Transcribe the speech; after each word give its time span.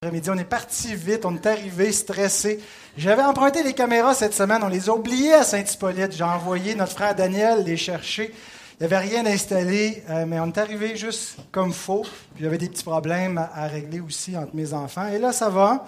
On 0.00 0.12
est 0.12 0.44
parti 0.44 0.94
vite, 0.94 1.24
on 1.24 1.34
est 1.34 1.44
arrivé 1.44 1.90
stressé. 1.90 2.60
J'avais 2.96 3.24
emprunté 3.24 3.64
les 3.64 3.72
caméras 3.72 4.14
cette 4.14 4.32
semaine, 4.32 4.62
on 4.62 4.68
les 4.68 4.88
a 4.88 4.94
oubliées 4.94 5.34
à 5.34 5.42
Saint-Hippolyte. 5.42 6.12
J'ai 6.12 6.22
envoyé 6.22 6.76
notre 6.76 6.92
frère 6.92 7.16
Daniel 7.16 7.64
les 7.64 7.76
chercher. 7.76 8.32
Il 8.78 8.86
n'y 8.86 8.94
avait 8.94 9.04
rien 9.04 9.26
installé, 9.26 10.04
euh, 10.08 10.24
mais 10.24 10.38
on 10.38 10.46
est 10.46 10.58
arrivé 10.58 10.94
juste 10.94 11.38
comme 11.50 11.72
faux. 11.72 12.02
Puis 12.36 12.44
il 12.44 12.54
y 12.54 12.58
des 12.58 12.68
petits 12.68 12.84
problèmes 12.84 13.38
à, 13.38 13.66
régler 13.66 13.98
aussi 13.98 14.36
entre 14.36 14.54
mes 14.54 14.72
enfants. 14.72 15.08
Et 15.08 15.18
là, 15.18 15.32
ça 15.32 15.48
va. 15.48 15.84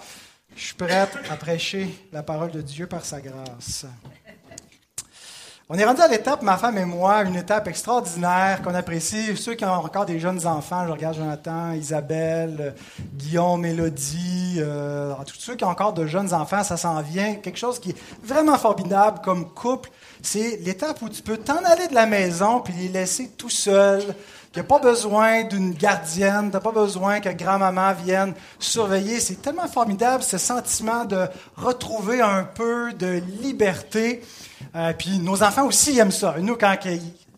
Je 0.57 0.61
suis 0.61 0.75
prête 0.75 1.17
à 1.29 1.37
prêcher 1.37 1.87
la 2.11 2.21
parole 2.21 2.51
de 2.51 2.61
Dieu 2.61 2.87
par 2.87 3.05
sa 3.05 3.21
grâce. 3.21 3.85
On 5.73 5.77
est 5.77 5.85
rendu 5.85 6.01
à 6.01 6.09
l'étape, 6.09 6.41
ma 6.41 6.57
femme 6.57 6.77
et 6.77 6.83
moi, 6.83 7.23
une 7.23 7.37
étape 7.37 7.65
extraordinaire 7.69 8.61
qu'on 8.61 8.75
apprécie. 8.75 9.37
Ceux 9.37 9.53
qui 9.53 9.63
ont 9.63 9.71
encore 9.71 10.05
des 10.05 10.19
jeunes 10.19 10.45
enfants, 10.45 10.85
je 10.85 10.91
regarde 10.91 11.15
Jonathan, 11.15 11.71
Isabelle, 11.71 12.75
Guillaume, 13.15 13.61
Mélodie, 13.61 14.57
euh, 14.57 15.13
tous 15.25 15.39
ceux 15.39 15.55
qui 15.55 15.63
ont 15.63 15.69
encore 15.69 15.93
de 15.93 16.05
jeunes 16.05 16.33
enfants, 16.33 16.61
ça 16.65 16.75
s'en 16.75 17.01
vient. 17.01 17.35
Quelque 17.35 17.57
chose 17.57 17.79
qui 17.79 17.91
est 17.91 17.97
vraiment 18.21 18.57
formidable 18.57 19.19
comme 19.23 19.49
couple, 19.49 19.91
c'est 20.21 20.57
l'étape 20.57 21.01
où 21.03 21.07
tu 21.07 21.21
peux 21.21 21.37
t'en 21.37 21.63
aller 21.63 21.87
de 21.87 21.95
la 21.95 22.05
maison 22.05 22.59
puis 22.59 22.73
les 22.73 22.89
laisser 22.89 23.29
tout 23.37 23.49
seuls. 23.49 24.13
Tu 24.51 24.59
n'as 24.59 24.65
pas 24.65 24.79
besoin 24.79 25.45
d'une 25.45 25.71
gardienne, 25.71 26.49
tu 26.49 26.53
n'as 26.53 26.59
pas 26.59 26.73
besoin 26.73 27.21
que 27.21 27.29
grand-maman 27.29 27.93
vienne 27.93 28.33
surveiller. 28.59 29.21
C'est 29.21 29.41
tellement 29.41 29.69
formidable 29.69 30.21
ce 30.21 30.37
sentiment 30.37 31.05
de 31.05 31.27
retrouver 31.55 32.19
un 32.19 32.43
peu 32.43 32.91
de 32.91 33.21
liberté. 33.41 34.21
Euh, 34.75 34.93
puis 34.97 35.19
nos 35.19 35.43
enfants 35.43 35.65
aussi 35.65 35.97
aiment 35.99 36.11
ça. 36.11 36.35
Nous, 36.39 36.55
quand 36.55 36.75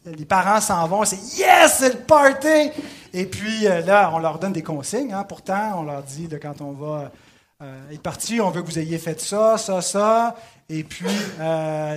les 0.06 0.26
parents 0.26 0.62
s'en 0.62 0.88
vont, 0.88 1.04
c'est 1.06 1.38
Yes, 1.38 1.78
c'est 1.80 1.94
le 1.94 2.00
party! 2.00 2.72
Et 3.14 3.26
puis 3.26 3.68
euh, 3.68 3.82
là, 3.82 4.12
on 4.14 4.20
leur 4.20 4.40
donne 4.40 4.54
des 4.54 4.64
consignes. 4.64 5.14
Hein. 5.14 5.24
Pourtant, 5.28 5.80
on 5.80 5.84
leur 5.84 6.04
dit 6.04 6.28
de 6.28 6.38
quand 6.38 6.62
on 6.62 6.72
va 6.72 7.12
euh, 7.62 7.92
être 7.92 8.02
parti, 8.02 8.42
on 8.42 8.50
veut 8.50 8.62
que 8.62 8.68
vous 8.68 8.80
ayez 8.80 8.98
fait 8.98 9.20
ça, 9.20 9.58
ça, 9.58 9.82
ça. 9.82 10.36
Et 10.70 10.84
puis, 10.84 11.06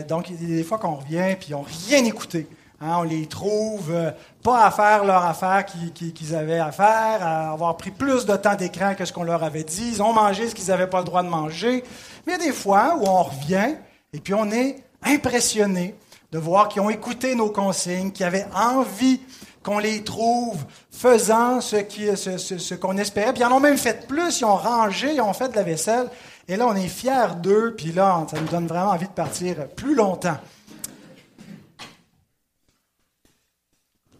donc, 0.08 0.28
il 0.28 0.50
y 0.50 0.52
a 0.52 0.56
des 0.56 0.64
fois 0.64 0.78
qu'on 0.78 0.96
revient, 0.96 1.36
puis 1.38 1.50
ils 1.50 1.52
n'ont 1.52 1.64
rien 1.88 2.04
écouté. 2.04 2.48
Hein. 2.80 2.96
on 2.98 3.04
les 3.04 3.24
trouve 3.26 3.94
pas 4.42 4.66
à 4.66 4.70
faire 4.70 5.04
leur 5.04 5.24
affaire 5.24 5.64
qu'ils 5.64 6.34
avaient 6.34 6.58
à 6.58 6.72
faire, 6.72 7.18
à 7.22 7.52
avoir 7.52 7.76
pris 7.78 7.90
plus 7.90 8.26
de 8.26 8.36
temps 8.36 8.54
d'écran 8.54 8.94
que 8.94 9.04
ce 9.04 9.12
qu'on 9.12 9.22
leur 9.22 9.42
avait 9.44 9.64
dit. 9.64 9.92
Ils 9.92 10.02
ont 10.02 10.12
mangé 10.12 10.48
ce 10.48 10.54
qu'ils 10.54 10.66
n'avaient 10.66 10.88
pas 10.88 10.98
le 10.98 11.04
droit 11.04 11.22
de 11.22 11.28
manger. 11.28 11.84
Mais 12.26 12.34
il 12.34 12.40
y 12.40 12.42
a 12.42 12.46
des 12.46 12.52
fois 12.52 12.96
où 12.98 13.06
on 13.06 13.22
revient 13.22 13.76
et 14.12 14.20
puis 14.20 14.34
on 14.34 14.50
est 14.50 14.82
impressionnés 15.06 15.94
de 16.32 16.38
voir 16.38 16.68
qu'ils 16.68 16.82
ont 16.82 16.90
écouté 16.90 17.34
nos 17.34 17.50
consignes, 17.50 18.10
qu'ils 18.10 18.26
avaient 18.26 18.46
envie 18.54 19.20
qu'on 19.62 19.78
les 19.78 20.04
trouve 20.04 20.64
faisant 20.90 21.60
ce, 21.60 21.76
ce, 21.78 22.74
qu'on 22.74 22.96
espérait. 22.98 23.32
Puis 23.32 23.42
ils 23.42 23.46
en 23.46 23.52
ont 23.52 23.60
même 23.60 23.78
fait 23.78 24.06
plus, 24.06 24.40
ils 24.40 24.44
ont 24.44 24.56
rangé, 24.56 25.14
ils 25.14 25.20
ont 25.20 25.32
fait 25.32 25.48
de 25.48 25.56
la 25.56 25.62
vaisselle. 25.62 26.08
Et 26.46 26.56
là, 26.56 26.66
on 26.68 26.76
est 26.76 26.86
fiers 26.86 27.34
d'eux, 27.42 27.74
puis 27.76 27.90
là, 27.92 28.24
ça 28.30 28.40
nous 28.40 28.46
donne 28.46 28.66
vraiment 28.66 28.90
envie 28.90 29.08
de 29.08 29.12
partir 29.12 29.68
plus 29.68 29.94
longtemps. 29.94 30.38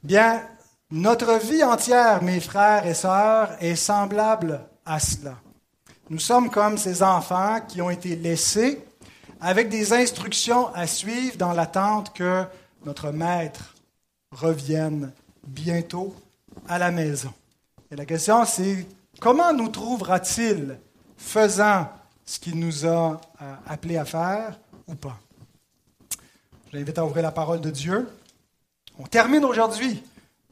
Bien, 0.03 0.43
notre 0.91 1.39
vie 1.39 1.62
entière, 1.62 2.23
mes 2.23 2.41
frères 2.41 2.87
et 2.87 2.95
sœurs, 2.95 3.56
est 3.61 3.77
semblable 3.77 4.61
à 4.84 4.98
cela. 4.98 5.34
Nous 6.11 6.21
sommes 6.21 6.50
comme 6.50 6.78
ces 6.78 7.03
enfants 7.03 7.61
qui 7.67 7.83
ont 7.83 7.91
été 7.91 8.15
laissés 8.15 8.86
avec 9.41 9.69
des 9.69 9.92
instructions 9.92 10.73
à 10.75 10.87
suivre 10.87 11.37
dans 11.37 11.53
l'attente 11.53 12.15
que 12.15 12.45
notre 12.84 13.11
maître 13.11 13.75
revienne 14.31 15.12
bientôt 15.47 16.15
à 16.69 16.78
la 16.78 16.91
maison. 16.91 17.33
Et 17.91 17.97
la 17.97 18.05
question, 18.05 18.45
c'est 18.45 18.87
comment 19.20 19.53
nous 19.53 19.69
trouvera-t-il 19.69 20.78
faisant 21.17 21.89
ce 22.25 22.41
qu'il 22.41 22.59
nous 22.59 22.87
a 22.87 23.20
euh, 23.43 23.55
appelé 23.67 23.97
à 23.97 24.05
faire 24.05 24.59
ou 24.87 24.95
pas? 24.95 25.19
Je 26.71 26.77
l'invite 26.77 26.98
à 26.98 27.05
ouvrir 27.05 27.23
la 27.23 27.33
parole 27.33 27.61
de 27.61 27.71
Dieu. 27.71 28.09
On 28.99 29.05
termine 29.05 29.44
aujourd'hui 29.44 30.03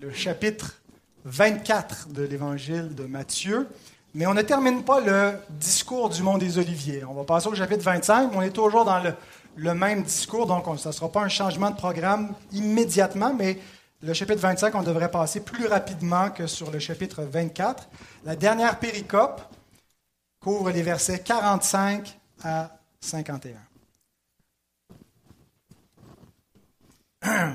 le 0.00 0.12
chapitre 0.12 0.80
24 1.24 2.08
de 2.08 2.22
l'évangile 2.22 2.94
de 2.94 3.04
Matthieu. 3.04 3.66
Mais 4.14 4.26
on 4.28 4.34
ne 4.34 4.42
termine 4.42 4.84
pas 4.84 5.00
le 5.00 5.40
discours 5.50 6.08
du 6.08 6.22
monde 6.22 6.38
des 6.38 6.56
Oliviers. 6.58 7.04
On 7.04 7.14
va 7.14 7.24
passer 7.24 7.48
au 7.48 7.54
chapitre 7.54 7.82
25. 7.82 8.30
On 8.32 8.42
est 8.42 8.52
toujours 8.52 8.84
dans 8.84 9.02
le, 9.56 9.74
même 9.74 10.04
discours, 10.04 10.46
donc 10.46 10.66
ce 10.78 10.86
ne 10.86 10.92
sera 10.92 11.10
pas 11.10 11.22
un 11.22 11.28
changement 11.28 11.70
de 11.70 11.76
programme 11.76 12.32
immédiatement, 12.52 13.34
mais 13.34 13.58
le 14.02 14.14
chapitre 14.14 14.40
25, 14.40 14.72
on 14.76 14.84
devrait 14.84 15.10
passer 15.10 15.40
plus 15.40 15.66
rapidement 15.66 16.30
que 16.30 16.46
sur 16.46 16.70
le 16.70 16.78
chapitre 16.78 17.24
24. 17.24 17.88
La 18.24 18.36
dernière 18.36 18.78
péricope 18.78 19.40
couvre 20.40 20.70
les 20.70 20.82
versets 20.82 21.18
45 21.18 22.16
à 22.44 22.70
51. 23.00 23.56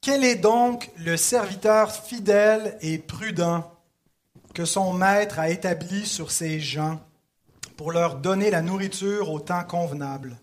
Quel 0.00 0.24
est 0.24 0.36
donc 0.36 0.90
le 0.96 1.18
serviteur 1.18 1.92
fidèle 1.92 2.78
et 2.80 2.96
prudent 2.96 3.70
que 4.54 4.64
son 4.64 4.92
maître 4.92 5.38
a 5.38 5.48
établi 5.50 6.06
sur 6.06 6.30
ses 6.30 6.60
gens 6.60 7.00
pour 7.76 7.92
leur 7.92 8.16
donner 8.16 8.50
la 8.50 8.62
nourriture 8.62 9.30
au 9.30 9.40
temps 9.40 9.64
convenable. 9.64 10.36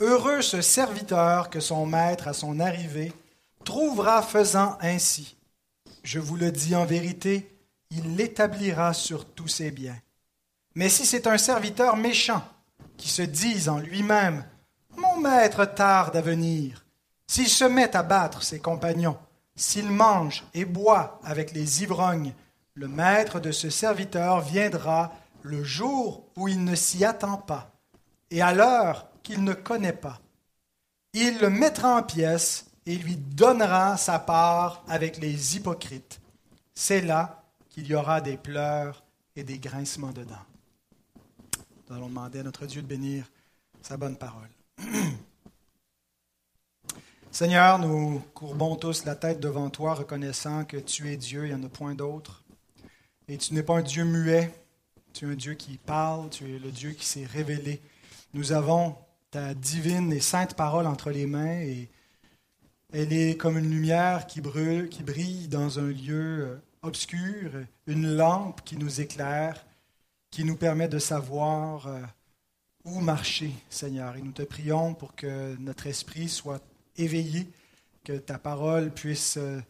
Heureux 0.00 0.42
ce 0.42 0.62
serviteur 0.62 1.50
que 1.50 1.60
son 1.60 1.86
maître, 1.86 2.28
à 2.28 2.32
son 2.32 2.58
arrivée, 2.58 3.12
trouvera 3.64 4.22
faisant 4.22 4.78
ainsi. 4.80 5.36
Je 6.02 6.18
vous 6.18 6.36
le 6.36 6.50
dis 6.50 6.74
en 6.74 6.86
vérité, 6.86 7.54
il 7.90 8.16
l'établira 8.16 8.94
sur 8.94 9.26
tous 9.26 9.48
ses 9.48 9.70
biens. 9.70 10.00
Mais 10.74 10.88
si 10.88 11.04
c'est 11.04 11.26
un 11.26 11.38
serviteur 11.38 11.96
méchant, 11.96 12.42
qui 12.96 13.08
se 13.08 13.22
dise 13.22 13.68
en 13.68 13.78
lui-même, 13.78 14.44
Mon 14.96 15.18
maître 15.18 15.64
tarde 15.64 16.16
à 16.16 16.20
venir, 16.20 16.84
s'il 17.26 17.48
se 17.48 17.64
met 17.64 17.94
à 17.96 18.02
battre 18.02 18.42
ses 18.42 18.58
compagnons, 18.58 19.16
s'il 19.54 19.90
mange 19.90 20.44
et 20.52 20.64
boit 20.64 21.20
avec 21.22 21.52
les 21.52 21.82
ivrognes, 21.82 22.34
le 22.74 22.88
maître 22.88 23.40
de 23.40 23.52
ce 23.52 23.70
serviteur 23.70 24.40
viendra 24.40 25.12
le 25.42 25.64
jour 25.64 26.26
où 26.36 26.48
il 26.48 26.64
ne 26.64 26.74
s'y 26.74 27.04
attend 27.04 27.36
pas 27.36 27.70
et 28.30 28.42
à 28.42 28.52
l'heure 28.54 29.08
qu'il 29.22 29.44
ne 29.44 29.52
connaît 29.52 29.92
pas. 29.92 30.20
Il 31.12 31.38
le 31.38 31.50
mettra 31.50 31.96
en 31.96 32.02
pièces 32.02 32.66
et 32.86 32.96
lui 32.96 33.16
donnera 33.16 33.96
sa 33.96 34.18
part 34.18 34.84
avec 34.88 35.18
les 35.18 35.56
hypocrites. 35.56 36.20
C'est 36.74 37.00
là 37.00 37.42
qu'il 37.68 37.86
y 37.86 37.94
aura 37.94 38.20
des 38.20 38.36
pleurs 38.36 39.02
et 39.36 39.44
des 39.44 39.58
grincements 39.58 40.12
dedans. 40.12 40.34
Nous 41.88 41.96
allons 41.96 42.08
demander 42.08 42.40
à 42.40 42.42
notre 42.44 42.66
Dieu 42.66 42.82
de 42.82 42.86
bénir 42.86 43.24
sa 43.82 43.96
bonne 43.96 44.16
parole. 44.16 44.48
Seigneur, 47.32 47.78
nous 47.78 48.20
courbons 48.34 48.76
tous 48.76 49.04
la 49.04 49.14
tête 49.14 49.40
devant 49.40 49.70
toi, 49.70 49.94
reconnaissant 49.94 50.64
que 50.64 50.76
tu 50.76 51.12
es 51.12 51.16
Dieu, 51.16 51.46
il 51.46 51.54
n'y 51.54 51.60
en 51.60 51.64
a 51.64 51.68
point 51.68 51.94
d'autre. 51.94 52.42
Et 53.30 53.38
tu 53.38 53.54
n'es 53.54 53.62
pas 53.62 53.78
un 53.78 53.82
Dieu 53.82 54.02
muet, 54.02 54.52
tu 55.12 55.24
es 55.24 55.32
un 55.32 55.36
Dieu 55.36 55.54
qui 55.54 55.76
parle, 55.76 56.30
tu 56.30 56.52
es 56.52 56.58
le 56.58 56.72
Dieu 56.72 56.90
qui 56.90 57.06
s'est 57.06 57.26
révélé. 57.26 57.80
Nous 58.34 58.50
avons 58.50 58.96
ta 59.30 59.54
divine 59.54 60.12
et 60.12 60.18
sainte 60.18 60.54
parole 60.54 60.84
entre 60.84 61.12
les 61.12 61.26
mains 61.26 61.60
et 61.60 61.88
elle 62.92 63.12
est 63.12 63.36
comme 63.36 63.56
une 63.56 63.70
lumière 63.70 64.26
qui 64.26 64.40
brûle, 64.40 64.88
qui 64.88 65.04
brille 65.04 65.46
dans 65.46 65.78
un 65.78 65.86
lieu 65.86 66.40
euh, 66.40 66.56
obscur, 66.82 67.52
une 67.86 68.16
lampe 68.16 68.62
qui 68.64 68.76
nous 68.76 69.00
éclaire, 69.00 69.64
qui 70.32 70.42
nous 70.42 70.56
permet 70.56 70.88
de 70.88 70.98
savoir 70.98 71.86
euh, 71.86 72.00
où 72.84 72.98
marcher, 72.98 73.52
Seigneur. 73.68 74.16
Et 74.16 74.22
nous 74.22 74.32
te 74.32 74.42
prions 74.42 74.92
pour 74.92 75.14
que 75.14 75.54
notre 75.60 75.86
esprit 75.86 76.28
soit 76.28 76.64
éveillé, 76.96 77.46
que 78.02 78.14
ta 78.14 78.40
parole 78.40 78.90
puisse 78.90 79.36
euh, 79.36 79.60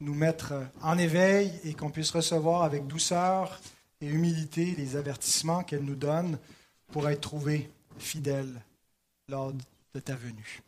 nous 0.00 0.14
mettre 0.14 0.54
en 0.82 0.96
éveil 0.98 1.52
et 1.64 1.74
qu'on 1.74 1.90
puisse 1.90 2.10
recevoir 2.10 2.62
avec 2.62 2.86
douceur 2.86 3.60
et 4.00 4.06
humilité 4.06 4.74
les 4.76 4.96
avertissements 4.96 5.64
qu'elle 5.64 5.84
nous 5.84 5.96
donne 5.96 6.38
pour 6.92 7.08
être 7.08 7.20
trouvés 7.20 7.70
fidèles 7.98 8.62
lors 9.28 9.52
de 9.52 10.00
ta 10.00 10.14
venue. 10.14 10.62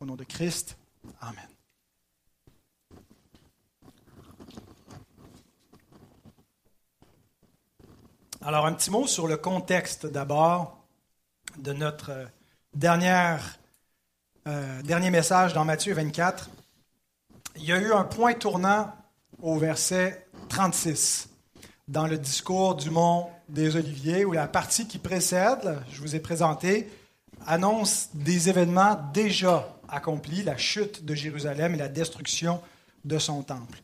Au 0.00 0.06
nom 0.06 0.16
de 0.16 0.24
Christ, 0.24 0.76
Amen. 1.20 1.48
Alors, 8.42 8.66
un 8.66 8.74
petit 8.74 8.90
mot 8.90 9.06
sur 9.06 9.26
le 9.26 9.36
contexte 9.36 10.06
d'abord 10.06 10.84
de 11.58 11.72
notre 11.72 12.28
dernière, 12.74 13.58
euh, 14.46 14.82
dernier 14.82 15.10
message 15.10 15.52
dans 15.52 15.64
Matthieu 15.64 15.94
24 15.94 16.50
il 17.58 17.64
y 17.64 17.72
a 17.72 17.80
eu 17.80 17.92
un 17.92 18.04
point 18.04 18.34
tournant 18.34 18.92
au 19.42 19.58
verset 19.58 20.26
36 20.48 21.28
dans 21.88 22.06
le 22.06 22.18
discours 22.18 22.74
du 22.74 22.90
mont 22.90 23.28
des 23.48 23.76
Oliviers, 23.76 24.24
où 24.24 24.32
la 24.32 24.48
partie 24.48 24.88
qui 24.88 24.98
précède, 24.98 25.78
je 25.90 26.00
vous 26.00 26.16
ai 26.16 26.20
présenté, 26.20 26.90
annonce 27.46 28.08
des 28.14 28.48
événements 28.48 28.98
déjà 29.12 29.76
accomplis, 29.88 30.42
la 30.42 30.56
chute 30.56 31.04
de 31.04 31.14
Jérusalem 31.14 31.74
et 31.74 31.78
la 31.78 31.88
destruction 31.88 32.60
de 33.04 33.18
son 33.18 33.42
temple. 33.42 33.78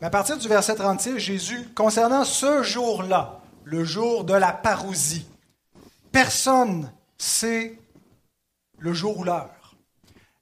Mais 0.00 0.06
à 0.06 0.10
partir 0.10 0.36
du 0.36 0.46
verset 0.46 0.74
36, 0.74 1.18
Jésus, 1.18 1.68
concernant 1.74 2.24
ce 2.24 2.62
jour-là, 2.62 3.40
le 3.64 3.84
jour 3.84 4.24
de 4.24 4.34
la 4.34 4.52
parousie, 4.52 5.26
personne 6.12 6.92
sait 7.16 7.78
le 8.78 8.92
jour 8.92 9.18
ou 9.18 9.24
l'heure. 9.24 9.57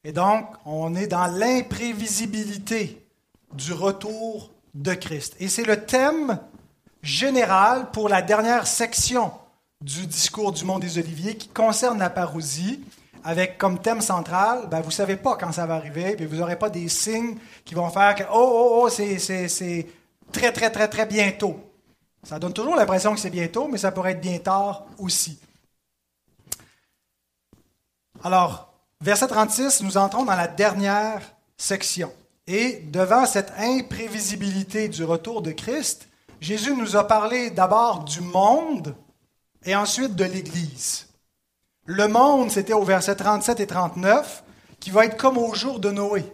Et 0.06 0.12
donc, 0.12 0.47
on 0.64 0.94
est 0.94 1.08
dans 1.08 1.26
l'imprévisibilité 1.26 3.05
du 3.53 3.73
retour 3.73 4.53
de 4.73 4.94
Christ. 4.94 5.35
Et 5.41 5.49
c'est 5.49 5.64
le 5.64 5.85
thème 5.85 6.38
général 7.03 7.91
pour 7.91 8.08
la 8.08 8.23
dernière 8.23 8.69
section 8.69 9.32
du 9.81 10.06
discours 10.06 10.53
du 10.53 10.64
Mont 10.64 10.79
des 10.79 10.99
Oliviers 10.99 11.37
qui 11.37 11.49
concerne 11.49 11.99
la 11.99 12.08
parousie, 12.08 12.85
avec 13.25 13.58
comme 13.58 13.81
thème 13.81 14.00
central, 14.00 14.69
ben, 14.70 14.79
vous 14.81 14.91
ne 14.91 14.93
savez 14.93 15.17
pas 15.17 15.35
quand 15.35 15.50
ça 15.50 15.67
va 15.67 15.75
arriver, 15.75 16.14
puis 16.14 16.26
vous 16.26 16.37
n'aurez 16.37 16.56
pas 16.56 16.70
des 16.70 16.88
signes 16.88 17.37
qui 17.64 17.75
vont 17.75 17.91
faire 17.91 18.14
que, 18.14 18.23
oh, 18.23 18.29
oh, 18.32 18.82
oh, 18.85 18.88
c'est 18.88 19.88
très, 20.31 20.53
très, 20.53 20.70
très, 20.70 20.87
très 20.87 21.06
bientôt. 21.06 21.58
Ça 22.23 22.38
donne 22.38 22.53
toujours 22.53 22.76
l'impression 22.76 23.12
que 23.12 23.19
c'est 23.19 23.29
bientôt, 23.29 23.67
mais 23.67 23.79
ça 23.79 23.91
pourrait 23.91 24.12
être 24.12 24.20
bien 24.20 24.38
tard 24.38 24.87
aussi. 25.00 25.41
Alors, 28.23 28.75
verset 29.00 29.28
36, 29.28 29.82
nous 29.82 29.96
entrons 29.96 30.25
dans 30.25 30.37
la 30.37 30.48
dernière 30.48 31.22
section. 31.56 32.12
Et 32.46 32.81
devant 32.93 33.26
cette 33.26 33.52
imprévisibilité 33.58 34.88
du 34.88 35.04
retour 35.04 35.43
de 35.43 35.50
Christ, 35.52 36.08
Jésus 36.40 36.75
nous 36.76 36.96
a 36.96 37.06
parlé 37.06 37.50
d'abord 37.50 38.04
du 38.04 38.20
monde 38.20 38.94
et 39.64 39.75
ensuite 39.75 40.14
de 40.14 40.25
l'Église. 40.25 41.08
Le 41.87 42.08
monde, 42.08 42.50
c'était 42.50 42.72
au 42.72 42.84
verset 42.84 43.16
37 43.16 43.60
et 43.60 43.66
39, 43.66 44.44
qui 44.81 44.90
va 44.90 45.06
être 45.06 45.16
comme 45.16 45.38
au 45.38 45.54
jour 45.54 45.81
de 45.81 45.90
Noé. 45.90 46.25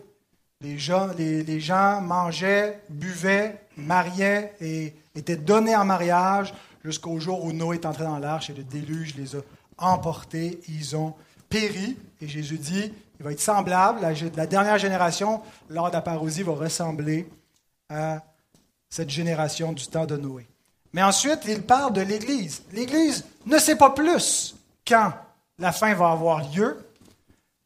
Les 0.61 0.79
gens, 0.79 2.01
mangeaient, 2.01 2.83
buvaient, 2.89 3.67
mariaient 3.77 4.55
et 4.61 4.95
étaient 5.15 5.37
donnés 5.37 5.77
en 5.77 5.85
mariage 5.85 6.55
jusqu'au 6.85 7.19
jour 7.21 7.45
où 7.45 7.53
Noé 7.53 7.77
est 7.77 7.87
entré 7.87 8.05
dans 8.05 8.19
l'arche 8.19 8.51
et 8.51 8.55
le 8.55 8.65
déluge 8.65 9.15
les 9.17 9.37
a 9.37 9.41
emportés. 9.79 10.61
Ils 10.69 10.97
ont 10.97 11.15
péri. 11.53 11.97
Et 12.21 12.29
Jésus 12.29 12.59
dit, 12.59 12.93
il 13.21 13.25
va 13.25 13.33
être 13.33 13.41
semblable. 13.41 14.01
La, 14.37 14.47
dernière 14.47 14.79
génération, 14.79 15.43
lors 15.69 15.89
de 15.89 15.95
la 15.95 16.01
parousie, 16.01 16.43
va 16.43 16.53
ressembler 16.53 17.29
à 17.89 18.23
cette 18.89 19.11
génération 19.11 19.73
du 19.73 19.87
temps 19.87 20.07
de 20.07 20.17
Noé. 20.17 20.47
Mais 20.93 21.03
ensuite, 21.03 21.41
il 21.47 21.63
parle 21.63 21.93
de 21.93 22.01
l'Église. 22.01 22.63
L'Église 22.73 23.25
ne 23.47 23.59
sait 23.59 23.77
pas 23.77 23.91
plus 23.91 24.57
quand 24.87 25.13
la 25.59 25.73
fin 25.73 25.95
va 25.95 26.11
avoir 26.11 26.43
lieu, 26.53 26.79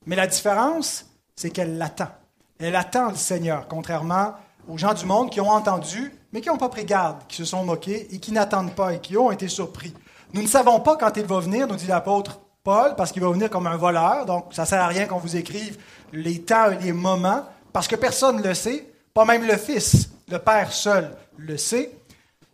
mais 0.05 0.17
la 0.17 0.27
différence, 0.27 1.07
c'est 1.35 1.51
qu'elle 1.51 1.79
l'attend. 1.79 2.11
Elle 2.59 2.77
attend 2.77 3.11
le 3.11 3.17
Seigneur, 3.17 3.67
contrairement 3.69 4.35
aux 4.69 4.79
gens 4.79 4.95
du 4.95 5.05
monde 5.05 5.31
qui 5.31 5.41
ont 5.41 5.51
entendu, 5.51 6.13
mais 6.33 6.41
qui 6.41 6.49
n'ont 6.49 6.57
pas 6.57 6.69
pris 6.69 6.85
garde, 6.85 7.19
qui 7.29 7.37
se 7.37 7.45
sont 7.45 7.65
moqués 7.65 8.09
et 8.15 8.19
qui 8.19 8.33
n'attendent 8.33 8.75
pas 8.75 8.95
et 8.95 9.01
qui 9.01 9.17
ont 9.17 9.31
été 9.31 9.49
surpris. 9.49 9.95
Nous 10.33 10.43
ne 10.43 10.47
savons 10.47 10.81
pas 10.81 10.97
quand 10.97 11.17
il 11.17 11.25
va 11.25 11.41
venir, 11.41 11.67
nous 11.67 11.77
dit 11.77 11.87
l'apôtre 11.87 12.41
Paul, 12.67 12.97
parce 12.97 13.13
qu'il 13.13 13.23
va 13.23 13.31
venir 13.31 13.49
comme 13.49 13.69
un 13.69 13.77
voleur, 13.77 14.27
donc 14.27 14.47
ça 14.51 14.67
sert 14.67 14.83
à 14.83 14.89
rien 14.89 15.07
qu'on 15.07 15.19
vous 15.19 15.37
écrive 15.37 15.79
les 16.13 16.43
temps 16.43 16.73
et 16.73 16.79
les 16.79 16.93
moments, 16.93 17.45
parce 17.73 17.87
que 17.87 17.95
personne 17.95 18.39
ne 18.39 18.43
le 18.43 18.55
sait, 18.55 18.93
pas 19.15 19.25
même 19.25 19.47
le 19.47 19.57
Fils, 19.57 20.11
le 20.27 20.41
Père 20.41 20.73
seul 20.73 21.17
le 21.37 21.57
sait. 21.59 21.93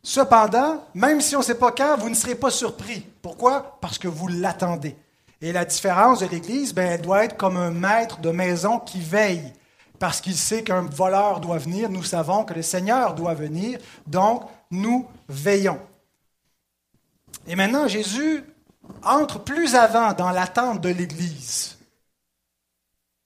Cependant, 0.03 0.85
même 0.93 1.23
si 1.23 1.35
on 1.35 1.38
ne 1.38 1.44
sait 1.44 1.55
pas 1.55 1.73
quand, 1.73 1.97
vous 1.97 2.11
ne 2.11 2.14
serez 2.14 2.35
pas 2.35 2.50
surpris. 2.50 3.06
Pourquoi? 3.23 3.79
Parce 3.81 3.97
que 3.97 4.06
vous 4.06 4.29
l'attendez. 4.29 4.94
Et 5.41 5.50
la 5.50 5.64
différence 5.64 6.20
de 6.20 6.26
l'Église, 6.26 6.75
ben, 6.75 6.93
elle 6.93 7.00
doit 7.00 7.25
être 7.25 7.38
comme 7.38 7.56
un 7.56 7.70
maître 7.70 8.20
de 8.20 8.32
maison 8.32 8.81
qui 8.81 9.00
veille. 9.00 9.50
Parce 9.99 10.20
qu'il 10.20 10.37
sait 10.37 10.62
qu'un 10.62 10.82
voleur 10.82 11.41
doit 11.41 11.56
venir, 11.56 11.88
nous 11.88 12.05
savons 12.05 12.44
que 12.44 12.53
le 12.53 12.61
Seigneur 12.61 13.14
doit 13.14 13.32
venir, 13.32 13.79
donc 14.06 14.43
nous 14.70 15.09
veillons. 15.26 15.81
Et 17.47 17.56
maintenant, 17.56 17.88
Jésus 17.88 18.44
entre 19.02 19.38
plus 19.38 19.74
avant 19.74 20.12
dans 20.12 20.30
l'attente 20.30 20.80
de 20.80 20.88
l'Église. 20.88 21.78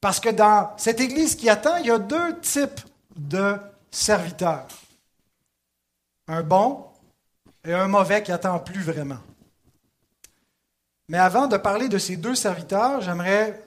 Parce 0.00 0.20
que 0.20 0.28
dans 0.28 0.72
cette 0.76 1.00
Église 1.00 1.34
qui 1.34 1.48
attend, 1.48 1.76
il 1.76 1.86
y 1.86 1.90
a 1.90 1.98
deux 1.98 2.38
types 2.40 2.80
de 3.16 3.56
serviteurs. 3.90 4.66
Un 6.28 6.42
bon 6.42 6.84
et 7.64 7.72
un 7.72 7.88
mauvais 7.88 8.22
qui 8.22 8.32
attend 8.32 8.58
plus 8.58 8.82
vraiment. 8.82 9.18
Mais 11.08 11.18
avant 11.18 11.46
de 11.46 11.56
parler 11.56 11.88
de 11.88 11.98
ces 11.98 12.16
deux 12.16 12.34
serviteurs, 12.34 13.00
j'aimerais 13.00 13.64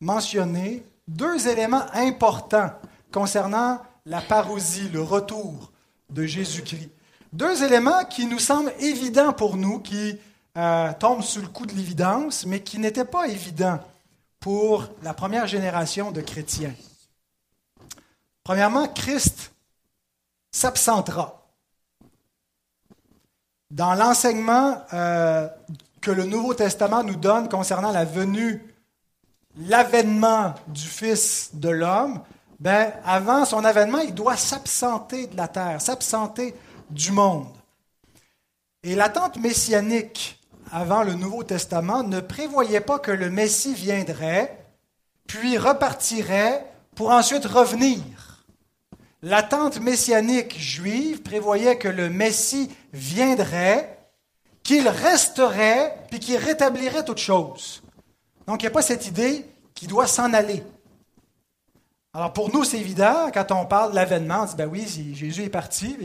mentionner 0.00 0.84
deux 1.06 1.48
éléments 1.48 1.86
importants 1.92 2.72
concernant 3.12 3.80
la 4.06 4.20
parousie, 4.20 4.88
le 4.88 5.02
retour 5.02 5.72
de 6.08 6.24
Jésus-Christ. 6.24 6.90
Deux 7.32 7.62
éléments 7.62 8.04
qui 8.04 8.26
nous 8.26 8.38
semblent 8.38 8.72
évidents 8.80 9.32
pour 9.32 9.56
nous, 9.56 9.78
qui 9.80 10.18
euh, 10.56 10.92
tombent 10.94 11.22
sous 11.22 11.40
le 11.40 11.48
coup 11.48 11.66
de 11.66 11.72
l'évidence, 11.72 12.44
mais 12.46 12.62
qui 12.62 12.78
n'étaient 12.78 13.04
pas 13.04 13.28
évidents 13.28 13.78
pour 14.40 14.88
la 15.02 15.14
première 15.14 15.46
génération 15.46 16.10
de 16.10 16.20
chrétiens. 16.20 16.74
Premièrement, 18.42 18.88
Christ 18.88 19.52
s'absentera. 20.50 21.46
Dans 23.70 23.94
l'enseignement 23.94 24.82
euh, 24.92 25.48
que 26.00 26.10
le 26.10 26.24
Nouveau 26.24 26.54
Testament 26.54 27.04
nous 27.04 27.14
donne 27.14 27.48
concernant 27.48 27.92
la 27.92 28.04
venue, 28.04 28.64
l'avènement 29.56 30.54
du 30.66 30.86
Fils 30.86 31.50
de 31.52 31.68
l'homme, 31.68 32.22
ben, 32.58 32.92
avant 33.04 33.44
son 33.44 33.64
avènement, 33.64 34.00
il 34.00 34.14
doit 34.14 34.36
s'absenter 34.36 35.28
de 35.28 35.36
la 35.36 35.48
terre, 35.48 35.80
s'absenter 35.80 36.54
du 36.90 37.12
monde. 37.12 37.46
Et 38.82 38.94
l'attente 38.94 39.36
messianique 39.36 40.39
avant 40.70 41.02
le 41.02 41.14
Nouveau 41.14 41.42
Testament 41.42 42.02
ne 42.02 42.20
prévoyait 42.20 42.80
pas 42.80 42.98
que 42.98 43.10
le 43.10 43.30
Messie 43.30 43.74
viendrait, 43.74 44.64
puis 45.26 45.58
repartirait 45.58 46.64
pour 46.94 47.10
ensuite 47.10 47.44
revenir. 47.44 48.02
L'attente 49.22 49.80
messianique 49.80 50.58
juive 50.58 51.22
prévoyait 51.22 51.76
que 51.76 51.88
le 51.88 52.08
Messie 52.08 52.70
viendrait, 52.92 53.98
qu'il 54.62 54.88
resterait, 54.88 55.94
puis 56.10 56.20
qu'il 56.20 56.36
rétablirait 56.36 57.04
toute 57.04 57.18
chose. 57.18 57.82
Donc 58.46 58.62
il 58.62 58.64
n'y 58.64 58.70
a 58.70 58.72
pas 58.72 58.82
cette 58.82 59.06
idée 59.06 59.46
qu'il 59.74 59.88
doit 59.88 60.06
s'en 60.06 60.32
aller. 60.32 60.62
Alors 62.12 62.32
pour 62.32 62.52
nous, 62.52 62.64
c'est 62.64 62.78
évident, 62.78 63.30
quand 63.32 63.52
on 63.52 63.66
parle 63.66 63.90
de 63.90 63.96
l'avènement, 63.96 64.42
on 64.42 64.46
dit, 64.46 64.56
ben 64.56 64.66
oui, 64.66 64.84
Jésus 65.14 65.44
est 65.44 65.50
parti, 65.50 65.96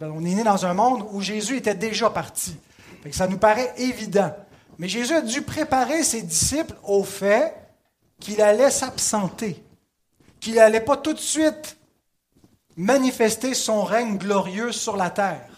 on 0.00 0.24
est 0.24 0.34
né 0.34 0.42
dans 0.42 0.66
un 0.66 0.74
monde 0.74 1.06
où 1.12 1.20
Jésus 1.20 1.56
était 1.56 1.74
déjà 1.74 2.10
parti. 2.10 2.56
Ça 3.12 3.26
nous 3.26 3.38
paraît 3.38 3.72
évident. 3.76 4.34
Mais 4.78 4.88
Jésus 4.88 5.14
a 5.14 5.20
dû 5.20 5.42
préparer 5.42 6.02
ses 6.02 6.22
disciples 6.22 6.74
au 6.82 7.04
fait 7.04 7.54
qu'il 8.18 8.40
allait 8.40 8.70
s'absenter, 8.70 9.62
qu'il 10.40 10.54
n'allait 10.54 10.80
pas 10.80 10.96
tout 10.96 11.12
de 11.12 11.18
suite 11.18 11.76
manifester 12.76 13.54
son 13.54 13.84
règne 13.84 14.18
glorieux 14.18 14.72
sur 14.72 14.96
la 14.96 15.10
terre. 15.10 15.48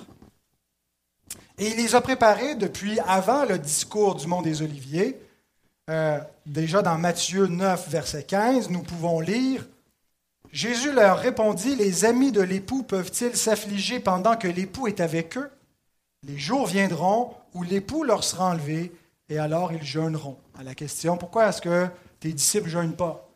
Et 1.58 1.68
il 1.68 1.76
les 1.76 1.94
a 1.94 2.00
préparés 2.00 2.54
depuis 2.54 2.98
avant 3.06 3.44
le 3.44 3.58
discours 3.58 4.16
du 4.16 4.26
Mont 4.26 4.42
des 4.42 4.60
Oliviers. 4.60 5.18
Euh, 5.88 6.18
déjà 6.44 6.82
dans 6.82 6.98
Matthieu 6.98 7.46
9, 7.46 7.88
verset 7.88 8.24
15, 8.24 8.70
nous 8.70 8.82
pouvons 8.82 9.20
lire 9.20 9.64
Jésus 10.52 10.92
leur 10.92 11.18
répondit 11.18 11.76
Les 11.76 12.04
amis 12.04 12.32
de 12.32 12.40
l'époux 12.40 12.82
peuvent-ils 12.82 13.36
s'affliger 13.36 14.00
pendant 14.00 14.36
que 14.36 14.48
l'époux 14.48 14.86
est 14.86 15.00
avec 15.00 15.36
eux? 15.36 15.50
Les 16.26 16.38
jours 16.38 16.66
viendront 16.66 17.34
où 17.54 17.62
l'époux 17.62 18.02
leur 18.02 18.24
sera 18.24 18.50
enlevé 18.50 18.92
et 19.28 19.38
alors 19.38 19.72
ils 19.72 19.84
jeûneront. 19.84 20.36
À 20.58 20.64
la 20.64 20.74
question 20.74 21.16
Pourquoi 21.16 21.48
est-ce 21.48 21.62
que 21.62 21.86
tes 22.18 22.32
disciples 22.32 22.66
ne 22.66 22.70
jeûnent 22.70 22.96
pas? 22.96 23.28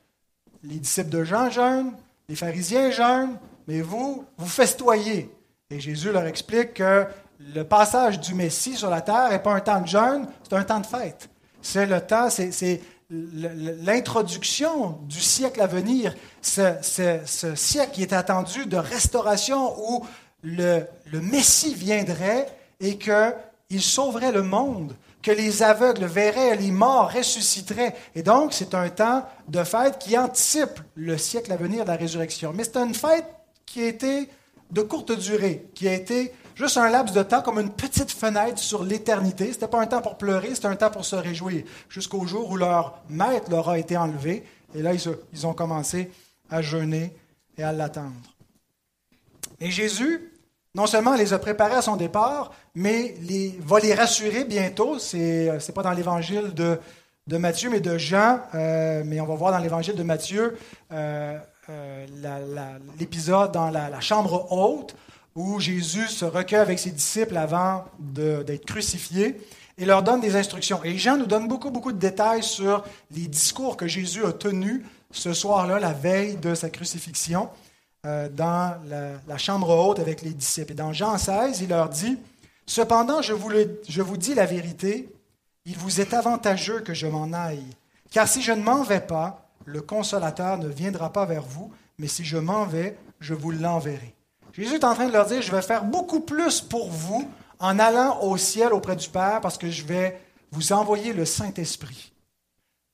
Les 0.65 0.81
disciples 0.81 1.11
de 1.11 1.23
Jean 1.23 1.51
jeûnent, 1.51 1.93
les 2.29 2.35
pharisiens 2.35 2.91
jeûnent, 2.91 3.39
mais 3.69 3.81
vous, 3.81 4.25
vous 4.37 4.47
festoyez. 4.47 5.31
Et 5.71 5.79
Jésus 5.79 6.11
leur 6.11 6.27
explique 6.27 6.75
que 6.75 7.07
le 7.39 7.63
passage 7.63 8.19
du 8.19 8.35
Messie 8.35 8.77
sur 8.77 8.91
la 8.91 9.03
terre 9.03 9.31
n'est 9.31 9.39
pas 9.39 9.55
un 9.55 9.61
temps 9.61 9.81
de 9.81 9.87
jeûne, 9.87 10.27
c'est 10.43 10.57
un 10.57 10.65
temps 10.65 10.81
de 10.81 10.87
fête. 10.87 11.31
C'est 11.63 11.87
le 11.87 12.01
temps, 12.01 12.29
c'est 12.29 12.81
l'introduction 13.09 14.99
du 15.03 15.21
siècle 15.21 15.61
à 15.61 15.69
venir, 15.69 16.17
ce, 16.43 17.55
siècle 17.55 17.93
qui 17.93 18.03
est 18.03 18.13
attendu 18.13 18.67
de 18.67 18.77
restauration 18.77 19.79
où 19.93 20.05
le, 20.43 20.83
le 21.13 21.21
Messie 21.21 21.75
viendrait 21.75 22.49
et 22.81 22.99
qu'il 22.99 23.83
sauverait 23.83 24.33
le 24.33 24.43
monde, 24.43 24.97
que 25.23 25.31
les 25.31 25.63
aveugles 25.63 26.07
verraient, 26.07 26.57
les 26.57 26.71
morts 26.71 27.13
ressusciteraient. 27.13 27.95
Et 28.15 28.23
donc, 28.23 28.55
c'est 28.55 28.75
un 28.75 28.89
temps 28.89 29.25
de 29.49 29.63
fête 29.63 29.99
qui 29.99 30.17
anticipe 30.17 30.81
le 30.95 31.19
siècle 31.19 31.53
à 31.53 31.57
venir 31.57 31.85
de 31.85 31.91
la 31.91 31.97
résurrection. 31.97 32.53
Mais 32.55 32.65
c'est 32.65 32.79
une 32.79 32.95
fête 32.95 33.27
qui 33.67 33.83
a 33.83 33.89
été 33.89 34.29
de 34.71 34.83
courte 34.83 35.13
durée, 35.13 35.67
qui 35.75 35.89
a 35.89 35.93
été 35.93 36.33
juste 36.55 36.79
un 36.79 36.89
laps 36.89 37.15
de 37.15 37.23
temps 37.23 37.43
comme 37.43 37.59
une 37.59 37.71
petite 37.71 38.11
fenêtre 38.11 38.59
sur 38.59 38.83
l'éternité. 38.83 39.47
Ce 39.47 39.51
n'était 39.51 39.69
pas 39.69 39.81
un 39.81 39.87
temps 39.87 40.01
pour 40.01 40.17
pleurer, 40.17 40.55
c'était 40.55 40.69
un 40.69 40.77
temps 40.77 40.91
pour 40.91 41.05
se 41.05 41.17
réjouir, 41.17 41.65
jusqu'au 41.89 42.27
jour 42.27 42.51
où 42.51 42.57
leur 42.57 43.03
maître 43.11 43.51
leur 43.51 43.69
a 43.69 43.79
été 43.79 43.97
enlevé. 43.97 44.45
Et 44.75 44.83
là, 44.83 44.93
ils 44.95 45.47
ont 45.47 45.53
commencé 45.53 46.11
à 46.49 46.63
jeûner 46.63 47.15
et 47.59 47.63
à 47.63 47.73
l'attendre. 47.73 48.15
Et 49.61 49.71
Jésus, 49.71 50.30
non 50.75 50.87
seulement 50.87 51.15
les 51.15 51.33
a 51.33 51.39
préparés 51.39 51.75
à 51.75 51.83
son 51.83 51.97
départ, 51.97 52.53
mais 52.75 53.15
va 53.61 53.81
les 53.81 53.95
rassurer 53.95 54.45
bientôt. 54.45 54.99
Ce 54.99 55.17
n'est 55.17 55.75
pas 55.75 55.83
dans 55.83 55.93
l'évangile 55.93 56.55
de, 56.55 56.79
Matthieu, 57.37 57.71
mais 57.71 57.81
de 57.81 57.99
Jean, 57.99 58.41
euh, 58.55 59.03
mais 59.05 59.21
on 59.21 59.27
va 59.27 59.35
voir 59.35 59.53
dans 59.53 59.59
l'évangile 59.59 59.95
de 59.95 60.03
Matthieu 60.03 60.57
euh, 60.93 61.39
euh, 61.69 62.07
l'épisode 62.99 63.53
dans 63.53 63.71
la, 63.71 64.01
chambre 64.01 64.53
haute 64.53 64.95
où 65.37 65.61
Jésus 65.61 66.09
se 66.09 66.25
recueille 66.25 66.61
avec 66.61 66.79
ses 66.79 66.91
disciples 66.91 67.37
avant 67.37 67.85
d'être 67.99 68.65
crucifié 68.65 69.41
et 69.79 69.85
leur 69.85 70.03
donne 70.03 70.21
des 70.21 70.37
instructions. 70.37 70.81
Et 70.85 70.99
Jean 70.99 71.17
nous 71.17 71.27
donne 71.27 71.49
beaucoup, 71.49 71.71
beaucoup 71.71 71.93
de 71.93 71.99
détails 71.99 72.43
sur 72.43 72.85
les 73.13 73.27
discours 73.27 73.77
que 73.77 73.87
Jésus 73.87 74.25
a 74.25 74.33
tenus 74.33 74.83
ce 75.13 75.33
soir-là, 75.33 75.79
la 75.79 75.93
veille 75.93 76.37
de 76.37 76.55
sa 76.55 76.69
crucifixion, 76.69 77.49
euh, 78.07 78.29
dans 78.31 78.81
la, 79.29 79.39
chambre 79.39 79.69
haute 79.77 79.99
avec 79.99 80.23
les 80.23 80.31
disciples. 80.31 80.73
Et 80.73 80.75
dans 80.75 80.93
Jean 80.93 81.19
16, 81.19 81.61
il 81.61 81.69
leur 81.69 81.89
dit, 81.89 82.19
Cependant, 82.67 83.21
je 83.21 83.33
vous, 83.33 83.51
je 83.89 84.01
vous 84.01 84.17
dis 84.17 84.35
la 84.35 84.47
vérité, 84.47 85.13
il 85.67 85.77
vous 85.77 86.01
est 86.01 86.15
avantageux 86.15 86.81
que 86.81 86.95
je 86.95 87.07
m'en 87.07 87.33
aille, 87.33 87.67
car 88.11 88.29
si 88.29 88.43
je 88.43 88.53
ne 88.53 88.63
m'en 88.63 88.83
vais 88.83 89.01
pas, 89.01 89.51
le 89.65 89.83
consolateur 89.83 90.57
ne 90.57 90.69
viendra 90.69 91.13
pas 91.13 91.27
vers 91.27 91.43
vous, 91.43 91.73
mais 91.99 92.07
si 92.07 92.25
je 92.25 92.39
m'en 92.39 92.65
vais, 92.65 92.97
je 93.21 93.35
vous 93.35 93.51
l'enverrai. 93.51 94.15
Jésus 94.53 94.77
est 94.77 94.85
en 94.85 94.95
train 94.95 95.09
de 95.09 95.13
leur 95.13 95.27
dire, 95.27 95.43
je 95.43 95.53
vais 95.53 95.63
faire 95.63 95.85
beaucoup 95.85 96.21
plus 96.21 96.61
pour 96.61 96.91
vous 96.91 97.29
en 97.59 97.79
allant 97.79 98.23
au 98.23 98.37
ciel 98.37 98.73
auprès 98.73 98.97
du 98.97 99.09
Père, 99.09 99.41
parce 99.41 99.59
que 99.59 99.71
je 99.71 99.85
vais 99.85 100.19
vous 100.51 100.73
envoyer 100.73 101.13
le 101.13 101.25
Saint-Esprit. 101.25 102.13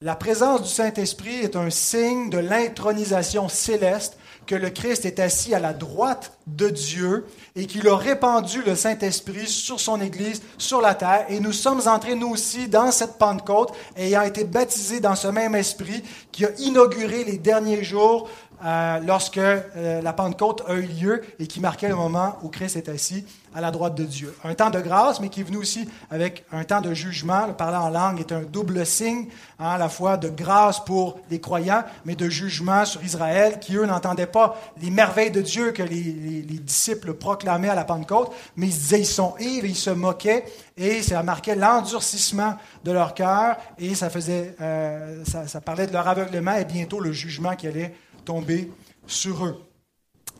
La 0.02 0.16
présence 0.16 0.62
du 0.62 0.68
Saint-Esprit 0.68 1.36
est 1.36 1.56
un 1.56 1.70
signe 1.70 2.28
de 2.28 2.38
l'intronisation 2.38 3.48
céleste 3.48 4.18
que 4.46 4.54
le 4.54 4.70
Christ 4.70 5.04
est 5.04 5.18
assis 5.18 5.54
à 5.54 5.58
la 5.58 5.72
droite 5.72 6.32
de 6.46 6.68
Dieu 6.68 7.26
et 7.56 7.66
qu'il 7.66 7.88
a 7.88 7.96
répandu 7.96 8.62
le 8.62 8.76
Saint-Esprit 8.76 9.48
sur 9.48 9.80
son 9.80 10.00
Église, 10.00 10.42
sur 10.58 10.80
la 10.80 10.94
terre. 10.94 11.26
Et 11.28 11.40
nous 11.40 11.52
sommes 11.52 11.82
entrés, 11.86 12.14
nous 12.14 12.28
aussi, 12.28 12.68
dans 12.68 12.92
cette 12.92 13.18
Pentecôte, 13.18 13.72
ayant 13.96 14.22
été 14.22 14.44
baptisés 14.44 15.00
dans 15.00 15.16
ce 15.16 15.28
même 15.28 15.54
Esprit 15.54 16.02
qui 16.30 16.44
a 16.44 16.50
inauguré 16.58 17.24
les 17.24 17.38
derniers 17.38 17.82
jours 17.82 18.28
euh, 18.64 19.00
lorsque 19.00 19.38
euh, 19.38 20.00
la 20.00 20.12
Pentecôte 20.12 20.62
a 20.66 20.74
eu 20.74 20.82
lieu 20.82 21.22
et 21.38 21.46
qui 21.46 21.60
marquait 21.60 21.88
le 21.88 21.96
moment 21.96 22.38
où 22.42 22.48
Christ 22.48 22.76
est 22.76 22.88
assis 22.88 23.24
à 23.54 23.60
la 23.60 23.70
droite 23.70 23.94
de 23.94 24.04
Dieu. 24.04 24.34
Un 24.44 24.54
temps 24.54 24.68
de 24.68 24.80
grâce, 24.80 25.18
mais 25.18 25.30
qui 25.30 25.40
est 25.40 25.44
venu 25.44 25.56
aussi 25.56 25.88
avec 26.10 26.44
un 26.52 26.64
temps 26.64 26.82
de 26.82 26.92
jugement. 26.92 27.46
Le 27.46 27.54
parler 27.54 27.78
en 27.78 27.88
langue 27.88 28.20
est 28.20 28.32
un 28.32 28.42
double 28.42 28.84
signe, 28.84 29.28
hein, 29.58 29.70
à 29.70 29.78
la 29.78 29.88
fois 29.88 30.18
de 30.18 30.28
grâce 30.28 30.84
pour 30.84 31.18
les 31.30 31.40
croyants, 31.40 31.82
mais 32.04 32.14
de 32.16 32.28
jugement 32.28 32.84
sur 32.84 33.02
Israël, 33.02 33.58
qui 33.58 33.76
eux 33.76 33.86
n'entendaient 33.86 34.26
pas 34.26 34.58
les 34.82 34.90
merveilles 34.90 35.30
de 35.30 35.40
Dieu 35.40 35.72
que 35.72 35.82
les, 35.82 36.42
disciples 36.66 37.14
proclamaient 37.14 37.68
à 37.68 37.74
la 37.74 37.84
Pentecôte, 37.84 38.32
mais 38.56 38.66
ils 38.66 38.74
disaient 38.74 39.00
ils 39.00 39.06
sont 39.06 39.34
ivres, 39.38 39.66
ils 39.66 39.76
se 39.76 39.90
moquaient, 39.90 40.44
et 40.76 41.02
ça 41.02 41.22
marquait 41.22 41.56
l'endurcissement 41.56 42.56
de 42.84 42.92
leur 42.92 43.14
cœur, 43.14 43.56
et 43.78 43.94
ça 43.94 44.10
faisait, 44.10 44.54
euh, 44.60 45.22
ça, 45.24 45.46
ça 45.46 45.60
parlait 45.60 45.86
de 45.86 45.92
leur 45.92 46.08
aveuglement 46.08 46.54
et 46.56 46.64
bientôt 46.64 47.00
le 47.00 47.12
jugement 47.12 47.54
qui 47.54 47.68
allait 47.68 47.94
tomber 48.26 48.70
sur 49.06 49.46
eux. 49.46 49.62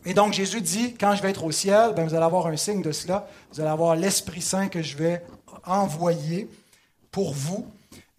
Et 0.05 0.13
donc 0.13 0.33
Jésus 0.33 0.61
dit, 0.61 0.93
quand 0.93 1.15
je 1.15 1.21
vais 1.23 1.31
être 1.31 1.43
au 1.43 1.51
ciel, 1.51 1.93
ben, 1.95 2.07
vous 2.07 2.13
allez 2.13 2.23
avoir 2.23 2.47
un 2.47 2.55
signe 2.55 2.81
de 2.81 2.91
cela, 2.91 3.27
vous 3.51 3.59
allez 3.59 3.69
avoir 3.69 3.95
l'Esprit 3.95 4.41
Saint 4.41 4.67
que 4.67 4.81
je 4.81 4.95
vais 4.95 5.25
envoyer 5.65 6.49
pour 7.11 7.33
vous. 7.33 7.65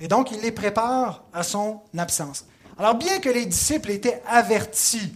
Et 0.00 0.08
donc 0.08 0.30
il 0.32 0.40
les 0.40 0.52
prépare 0.52 1.24
à 1.32 1.42
son 1.42 1.80
absence. 1.96 2.46
Alors 2.76 2.94
bien 2.94 3.20
que 3.20 3.28
les 3.28 3.46
disciples 3.46 3.90
étaient 3.90 4.22
avertis 4.26 5.12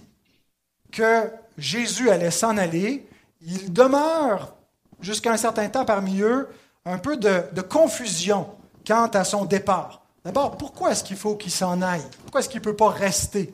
que 0.90 1.30
Jésus 1.58 2.10
allait 2.10 2.30
s'en 2.30 2.56
aller, 2.56 3.06
il 3.40 3.72
demeure 3.72 4.54
jusqu'à 5.00 5.32
un 5.32 5.36
certain 5.36 5.68
temps 5.68 5.84
parmi 5.84 6.20
eux 6.20 6.48
un 6.84 6.98
peu 6.98 7.16
de, 7.16 7.44
de 7.52 7.60
confusion 7.60 8.46
quant 8.86 9.08
à 9.08 9.24
son 9.24 9.44
départ. 9.44 10.02
D'abord, 10.24 10.56
pourquoi 10.56 10.92
est-ce 10.92 11.04
qu'il 11.04 11.16
faut 11.16 11.36
qu'il 11.36 11.52
s'en 11.52 11.82
aille? 11.82 12.04
Pourquoi 12.22 12.40
est-ce 12.40 12.48
qu'il 12.48 12.60
ne 12.60 12.64
peut 12.64 12.76
pas 12.76 12.90
rester? 12.90 13.52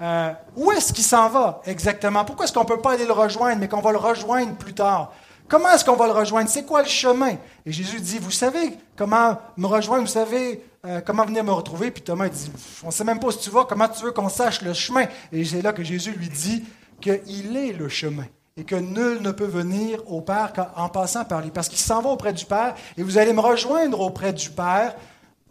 Euh, 0.00 0.32
où 0.56 0.70
est-ce 0.70 0.92
qu'il 0.92 1.04
s'en 1.04 1.28
va 1.28 1.60
exactement? 1.64 2.24
Pourquoi 2.24 2.44
est-ce 2.44 2.52
qu'on 2.52 2.62
ne 2.62 2.68
peut 2.68 2.80
pas 2.80 2.92
aller 2.92 3.06
le 3.06 3.12
rejoindre, 3.12 3.58
mais 3.58 3.68
qu'on 3.68 3.80
va 3.80 3.90
le 3.90 3.98
rejoindre 3.98 4.54
plus 4.54 4.74
tard? 4.74 5.12
Comment 5.48 5.70
est-ce 5.70 5.84
qu'on 5.84 5.96
va 5.96 6.06
le 6.06 6.12
rejoindre? 6.12 6.48
C'est 6.48 6.64
quoi 6.64 6.82
le 6.82 6.88
chemin? 6.88 7.36
Et 7.64 7.72
Jésus 7.72 8.00
dit, 8.00 8.18
vous 8.18 8.30
savez 8.30 8.78
comment 8.96 9.38
me 9.56 9.66
rejoindre, 9.66 10.02
vous 10.02 10.12
savez 10.12 10.62
euh, 10.86 11.00
comment 11.04 11.24
venir 11.24 11.42
me 11.42 11.52
retrouver? 11.52 11.90
Puis 11.90 12.02
Thomas 12.02 12.28
dit, 12.28 12.50
on 12.84 12.88
ne 12.88 12.92
sait 12.92 13.02
même 13.02 13.18
pas 13.18 13.32
si 13.32 13.38
tu 13.38 13.50
vas, 13.50 13.64
comment 13.64 13.88
tu 13.88 14.04
veux 14.04 14.12
qu'on 14.12 14.28
sache 14.28 14.62
le 14.62 14.72
chemin? 14.72 15.06
Et 15.32 15.44
c'est 15.44 15.62
là 15.62 15.72
que 15.72 15.82
Jésus 15.82 16.12
lui 16.12 16.28
dit 16.28 16.64
qu'il 17.00 17.56
est 17.56 17.72
le 17.72 17.88
chemin 17.88 18.26
et 18.56 18.64
que 18.64 18.74
nul 18.74 19.22
ne 19.22 19.30
peut 19.30 19.46
venir 19.46 20.00
au 20.10 20.20
Père 20.20 20.52
qu'en 20.52 20.88
passant 20.88 21.24
par 21.24 21.40
lui, 21.40 21.50
parce 21.50 21.68
qu'il 21.68 21.78
s'en 21.78 22.02
va 22.02 22.10
auprès 22.10 22.32
du 22.32 22.44
Père, 22.44 22.74
et 22.96 23.02
vous 23.04 23.16
allez 23.16 23.32
me 23.32 23.40
rejoindre 23.40 24.00
auprès 24.00 24.32
du 24.32 24.50
Père 24.50 24.96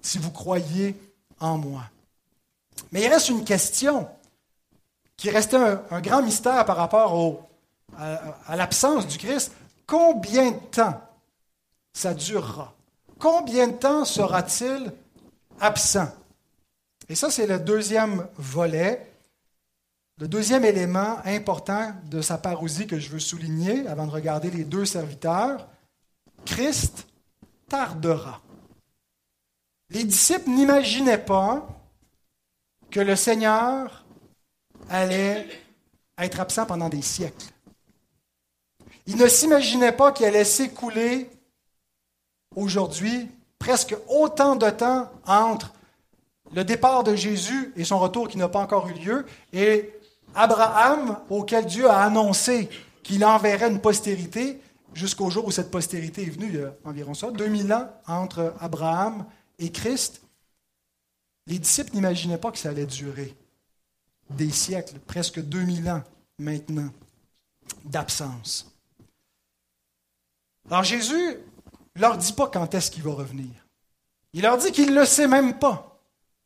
si 0.01 0.17
vous 0.17 0.31
croyez 0.31 0.95
en 1.39 1.57
moi. 1.57 1.83
Mais 2.91 3.01
il 3.01 3.07
reste 3.07 3.29
une 3.29 3.45
question 3.45 4.07
qui 5.17 5.31
restait 5.31 5.57
un, 5.57 6.01
grand 6.01 6.21
mystère 6.21 6.63
par 6.65 6.77
rapport 6.77 7.47
à, 7.97 8.55
l'absence 8.55 9.07
du 9.07 9.17
Christ, 9.17 9.51
combien 9.87 10.51
de 10.51 10.59
temps 10.59 11.01
ça 11.91 12.13
durera? 12.13 12.73
Combien 13.19 13.67
de 13.67 13.77
temps 13.77 14.05
sera-t-il 14.05 14.93
absent? 15.59 16.07
Et 17.09 17.15
ça, 17.15 17.31
c'est 17.31 17.47
le 17.47 17.59
deuxième 17.59 18.27
volet, 18.35 19.11
le 20.19 20.27
deuxième 20.27 20.65
élément 20.65 21.17
important 21.25 21.93
de 22.05 22.21
sa 22.21 22.37
parousie 22.37 22.85
que 22.85 22.99
je 22.99 23.09
veux 23.09 23.19
souligner 23.19 23.87
avant 23.87 24.05
de 24.05 24.11
regarder 24.11 24.51
les 24.51 24.65
deux 24.65 24.85
serviteurs. 24.85 25.67
Christ 26.45 27.07
tardera. 27.67 28.41
Les 29.89 30.03
disciples 30.03 30.49
n'imaginaient 30.49 31.17
pas 31.17 31.67
que 32.91 32.99
le 32.99 33.15
Seigneur 33.15 34.05
allait 34.89 35.47
être 36.17 36.39
absent 36.39 36.65
pendant 36.65 36.89
des 36.89 37.01
siècles. 37.01 37.45
Il 39.05 39.17
ne 39.17 39.27
s'imaginait 39.27 39.91
pas 39.91 40.11
qu'il 40.11 40.25
allait 40.25 40.43
s'écouler 40.43 41.29
aujourd'hui 42.55 43.29
presque 43.59 43.95
autant 44.07 44.55
de 44.55 44.69
temps 44.69 45.09
entre 45.25 45.73
le 46.53 46.63
départ 46.63 47.03
de 47.03 47.15
Jésus 47.15 47.73
et 47.75 47.83
son 47.83 47.99
retour 47.99 48.27
qui 48.27 48.37
n'a 48.37 48.49
pas 48.49 48.59
encore 48.59 48.87
eu 48.87 48.93
lieu, 48.93 49.25
et 49.53 49.93
Abraham, 50.35 51.19
auquel 51.29 51.65
Dieu 51.65 51.89
a 51.89 52.03
annoncé 52.03 52.69
qu'il 53.03 53.25
enverrait 53.25 53.69
une 53.69 53.81
postérité, 53.81 54.61
jusqu'au 54.93 55.29
jour 55.29 55.45
où 55.45 55.51
cette 55.51 55.71
postérité 55.71 56.23
est 56.23 56.29
venue, 56.29 56.47
il 56.49 56.55
y 56.55 56.63
a 56.63 56.73
environ 56.85 57.13
ça, 57.13 57.31
2000 57.31 57.73
ans 57.73 57.89
entre 58.07 58.53
Abraham 58.59 59.25
et 59.59 59.71
Christ. 59.71 60.21
Les 61.47 61.59
disciples 61.59 61.93
n'imaginaient 61.93 62.37
pas 62.37 62.51
que 62.51 62.57
ça 62.57 62.69
allait 62.69 62.85
durer 62.85 63.33
des 64.29 64.51
siècles, 64.51 64.99
presque 64.99 65.39
2000 65.39 65.89
ans 65.89 66.03
maintenant, 66.39 66.89
d'absence. 67.85 68.71
Alors 70.69 70.83
Jésus 70.83 71.37
ne 71.95 72.01
leur 72.01 72.17
dit 72.17 72.33
pas 72.33 72.47
quand 72.47 72.73
est-ce 72.73 72.91
qu'il 72.91 73.03
va 73.03 73.13
revenir. 73.13 73.51
Il 74.33 74.41
leur 74.41 74.57
dit 74.57 74.71
qu'il 74.71 74.91
ne 74.91 74.99
le 74.99 75.05
sait 75.05 75.27
même 75.27 75.57
pas 75.57 75.99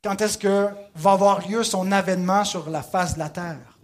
quand 0.04 0.22
est-ce 0.22 0.38
que 0.38 0.70
va 0.96 1.12
avoir 1.12 1.48
lieu 1.48 1.64
son 1.64 1.92
avènement 1.92 2.46
sur 2.46 2.70
la 2.70 2.82
face 2.82 3.16
de 3.16 3.20
la 3.20 3.30
terre. 3.30 3.78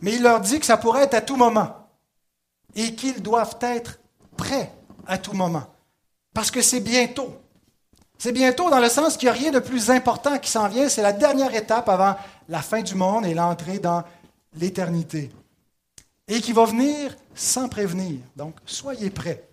Mais 0.00 0.14
il 0.14 0.22
leur 0.22 0.40
dit 0.40 0.60
que 0.60 0.66
ça 0.66 0.76
pourrait 0.76 1.04
être 1.04 1.14
à 1.14 1.20
tout 1.20 1.36
moment 1.36 1.88
et 2.74 2.94
qu'ils 2.94 3.22
doivent 3.22 3.58
être 3.60 3.98
prêts 4.36 4.72
à 5.06 5.18
tout 5.18 5.32
moment. 5.32 5.66
Parce 6.34 6.50
que 6.50 6.62
c'est 6.62 6.80
bientôt. 6.80 7.40
C'est 8.18 8.32
bientôt 8.32 8.68
dans 8.68 8.80
le 8.80 8.88
sens 8.88 9.16
qu'il 9.16 9.28
n'y 9.28 9.36
a 9.36 9.38
rien 9.38 9.50
de 9.52 9.60
plus 9.60 9.90
important 9.90 10.38
qui 10.38 10.50
s'en 10.50 10.68
vient. 10.68 10.88
C'est 10.88 11.02
la 11.02 11.12
dernière 11.12 11.54
étape 11.54 11.88
avant 11.88 12.16
la 12.48 12.60
fin 12.60 12.82
du 12.82 12.96
monde 12.96 13.24
et 13.24 13.34
l'entrée 13.34 13.78
dans 13.78 14.02
l'éternité. 14.54 15.30
Et 16.26 16.40
qui 16.40 16.52
va 16.52 16.64
venir 16.64 17.16
sans 17.34 17.68
prévenir. 17.68 18.18
Donc, 18.34 18.56
soyez 18.66 19.10
prêts. 19.10 19.48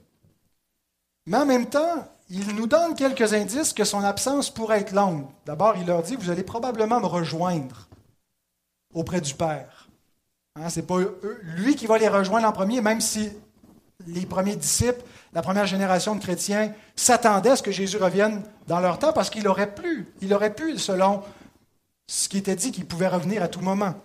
Mais 1.28 1.38
en 1.38 1.46
même 1.46 1.68
temps, 1.68 2.08
il 2.30 2.56
nous 2.56 2.66
donne 2.66 2.96
quelques 2.96 3.34
indices 3.34 3.72
que 3.72 3.84
son 3.84 4.04
absence 4.04 4.50
pourrait 4.50 4.82
être 4.82 4.94
longue. 4.94 5.26
D'abord, 5.46 5.76
il 5.78 5.86
leur 5.86 6.02
dit, 6.02 6.16
vous 6.16 6.32
allez 6.32 6.44
probablement 6.44 7.00
me 7.00 7.06
rejoindre 7.06 7.88
auprès 8.94 9.22
du 9.22 9.36
Père. 9.36 9.88
Hein, 10.56 10.70
Ce 10.70 10.80
n'est 10.80 10.86
pas 10.86 10.98
lui 11.44 11.76
qui 11.76 11.86
va 11.86 12.00
les 12.00 12.08
rejoindre 12.08 12.48
en 12.48 12.52
premier, 12.52 12.82
même 12.82 13.02
si 13.02 13.30
les 14.08 14.26
premiers 14.26 14.56
disciples, 14.56 15.04
la 15.36 15.42
première 15.42 15.68
génération 15.68 16.16
de 16.16 16.22
chrétiens, 16.22 16.72
s'attendaient 16.96 17.52
à 17.52 17.56
ce 17.58 17.62
que 17.62 17.72
Jésus 17.72 17.98
revienne 17.98 18.42
dans 18.68 18.80
leur 18.80 18.98
temps 18.98 19.12
parce 19.12 19.30
qu'il 19.30 19.48
aurait 19.50 19.76
pu, 19.76 20.08
il 20.22 20.34
aurait 20.34 20.56
pu, 20.56 20.80
selon 20.80 21.22
ce 22.08 22.30
qui 22.30 22.38
était 22.38 22.56
dit 22.56 22.72
qu'il 22.72 22.86
pouvait 22.86 23.10
revenir 23.10 23.44
à 23.44 23.50
tout 23.50 23.60
moment. 23.60 23.96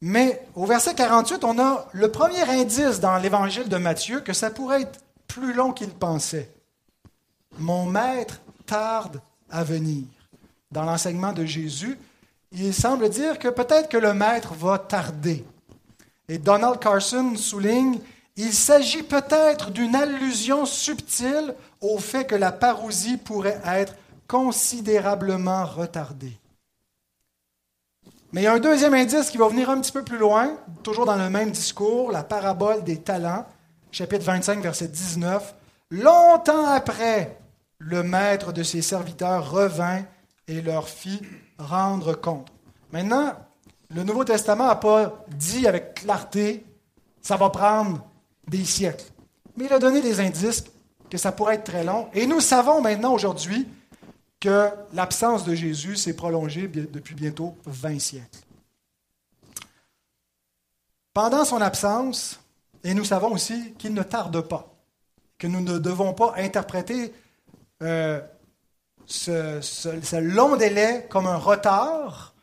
Mais 0.00 0.44
au 0.56 0.66
verset 0.66 0.94
48, 0.94 1.44
on 1.44 1.58
a 1.60 1.86
le 1.92 2.10
premier 2.10 2.42
indice 2.42 2.98
dans 2.98 3.16
l'évangile 3.18 3.68
de 3.68 3.76
Matthieu 3.76 4.20
que 4.20 4.32
ça 4.32 4.50
pourrait 4.50 4.82
être 4.82 4.98
plus 5.28 5.52
long 5.52 5.72
qu'il 5.72 5.90
pensait. 5.90 6.50
Mon 7.58 7.86
maître 7.86 8.40
tarde 8.66 9.20
à 9.50 9.62
venir. 9.62 10.04
Dans 10.72 10.82
l'enseignement 10.82 11.32
de 11.32 11.44
Jésus, 11.44 11.96
il 12.50 12.74
semble 12.74 13.08
dire 13.08 13.38
que 13.38 13.48
peut-être 13.48 13.88
que 13.88 13.98
le 13.98 14.14
maître 14.14 14.54
va 14.54 14.78
tarder. 14.78 15.44
Et 16.28 16.38
Donald 16.38 16.80
Carson 16.80 17.36
souligne, 17.36 18.00
il 18.36 18.52
s'agit 18.52 19.02
peut-être 19.02 19.70
d'une 19.70 19.94
allusion 19.94 20.66
subtile 20.66 21.54
au 21.80 21.98
fait 21.98 22.24
que 22.24 22.34
la 22.34 22.52
parousie 22.52 23.16
pourrait 23.16 23.60
être 23.64 23.94
considérablement 24.26 25.64
retardée. 25.64 26.38
Mais 28.32 28.42
il 28.42 28.44
y 28.44 28.46
a 28.46 28.52
un 28.52 28.60
deuxième 28.60 28.94
indice 28.94 29.30
qui 29.30 29.38
va 29.38 29.48
venir 29.48 29.70
un 29.70 29.80
petit 29.80 29.90
peu 29.90 30.04
plus 30.04 30.18
loin, 30.18 30.56
toujours 30.84 31.04
dans 31.04 31.16
le 31.16 31.28
même 31.28 31.50
discours, 31.50 32.12
la 32.12 32.22
parabole 32.22 32.84
des 32.84 32.98
talents, 32.98 33.44
chapitre 33.90 34.24
25, 34.24 34.60
verset 34.60 34.86
19. 34.86 35.54
Longtemps 35.90 36.66
après, 36.66 37.40
le 37.78 38.04
maître 38.04 38.52
de 38.52 38.62
ses 38.62 38.82
serviteurs 38.82 39.50
revint 39.50 40.02
et 40.46 40.62
leur 40.62 40.88
fit 40.88 41.20
rendre 41.58 42.14
compte. 42.14 42.52
Maintenant, 42.92 43.34
le 43.92 44.04
Nouveau 44.04 44.24
Testament 44.24 44.68
n'a 44.68 44.76
pas 44.76 45.24
dit 45.28 45.66
avec 45.66 45.94
clarté, 45.94 46.64
ça 47.20 47.36
va 47.36 47.50
prendre 47.50 48.04
des 48.50 48.64
siècles. 48.64 49.04
Mais 49.56 49.66
il 49.66 49.72
a 49.72 49.78
donné 49.78 50.02
des 50.02 50.20
indices 50.20 50.64
que 51.08 51.16
ça 51.16 51.32
pourrait 51.32 51.54
être 51.56 51.64
très 51.64 51.84
long. 51.84 52.08
Et 52.12 52.26
nous 52.26 52.40
savons 52.40 52.80
maintenant 52.80 53.14
aujourd'hui 53.14 53.66
que 54.40 54.68
l'absence 54.92 55.44
de 55.44 55.54
Jésus 55.54 55.96
s'est 55.96 56.14
prolongée 56.14 56.66
depuis 56.66 57.14
bientôt 57.14 57.56
20 57.66 57.98
siècles. 57.98 58.38
Pendant 61.12 61.44
son 61.44 61.60
absence, 61.60 62.40
et 62.82 62.94
nous 62.94 63.04
savons 63.04 63.32
aussi 63.32 63.74
qu'il 63.74 63.94
ne 63.94 64.02
tarde 64.02 64.40
pas, 64.40 64.72
que 65.38 65.46
nous 65.46 65.60
ne 65.60 65.78
devons 65.78 66.14
pas 66.14 66.34
interpréter 66.36 67.12
euh, 67.82 68.20
ce, 69.06 70.16
long 70.16 70.56
délai 70.56 71.06
comme 71.10 71.26
un 71.26 71.36
retard, 71.36 72.34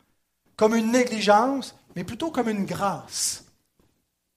comme 0.56 0.74
une 0.74 0.92
négligence, 0.92 1.74
mais 1.96 2.04
plutôt 2.04 2.30
comme 2.30 2.48
une 2.48 2.66
grâce, 2.66 3.44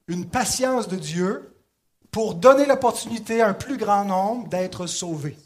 une 0.08 0.26
patience 0.26 0.88
de 0.88 0.96
Dieu 0.96 1.51
pour 2.12 2.34
donner 2.34 2.66
l'opportunité 2.66 3.40
à 3.40 3.48
un 3.48 3.54
plus 3.54 3.78
grand 3.78 4.04
nombre 4.04 4.48
d'être 4.48 4.86
sauvés. 4.86 5.38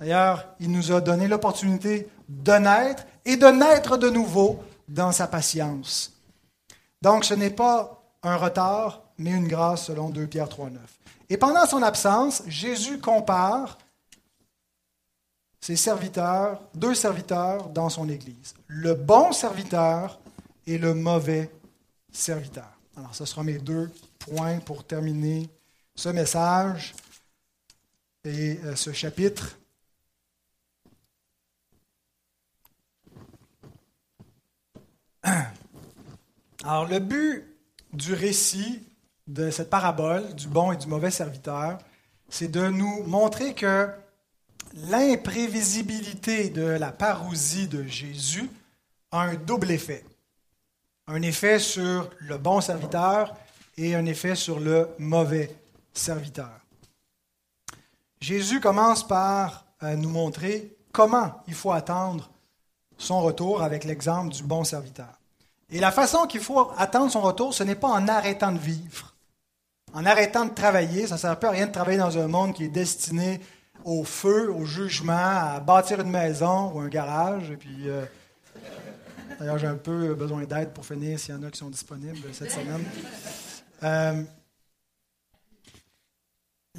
D'ailleurs, 0.00 0.48
il 0.58 0.72
nous 0.72 0.90
a 0.90 1.00
donné 1.00 1.28
l'opportunité 1.28 2.08
de 2.28 2.52
naître 2.52 3.04
et 3.24 3.36
de 3.36 3.46
naître 3.46 3.98
de 3.98 4.08
nouveau 4.08 4.58
dans 4.88 5.12
sa 5.12 5.26
patience. 5.26 6.12
Donc, 7.02 7.24
ce 7.24 7.34
n'est 7.34 7.50
pas 7.50 8.02
un 8.22 8.36
retard, 8.36 9.02
mais 9.18 9.30
une 9.30 9.46
grâce 9.46 9.86
selon 9.86 10.08
2 10.08 10.26
Pierre 10.26 10.48
3.9. 10.48 10.78
Et 11.28 11.36
pendant 11.36 11.66
son 11.66 11.82
absence, 11.82 12.42
Jésus 12.46 12.98
compare 12.98 13.78
ses 15.60 15.76
serviteurs, 15.76 16.62
deux 16.74 16.94
serviteurs 16.94 17.68
dans 17.68 17.90
son 17.90 18.08
Église. 18.08 18.54
Le 18.68 18.94
bon 18.94 19.32
serviteur 19.32 20.18
et 20.66 20.78
le 20.78 20.94
mauvais 20.94 21.50
serviteur. 22.10 22.70
Alors, 22.96 23.14
ce 23.14 23.24
sera 23.26 23.42
mes 23.42 23.58
deux 23.58 23.90
points 24.18 24.58
pour 24.60 24.84
terminer 24.84 25.50
ce 25.96 26.10
message 26.10 26.94
et 28.24 28.58
euh, 28.64 28.76
ce 28.76 28.92
chapitre. 28.92 29.58
Alors, 36.64 36.86
le 36.86 36.98
but 36.98 37.44
du 37.92 38.12
récit 38.12 38.86
de 39.26 39.50
cette 39.50 39.70
parabole 39.70 40.34
du 40.34 40.46
bon 40.48 40.72
et 40.72 40.76
du 40.76 40.86
mauvais 40.86 41.10
serviteur, 41.10 41.78
c'est 42.28 42.48
de 42.48 42.68
nous 42.68 43.02
montrer 43.04 43.54
que 43.54 43.88
l'imprévisibilité 44.74 46.50
de 46.50 46.62
la 46.62 46.92
parousie 46.92 47.68
de 47.68 47.84
Jésus 47.84 48.50
a 49.10 49.22
un 49.22 49.34
double 49.34 49.70
effet. 49.70 50.04
Un 51.06 51.22
effet 51.22 51.58
sur 51.58 52.10
le 52.18 52.36
bon 52.36 52.60
serviteur 52.60 53.34
et 53.78 53.94
un 53.94 54.04
effet 54.06 54.34
sur 54.34 54.60
le 54.60 54.88
mauvais 54.98 55.54
serviteur. 55.98 56.60
Jésus 58.20 58.60
commence 58.60 59.06
par 59.06 59.66
euh, 59.82 59.94
nous 59.96 60.08
montrer 60.08 60.76
comment 60.92 61.42
il 61.46 61.54
faut 61.54 61.72
attendre 61.72 62.30
son 62.96 63.20
retour 63.20 63.62
avec 63.62 63.84
l'exemple 63.84 64.32
du 64.32 64.42
bon 64.42 64.64
serviteur. 64.64 65.20
Et 65.70 65.80
la 65.80 65.90
façon 65.90 66.26
qu'il 66.26 66.40
faut 66.40 66.70
attendre 66.78 67.10
son 67.10 67.20
retour, 67.20 67.52
ce 67.52 67.62
n'est 67.62 67.74
pas 67.74 67.88
en 67.88 68.08
arrêtant 68.08 68.52
de 68.52 68.58
vivre, 68.58 69.14
en 69.92 70.06
arrêtant 70.06 70.46
de 70.46 70.54
travailler. 70.54 71.06
Ça 71.06 71.16
ne 71.16 71.20
sert 71.20 71.30
à 71.30 71.50
rien 71.50 71.66
de 71.66 71.72
travailler 71.72 71.98
dans 71.98 72.16
un 72.16 72.28
monde 72.28 72.54
qui 72.54 72.64
est 72.64 72.68
destiné 72.68 73.40
au 73.84 74.04
feu, 74.04 74.50
au 74.50 74.64
jugement, 74.64 75.12
à 75.12 75.60
bâtir 75.60 76.00
une 76.00 76.10
maison 76.10 76.72
ou 76.72 76.80
un 76.80 76.88
garage. 76.88 77.52
Euh, 77.84 78.06
d'ailleurs, 79.38 79.58
j'ai 79.58 79.66
un 79.66 79.76
peu 79.76 80.14
besoin 80.14 80.44
d'aide 80.44 80.72
pour 80.72 80.86
finir 80.86 81.18
s'il 81.18 81.34
y 81.34 81.38
en 81.38 81.42
a 81.42 81.50
qui 81.50 81.58
sont 81.58 81.70
disponibles 81.70 82.32
cette 82.32 82.52
semaine. 82.52 82.84
Euh, 83.82 84.22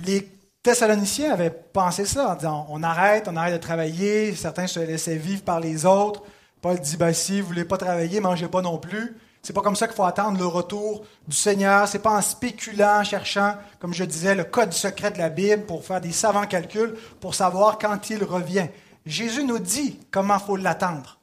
les 0.06 0.32
Thessaloniciens 0.64 1.32
avaient 1.32 1.50
pensé 1.50 2.06
ça 2.06 2.30
en 2.30 2.36
disant 2.36 2.68
on 2.70 2.84
arrête, 2.84 3.28
on 3.28 3.36
arrête 3.36 3.54
de 3.54 3.60
travailler. 3.60 4.36
Certains 4.36 4.68
se 4.68 4.80
laissaient 4.80 5.16
vivre 5.16 5.44
par 5.44 5.60
les 5.60 5.86
autres. 5.86 6.24
Paul 6.62 6.80
dit 6.80 6.98
ben, 6.98 7.14
si 7.14 7.40
vous 7.40 7.50
ne 7.50 7.54
voulez 7.54 7.66
pas 7.66 7.78
travailler, 7.78 8.20
mangez 8.20 8.48
pas 8.48 8.62
non 8.62 8.78
plus. 8.78 9.16
C'est 9.42 9.54
pas 9.54 9.62
comme 9.62 9.76
ça 9.76 9.88
qu'il 9.88 9.96
faut 9.96 10.04
attendre 10.04 10.38
le 10.38 10.46
retour 10.46 11.06
du 11.28 11.36
Seigneur. 11.36 11.88
C'est 11.88 12.00
pas 12.00 12.18
en 12.18 12.22
spéculant, 12.22 13.00
en 13.00 13.04
cherchant, 13.04 13.56
comme 13.80 13.94
je 13.94 14.04
disais, 14.04 14.36
le 14.36 14.44
code 14.44 14.74
secret 14.74 15.12
de 15.12 15.20
la 15.20 15.30
Bible 15.30 15.66
pour 15.66 15.86
faire 15.86 16.02
des 16.02 16.12
savants 16.12 16.48
calculs 16.48 16.96
pour 17.22 17.34
savoir 17.34 17.78
quand 17.78 18.10
il 18.10 18.24
revient. 18.24 18.68
Jésus 19.06 19.46
nous 19.46 19.60
dit 19.60 20.00
comment 20.12 20.38
il 20.38 20.46
faut 20.46 20.58
l'attendre. 20.58 21.18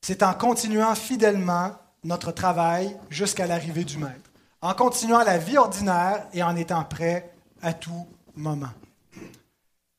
C'est 0.00 0.22
en 0.22 0.32
continuant 0.32 0.94
fidèlement 0.94 1.72
notre 2.04 2.32
travail 2.32 2.96
jusqu'à 3.10 3.46
l'arrivée 3.46 3.84
du 3.84 3.98
Maître, 3.98 4.25
en 4.62 4.74
continuant 4.74 5.22
la 5.22 5.38
vie 5.38 5.58
ordinaire 5.58 6.26
et 6.32 6.42
en 6.42 6.56
étant 6.56 6.84
prêt 6.84 7.32
à 7.62 7.72
tout 7.72 8.06
moment. 8.34 8.72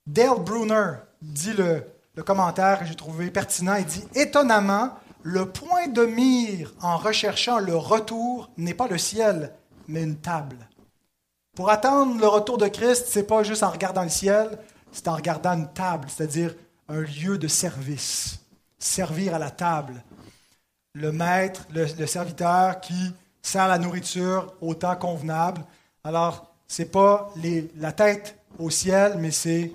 Dale 0.05 0.39
Bruner 0.39 0.93
dit 1.21 1.53
le, 1.53 1.83
le 2.15 2.23
commentaire 2.23 2.79
que 2.79 2.85
j'ai 2.85 2.95
trouvé 2.95 3.29
pertinent, 3.29 3.75
il 3.75 3.85
dit 3.85 4.05
Étonnamment, 4.15 4.91
le 5.23 5.45
point 5.45 5.87
de 5.87 6.05
mire 6.05 6.73
en 6.81 6.97
recherchant 6.97 7.59
le 7.59 7.75
retour 7.75 8.49
n'est 8.57 8.73
pas 8.73 8.87
le 8.87 8.97
ciel, 8.97 9.53
mais 9.87 10.03
une 10.03 10.17
table. 10.17 10.67
Pour 11.55 11.69
attendre 11.69 12.19
le 12.19 12.27
retour 12.27 12.57
de 12.57 12.67
Christ, 12.67 13.07
c'est 13.09 13.23
pas 13.23 13.43
juste 13.43 13.63
en 13.63 13.71
regardant 13.71 14.03
le 14.03 14.09
ciel, 14.09 14.59
c'est 14.91 15.07
en 15.07 15.15
regardant 15.15 15.53
une 15.53 15.67
table, 15.73 16.07
c'est-à-dire 16.07 16.55
un 16.87 17.01
lieu 17.01 17.37
de 17.37 17.47
service. 17.47 18.39
Servir 18.79 19.33
à 19.33 19.39
la 19.39 19.49
table. 19.49 20.03
Le 20.93 21.11
maître, 21.11 21.67
le, 21.73 22.05
serviteur 22.05 22.79
qui 22.79 23.11
sert 23.47 23.67
la 23.67 23.77
nourriture 23.77 24.53
au 24.61 24.73
temps 24.73 24.95
convenable. 24.95 25.61
Alors, 26.03 26.53
ce 26.67 26.81
n'est 26.81 26.87
pas 26.87 27.33
la 27.77 27.91
tête 27.91 28.37
au 28.59 28.69
ciel, 28.69 29.15
mais 29.19 29.31
c'est 29.31 29.71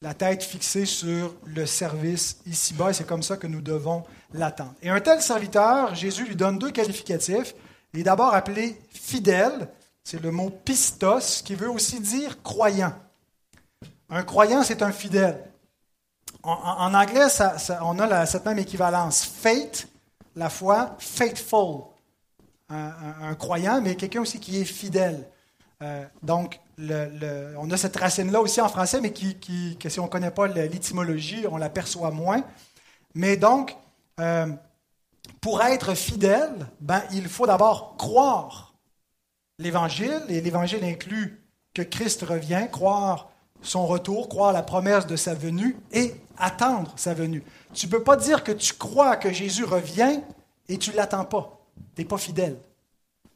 la 0.00 0.14
tête 0.14 0.42
fixée 0.42 0.86
sur 0.86 1.34
le 1.44 1.66
service 1.66 2.38
ici-bas. 2.46 2.92
C'est 2.92 3.06
comme 3.06 3.22
ça 3.22 3.36
que 3.36 3.46
nous 3.46 3.60
devons 3.60 4.04
l'attendre. 4.32 4.74
Et 4.82 4.90
un 4.90 5.00
tel 5.00 5.20
serviteur, 5.20 5.94
Jésus 5.94 6.24
lui 6.24 6.36
donne 6.36 6.58
deux 6.58 6.70
qualificatifs. 6.70 7.54
Il 7.92 8.00
est 8.00 8.04
d'abord 8.04 8.34
appelé 8.34 8.80
fidèle, 8.90 9.68
c'est 10.04 10.22
le 10.22 10.30
mot 10.30 10.50
pistos, 10.50 11.42
qui 11.44 11.54
veut 11.54 11.70
aussi 11.70 12.00
dire 12.00 12.42
croyant. 12.42 12.92
Un 14.10 14.22
croyant, 14.22 14.62
c'est 14.62 14.82
un 14.82 14.92
fidèle. 14.92 15.44
En, 16.42 16.94
anglais, 16.94 17.26
on 17.82 17.98
a 17.98 18.26
cette 18.26 18.46
même 18.46 18.58
équivalence. 18.58 19.24
Faith, 19.24 19.88
la 20.36 20.48
foi, 20.48 20.96
faithful. 20.98 21.82
Un, 22.70 23.34
croyant, 23.34 23.80
mais 23.80 23.94
quelqu'un 23.96 24.20
aussi 24.20 24.40
qui 24.40 24.60
est 24.60 24.64
fidèle. 24.64 25.26
Euh, 25.82 26.04
donc, 26.22 26.60
on 26.78 27.70
a 27.70 27.76
cette 27.78 27.96
racine-là 27.96 28.40
aussi 28.42 28.60
en 28.60 28.68
français, 28.68 29.00
mais 29.00 29.12
qui, 29.12 29.78
que 29.78 29.88
si 29.88 30.00
on 30.00 30.04
ne 30.04 30.08
connaît 30.08 30.30
pas 30.30 30.46
l'étymologie, 30.46 31.46
on 31.50 31.56
l'aperçoit 31.56 32.10
moins. 32.10 32.44
Mais 33.14 33.36
donc, 33.36 33.76
euh, 34.20 34.46
pour 35.40 35.62
être 35.62 35.94
fidèle, 35.94 36.66
ben, 36.80 37.02
il 37.12 37.28
faut 37.28 37.46
d'abord 37.46 37.96
croire 37.96 38.74
l'Évangile, 39.58 40.22
et 40.28 40.40
l'Évangile 40.40 40.84
inclut 40.84 41.42
que 41.74 41.82
Christ 41.82 42.22
revient, 42.22 42.66
croire 42.70 43.30
son 43.60 43.86
retour, 43.86 44.28
croire 44.28 44.52
la 44.52 44.62
promesse 44.62 45.06
de 45.06 45.16
sa 45.16 45.34
venue 45.34 45.76
et 45.92 46.14
attendre 46.36 46.92
sa 46.96 47.14
venue. 47.14 47.42
Tu 47.74 47.86
ne 47.86 47.90
peux 47.90 48.02
pas 48.02 48.16
dire 48.16 48.44
que 48.44 48.52
tu 48.52 48.74
crois 48.74 49.16
que 49.16 49.32
Jésus 49.32 49.64
revient 49.64 50.20
et 50.68 50.78
tu 50.78 50.90
ne 50.90 50.96
l'attends 50.96 51.24
pas. 51.24 51.57
Tu 51.94 52.02
n'es 52.02 52.08
pas 52.08 52.18
fidèle. 52.18 52.58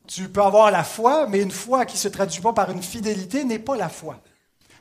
Tu 0.06 0.28
peux 0.28 0.42
avoir 0.42 0.70
la 0.70 0.84
foi, 0.84 1.26
mais 1.28 1.40
une 1.40 1.50
foi 1.50 1.86
qui 1.86 1.94
ne 1.94 2.00
se 2.00 2.08
traduit 2.08 2.40
pas 2.40 2.52
par 2.52 2.70
une 2.70 2.82
fidélité 2.82 3.44
n'est 3.44 3.58
pas 3.58 3.76
la 3.76 3.88
foi. 3.88 4.20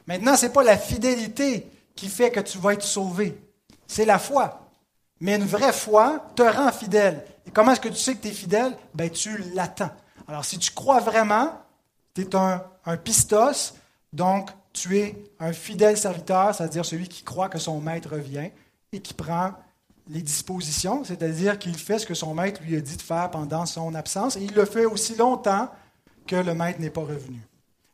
Maintenant, 0.08 0.36
ce 0.36 0.46
n'est 0.46 0.52
pas 0.52 0.64
la 0.64 0.78
fidélité 0.78 1.68
qui 1.96 2.08
fait 2.08 2.32
que 2.32 2.40
tu 2.40 2.58
vas 2.58 2.74
être 2.74 2.84
sauvé. 2.84 3.40
C'est 3.88 4.06
la 4.06 4.20
foi. 4.20 4.68
Mais 5.20 5.36
une 5.36 5.46
vraie 5.46 5.74
foi 5.74 6.26
te 6.36 6.42
rend 6.42 6.72
fidèle. 6.72 7.24
Et 7.46 7.52
comment 7.52 7.74
est-ce 7.74 7.82
que 7.82 7.90
tu 7.90 7.96
sais 7.96 8.16
que 8.16 8.22
tu 8.24 8.30
es 8.30 8.32
fidèle? 8.32 8.76
Ben, 8.96 9.10
tu 9.10 9.38
l'attends. 9.54 9.92
Alors, 10.28 10.46
si 10.46 10.58
tu 10.58 10.72
crois 10.72 11.00
vraiment, 11.00 11.54
tu 12.16 12.22
es 12.22 12.36
un, 12.36 12.64
un 12.86 12.98
pistos, 12.98 13.76
donc 14.14 14.50
tu 14.74 14.98
es 14.98 15.16
un 15.40 15.54
fidèle 15.54 15.98
serviteur, 15.98 16.56
c'est-à-dire 16.56 16.86
celui 16.86 17.08
qui 17.08 17.24
croit 17.24 17.50
que 17.50 17.60
son 17.60 17.80
maître 17.80 18.10
revient 18.10 18.50
et 18.92 19.00
qui 19.00 19.14
prend 19.14 19.54
les 20.10 20.22
dispositions, 20.22 21.04
c'est-à-dire 21.04 21.60
qu'il 21.60 21.78
fait 21.78 22.00
ce 22.00 22.06
que 22.06 22.14
son 22.14 22.34
maître 22.34 22.62
lui 22.64 22.76
a 22.76 22.82
dit 22.82 22.98
de 22.98 23.02
faire 23.02 23.30
pendant 23.32 23.66
son 23.66 23.96
absence, 23.96 24.36
et 24.36 24.42
il 24.42 24.54
le 24.54 24.66
fait 24.66 24.86
aussi 24.86 25.16
longtemps 25.16 25.70
que 26.28 26.36
le 26.36 26.54
maître 26.54 26.80
n'est 26.80 26.90
pas 26.90 27.02
revenu. 27.02 27.40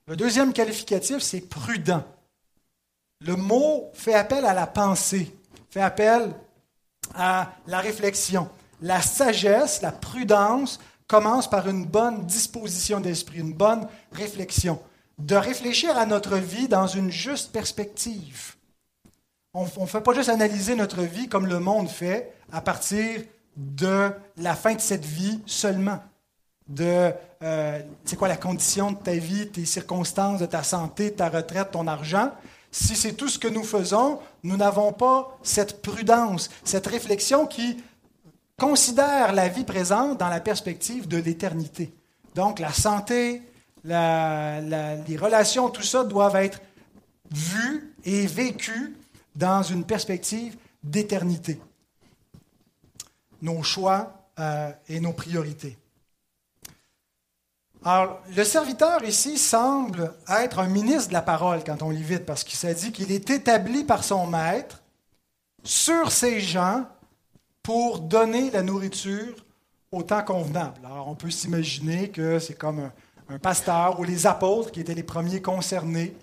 Le 0.07 0.15
deuxième 0.15 0.53
qualificatif, 0.53 1.19
c'est 1.19 1.41
prudent. 1.41 2.03
Le 3.25 3.35
mot 3.35 3.89
fait 3.93 4.13
appel 4.13 4.45
à 4.45 4.53
la 4.53 4.67
pensée, 4.67 5.35
fait 5.69 5.81
appel 5.81 6.33
à 7.15 7.51
la 7.67 7.79
réflexion. 7.79 8.49
La 8.81 9.01
sagesse, 9.01 9.81
la 9.81 9.91
prudence 9.91 10.79
commence 11.07 11.49
par 11.49 11.67
une 11.67 11.85
bonne 11.85 12.25
disposition 12.25 12.99
d'esprit, 12.99 13.39
une 13.39 13.53
bonne 13.53 13.87
réflexion, 14.11 14.79
de 15.17 15.35
réfléchir 15.35 15.97
à 15.97 16.05
notre 16.05 16.37
vie 16.37 16.67
dans 16.67 16.87
une 16.87 17.11
juste 17.11 17.51
perspective. 17.51 18.56
On 19.59 19.81
ne 19.81 19.87
fait 19.87 20.01
pas 20.01 20.13
juste 20.13 20.29
analyser 20.29 20.75
notre 20.75 21.01
vie 21.01 21.27
comme 21.27 21.47
le 21.47 21.59
monde 21.59 21.89
fait 21.89 22.31
à 22.51 22.61
partir 22.61 23.21
de 23.55 24.11
la 24.37 24.55
fin 24.55 24.75
de 24.75 24.79
cette 24.79 25.03
vie 25.03 25.41
seulement, 25.47 25.97
de 26.67 27.11
euh, 27.41 27.79
c'est 28.05 28.17
quoi 28.17 28.27
la 28.27 28.37
condition 28.37 28.91
de 28.91 28.97
ta 28.97 29.13
vie, 29.13 29.49
tes 29.49 29.65
circonstances, 29.65 30.41
de 30.41 30.45
ta 30.45 30.61
santé, 30.61 31.11
ta 31.11 31.29
retraite, 31.29 31.71
ton 31.71 31.87
argent. 31.87 32.29
Si 32.69 32.95
c'est 32.95 33.13
tout 33.13 33.29
ce 33.29 33.39
que 33.39 33.47
nous 33.47 33.63
faisons, 33.63 34.19
nous 34.43 34.57
n'avons 34.57 34.93
pas 34.93 35.35
cette 35.41 35.81
prudence, 35.81 36.51
cette 36.63 36.85
réflexion 36.85 37.47
qui 37.47 37.83
considère 38.59 39.33
la 39.33 39.47
vie 39.47 39.63
présente 39.63 40.19
dans 40.19 40.29
la 40.29 40.39
perspective 40.39 41.07
de 41.07 41.17
l'éternité. 41.17 41.91
Donc 42.35 42.59
la 42.59 42.73
santé, 42.73 43.41
les 43.83 45.17
relations, 45.19 45.69
tout 45.71 45.81
ça 45.81 46.03
doivent 46.03 46.35
être 46.35 46.61
vus 47.31 47.95
et 48.05 48.27
vécus 48.27 48.93
dans 49.37 49.61
une 49.61 49.85
perspective 49.85 50.57
d'éternité. 50.83 51.61
Nos 53.41 53.61
choix 53.61 54.29
euh, 54.39 54.71
et 54.89 54.99
nos 54.99 55.13
priorités. 55.13 55.77
Alors, 57.85 58.19
le 58.35 58.43
serviteur 58.43 59.03
ici 59.03 59.37
semble 59.37 60.13
être 60.27 60.59
un 60.59 60.67
ministre 60.67 61.09
de 61.09 61.13
la 61.13 61.21
parole 61.21 61.63
quand 61.63 61.83
on 61.83 61.91
lit 61.91 62.03
vite, 62.03 62.25
parce 62.25 62.43
qu'il 62.43 62.57
s'est 62.57 62.73
dit 62.73 62.91
qu'il 62.91 63.11
est 63.11 63.29
établi 63.29 63.83
par 63.83 64.03
son 64.03 64.25
maître 64.25 64.81
sur 65.63 66.11
ses 66.11 66.39
gens 66.41 66.85
pour 67.61 67.99
donner 67.99 68.49
la 68.49 68.63
nourriture 68.63 69.45
au 69.91 70.01
temps 70.01 70.23
convenable. 70.23 70.79
Alors, 70.83 71.07
on 71.07 71.15
peut 71.15 71.29
s'imaginer 71.29 72.09
que 72.09 72.39
c'est 72.39 72.57
comme 72.57 72.89
un, 73.29 73.39
pasteur 73.39 73.99
ou 73.99 74.03
les 74.03 74.25
apôtres 74.25 74.71
qui 74.71 74.79
étaient 74.79 74.95
les 74.95 75.03
premiers 75.03 75.41
concernés 75.41 76.15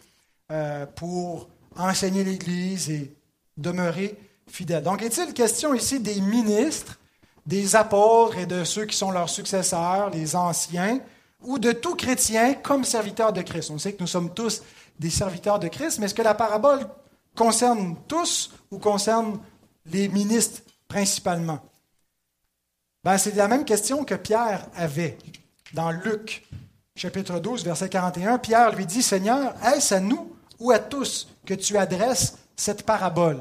euh, 0.50 0.86
pour 0.86 1.48
enseigner 1.76 2.24
l'Église 2.24 2.90
et 2.90 3.14
demeurer 3.56 4.18
fidèles. 4.46 4.82
Donc, 4.82 5.02
est-il 5.02 5.32
question 5.32 5.74
ici 5.74 6.00
des 6.00 6.20
ministres, 6.20 6.98
des 7.46 7.76
apôtres 7.76 8.38
et 8.38 8.46
de 8.46 8.64
ceux 8.64 8.84
qui 8.84 8.96
sont 8.96 9.10
leurs 9.10 9.28
successeurs, 9.28 10.10
les 10.10 10.36
anciens, 10.36 11.00
ou 11.42 11.58
de 11.58 11.72
tout 11.72 11.94
chrétien 11.94 12.54
comme 12.54 12.84
serviteur 12.84 13.32
de 13.32 13.42
Christ? 13.42 13.70
On 13.70 13.78
sait 13.78 13.92
que 13.92 14.00
nous 14.00 14.06
sommes 14.06 14.32
tous 14.32 14.62
des 14.98 15.10
serviteurs 15.10 15.58
de 15.58 15.68
Christ, 15.68 15.98
mais 15.98 16.06
est-ce 16.06 16.14
que 16.14 16.22
la 16.22 16.34
parabole 16.34 16.86
concerne 17.36 17.96
tous 18.08 18.52
ou 18.70 18.78
concerne 18.78 19.40
les 19.86 20.08
ministres 20.08 20.62
principalement? 20.88 21.58
Ben, 23.02 23.18
c'est 23.18 23.34
la 23.34 23.48
même 23.48 23.64
question 23.64 24.04
que 24.04 24.14
Pierre 24.14 24.66
avait 24.74 25.18
dans 25.74 25.90
Luc, 25.90 26.46
chapitre 26.96 27.38
12, 27.38 27.64
verset 27.64 27.88
41. 27.88 28.38
Pierre 28.38 28.74
lui 28.74 28.86
dit, 28.86 29.02
Seigneur, 29.02 29.54
est-ce 29.62 29.94
à 29.94 30.00
nous 30.00 30.33
ou 30.60 30.70
à 30.70 30.78
tous 30.78 31.28
que 31.46 31.54
tu 31.54 31.76
adresses 31.76 32.38
cette 32.56 32.84
parabole? 32.84 33.40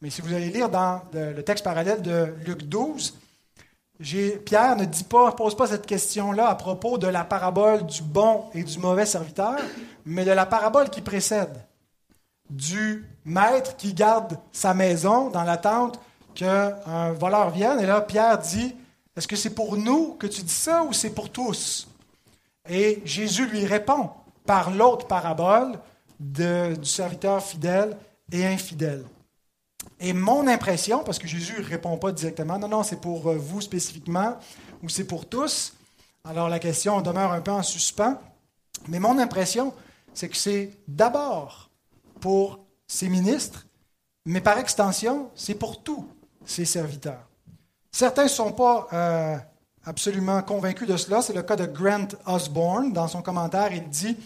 Mais 0.00 0.10
si 0.10 0.20
vous 0.22 0.34
allez 0.34 0.50
lire 0.50 0.68
dans 0.68 1.00
le 1.12 1.40
texte 1.42 1.64
parallèle 1.64 2.02
de 2.02 2.34
Luc 2.44 2.62
12, 2.64 3.14
Pierre 4.44 4.76
ne 4.76 4.84
dit 4.84 5.04
pas, 5.04 5.32
pose 5.32 5.56
pas 5.56 5.68
cette 5.68 5.86
question-là 5.86 6.48
à 6.48 6.54
propos 6.56 6.98
de 6.98 7.06
la 7.06 7.24
parabole 7.24 7.86
du 7.86 8.02
bon 8.02 8.44
et 8.52 8.64
du 8.64 8.78
mauvais 8.78 9.06
serviteur, 9.06 9.56
mais 10.04 10.24
de 10.24 10.32
la 10.32 10.46
parabole 10.46 10.90
qui 10.90 11.00
précède, 11.00 11.56
du 12.50 13.06
maître 13.24 13.76
qui 13.76 13.94
garde 13.94 14.38
sa 14.52 14.74
maison 14.74 15.30
dans 15.30 15.44
l'attente 15.44 16.00
qu'un 16.34 17.12
voleur 17.12 17.50
vienne. 17.50 17.80
Et 17.80 17.86
là, 17.86 18.00
Pierre 18.00 18.38
dit, 18.38 18.74
est-ce 19.16 19.28
que 19.28 19.36
c'est 19.36 19.54
pour 19.54 19.76
nous 19.76 20.14
que 20.14 20.26
tu 20.26 20.42
dis 20.42 20.52
ça 20.52 20.82
ou 20.82 20.92
c'est 20.92 21.10
pour 21.10 21.30
tous? 21.30 21.88
Et 22.68 23.00
Jésus 23.04 23.46
lui 23.46 23.64
répond 23.64 24.10
par 24.44 24.70
l'autre 24.70 25.06
parabole 25.06 25.78
du 26.18 26.84
serviteur 26.84 27.42
fidèle 27.42 27.96
et 28.30 28.46
infidèle. 28.46 29.04
Et 30.00 30.12
mon 30.12 30.46
impression, 30.48 31.04
parce 31.04 31.18
que 31.18 31.26
Jésus 31.26 31.54
ne 31.58 31.64
répond 31.64 31.96
pas 31.96 32.12
directement, 32.12 32.58
non, 32.58 32.68
non, 32.68 32.82
c'est 32.82 33.00
pour 33.00 33.28
euh, 33.28 33.36
vous 33.36 33.60
spécifiquement, 33.60 34.36
ou 34.82 34.88
c'est 34.88 35.04
pour 35.04 35.26
tous, 35.26 35.74
alors 36.24 36.48
la 36.48 36.58
question 36.58 37.00
demeure 37.00 37.32
un 37.32 37.40
peu 37.40 37.50
en 37.50 37.62
suspens, 37.62 38.18
mais 38.88 38.98
mon 38.98 39.18
impression, 39.18 39.72
c'est 40.12 40.28
que 40.28 40.36
c'est 40.36 40.70
d'abord 40.88 41.70
pour 42.20 42.60
ses 42.86 43.08
ministres, 43.08 43.66
mais 44.24 44.40
par 44.40 44.58
extension, 44.58 45.30
c'est 45.34 45.54
pour 45.54 45.82
tous 45.82 46.06
ses 46.44 46.64
serviteurs. 46.64 47.28
Certains 47.90 48.24
ne 48.24 48.28
sont 48.28 48.52
pas 48.52 48.88
euh, 48.92 49.36
absolument 49.84 50.42
convaincus 50.42 50.88
de 50.88 50.96
cela. 50.96 51.22
C'est 51.22 51.32
le 51.32 51.42
cas 51.42 51.56
de 51.56 51.66
Grant 51.66 52.08
Osborne. 52.26 52.92
Dans 52.92 53.08
son 53.08 53.22
commentaire, 53.22 53.72
il 53.72 53.88
dit 53.88 54.16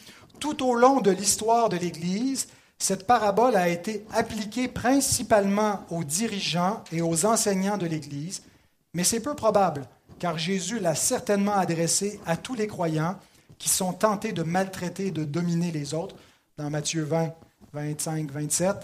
Tout 0.41 0.65
au 0.65 0.75
long 0.75 1.01
de 1.01 1.11
l'histoire 1.11 1.69
de 1.69 1.77
l'Église, 1.77 2.49
cette 2.79 3.07
parabole 3.07 3.57
a 3.57 3.69
été 3.69 4.05
appliquée 4.13 4.69
principalement 4.69 5.85
aux 5.91 6.05
dirigeants 6.05 6.85
et 6.93 7.03
aux 7.03 7.27
enseignants 7.27 7.79
de 7.79 7.87
l'Église, 7.87 8.43
mais 8.95 9.05
c'est 9.05 9.21
peu 9.21 9.35
probable, 9.35 9.87
car 10.19 10.39
Jésus 10.39 10.79
l'a 10.79 10.95
certainement 10.95 11.55
adressée 11.55 12.21
à 12.27 12.37
tous 12.37 12.55
les 12.55 12.67
croyants 12.67 13.19
qui 13.59 13.69
sont 13.69 13.93
tentés 13.93 14.33
de 14.33 14.43
maltraiter 14.43 15.07
et 15.07 15.11
de 15.11 15.25
dominer 15.25 15.73
les 15.73 15.95
autres. 15.95 16.15
Dans 16.57 16.71
Matthieu 16.71 17.03
20, 17.03 17.33
25, 17.73 18.31
27, 18.31 18.77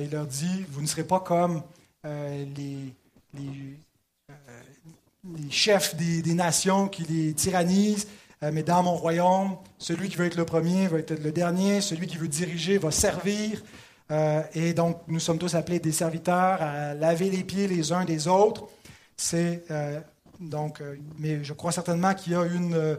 il 0.00 0.10
leur 0.10 0.26
dit, 0.26 0.64
vous 0.70 0.82
ne 0.82 0.86
serez 0.86 1.04
pas 1.04 1.20
comme 1.20 1.62
euh, 2.04 2.44
les, 2.56 2.92
euh, 3.38 4.32
les, 5.36 5.50
chefs 5.50 5.94
des, 5.94 6.34
nations 6.34 6.88
qui 6.88 7.04
les 7.04 7.32
tyrannisent, 7.32 8.08
mais 8.50 8.62
dans 8.62 8.82
mon 8.82 8.94
royaume, 8.94 9.56
celui 9.78 10.08
qui 10.08 10.16
veut 10.16 10.26
être 10.26 10.36
le 10.36 10.44
premier 10.44 10.88
va 10.88 10.98
être 10.98 11.22
le 11.22 11.32
dernier, 11.32 11.80
celui 11.80 12.06
qui 12.06 12.16
veut 12.16 12.28
diriger 12.28 12.78
va 12.78 12.90
servir. 12.90 13.62
Euh, 14.10 14.42
et 14.54 14.74
donc, 14.74 15.00
nous 15.06 15.20
sommes 15.20 15.38
tous 15.38 15.54
appelés 15.54 15.78
des 15.78 15.92
serviteurs 15.92 16.60
à 16.60 16.94
laver 16.94 17.30
les 17.30 17.44
pieds 17.44 17.68
les 17.68 17.92
uns 17.92 18.04
des 18.04 18.26
autres. 18.26 18.64
C'est 19.16 19.62
euh, 19.70 20.00
donc, 20.40 20.82
mais 21.18 21.44
je 21.44 21.52
crois 21.52 21.70
certainement 21.70 22.14
qu'il 22.14 22.32
y 22.32 22.34
a 22.34 22.44
une 22.44 22.98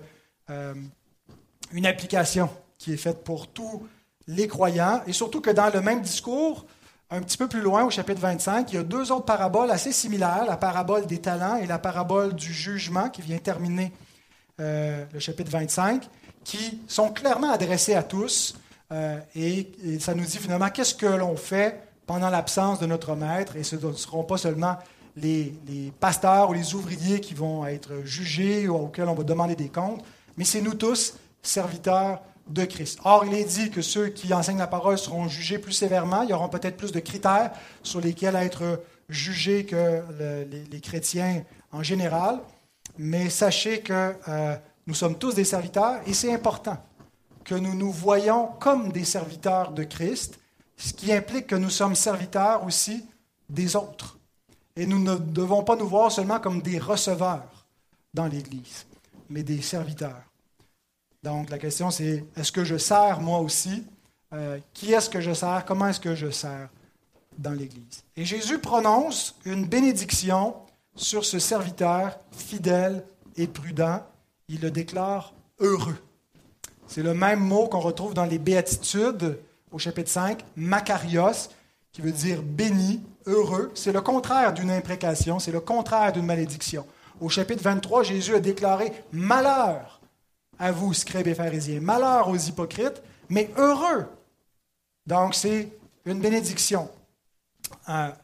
application 1.86 2.50
qui 2.78 2.94
est 2.94 2.98
faite 2.98 3.24
pour 3.24 3.48
tous 3.48 3.86
les 4.28 4.48
croyants, 4.48 5.02
et 5.08 5.14
surtout 5.14 5.42
que 5.42 5.50
dans 5.50 5.70
le 5.74 5.82
même 5.82 6.02
discours, 6.02 6.66
un 7.10 7.22
petit 7.22 7.38
peu 7.38 7.48
plus 7.48 7.62
loin, 7.62 7.84
au 7.84 7.90
chapitre 7.90 8.22
25, 8.22 8.72
il 8.72 8.76
y 8.76 8.78
a 8.78 8.84
deux 8.84 9.12
autres 9.12 9.26
paraboles 9.26 9.70
assez 9.70 9.92
similaires, 9.92 10.46
la 10.48 10.58
parabole 10.58 11.06
des 11.06 11.20
talents 11.20 11.58
et 11.58 11.68
la 11.68 11.78
parabole 11.78 12.34
du 12.34 12.52
jugement 12.52 13.10
qui 13.10 13.22
vient 13.22 13.38
terminer 13.38 13.92
euh, 14.60 15.06
le 15.12 15.20
chapitre 15.20 15.50
25, 15.52 16.08
qui 16.44 16.80
sont 16.88 17.10
clairement 17.10 17.52
adressés 17.52 17.96
à 17.96 18.04
tous. 18.04 18.56
Euh, 18.92 19.20
et, 19.36 19.72
ça 20.00 20.14
nous 20.14 20.26
dit 20.26 20.38
finalement 20.38 20.70
qu'est-ce 20.70 20.94
que 20.94 21.08
l'on 21.08 21.36
fait 21.36 21.82
pendant 22.06 22.30
l'absence 22.30 22.80
de 22.80 22.86
notre 22.86 23.16
maître. 23.16 23.56
Et 23.56 23.64
ce 23.64 23.76
ne 23.76 23.94
seront 23.94 24.24
pas 24.24 24.38
seulement 24.38 24.78
les, 25.16 25.54
pasteurs 26.00 26.50
ou 26.50 26.54
les 26.54 26.76
ouvriers 26.76 27.20
qui 27.20 27.34
vont 27.34 27.66
être 27.66 28.04
jugés 28.04 28.68
ou 28.68 28.76
auxquels 28.76 29.08
on 29.08 29.16
va 29.16 29.24
demander 29.24 29.56
des 29.56 29.70
comptes, 29.70 30.04
mais 30.38 30.44
c'est 30.44 30.62
nous 30.62 30.76
tous, 30.76 31.16
serviteurs 31.42 32.22
de 32.48 32.66
Christ. 32.66 33.00
Or, 33.06 33.26
il 33.26 33.34
est 33.34 33.46
dit 33.46 33.72
que 33.72 33.82
ceux 33.82 34.10
qui 34.10 34.34
enseignent 34.34 34.58
la 34.58 34.68
parole 34.68 34.98
seront 34.98 35.28
jugés 35.28 35.58
plus 35.58 35.72
sévèrement. 35.72 36.24
Il 36.24 36.30
y 36.30 36.34
aura 36.34 36.50
peut-être 36.50 36.78
plus 36.78 36.92
de 36.92 37.00
critères 37.00 37.52
sur 37.84 38.02
lesquels 38.02 38.36
être 38.36 38.82
jugés 39.10 39.66
que 39.66 40.04
les, 40.70 40.82
chrétiens 40.82 41.44
en 41.72 41.84
général 41.84 42.40
mais 42.98 43.30
sachez 43.30 43.82
que 43.82 44.16
euh, 44.28 44.56
nous 44.88 44.94
sommes 44.94 45.18
tous 45.18 45.34
des 45.34 45.44
serviteurs 45.46 46.02
et 46.06 46.14
c'est 46.14 46.34
important 46.34 46.78
que 47.44 47.56
nous 47.56 47.76
nous 47.76 47.92
voyons 47.92 48.48
comme 48.60 48.92
des 48.92 49.04
serviteurs 49.04 49.72
de 49.72 49.84
Christ, 49.84 50.40
ce 50.78 50.94
qui 50.94 51.12
implique 51.12 51.48
que 51.48 51.56
nous 51.56 51.70
sommes 51.70 51.96
serviteurs 51.96 52.64
aussi 52.64 53.06
des 53.50 53.76
autres. 53.76 54.18
Et 54.76 54.86
nous 54.86 55.00
ne 55.00 55.16
devons 55.16 55.64
pas 55.64 55.76
nous 55.76 55.88
voir 55.88 56.12
seulement 56.12 56.40
comme 56.40 56.62
des 56.62 56.80
receveurs 56.80 57.66
dans 58.14 58.26
l'Église, 58.28 58.86
mais 59.30 59.44
des 59.44 59.62
serviteurs. 59.62 60.24
Donc 61.22 61.50
la 61.50 61.58
question 61.58 61.92
c'est, 61.92 62.26
est-ce 62.36 62.52
que 62.52 62.64
je 62.64 62.78
sers 62.78 63.20
moi 63.22 63.40
aussi? 63.40 63.84
Euh, 64.34 64.60
Qui 64.74 64.94
est-ce 64.94 65.10
que 65.10 65.22
je 65.22 65.34
sers? 65.34 65.64
Comment 65.66 65.88
est-ce 65.88 66.00
que 66.00 66.16
je 66.16 66.32
sers 66.32 66.70
dans 67.38 67.52
l'Église? 67.52 68.04
Et 68.16 68.26
Jésus 68.26 68.60
prononce 68.60 69.36
une 69.46 69.66
bénédiction 69.66 70.56
sur 70.96 71.26
ce 71.26 71.40
serviteur 71.40 72.20
fidèle 72.32 73.04
et 73.36 73.48
prudent. 73.48 74.02
Il 74.50 74.62
le 74.62 74.72
déclare 74.72 75.34
heureux. 75.60 75.98
C'est 76.88 77.04
le 77.04 77.14
même 77.14 77.40
mot 77.40 77.68
qu'on 77.68 77.80
retrouve 77.80 78.14
dans 78.14 78.26
les 78.26 78.38
béatitudes 78.38 79.40
au 79.72 79.80
chapitre 79.80 80.10
5, 80.10 80.44
Makarios, 80.56 81.50
qui 81.92 82.02
veut 82.02 82.12
dire 82.12 82.42
béni 82.44 83.02
heureux, 83.26 83.72
c'est 83.74 83.92
le 83.92 84.02
contraire 84.02 84.54
d'une 84.54 84.70
imprécation, 84.70 85.40
c'est 85.40 85.52
le 85.52 85.62
contraire 85.62 86.12
d'une 86.12 86.26
malédiction. 86.26 86.86
Au 87.20 87.30
chapitre 87.30 87.64
23, 87.64 88.04
Jésus 88.04 88.36
a 88.36 88.40
déclaré 88.40 88.92
Malheur 89.12 90.02
à 90.60 90.72
vous, 90.72 90.94
scribes 90.94 91.28
et 91.28 91.36
pharisiens, 91.36 91.82
malheur 91.82 92.30
aux 92.30 92.38
hypocrites, 92.38 93.02
mais 93.30 93.50
heureux. 93.58 94.06
Donc, 95.06 95.36
c'est 95.36 95.70
une 96.06 96.20
bénédiction. 96.20 96.90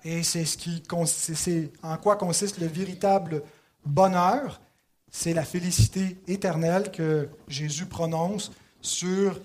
Et 0.04 0.24
c'est 0.24 0.46
ce 0.46 0.58
qui 0.58 0.84
c'est 1.06 1.72
en 1.84 1.98
quoi 1.98 2.16
consiste 2.16 2.60
le 2.60 2.68
véritable 2.68 3.44
bonheur. 3.86 4.62
C'est 5.12 5.34
la 5.34 5.44
félicité 5.44 6.18
éternelle 6.28 6.92
que 6.92 7.30
Jésus 7.48 7.86
prononce 7.86 8.52
sur 8.82 9.40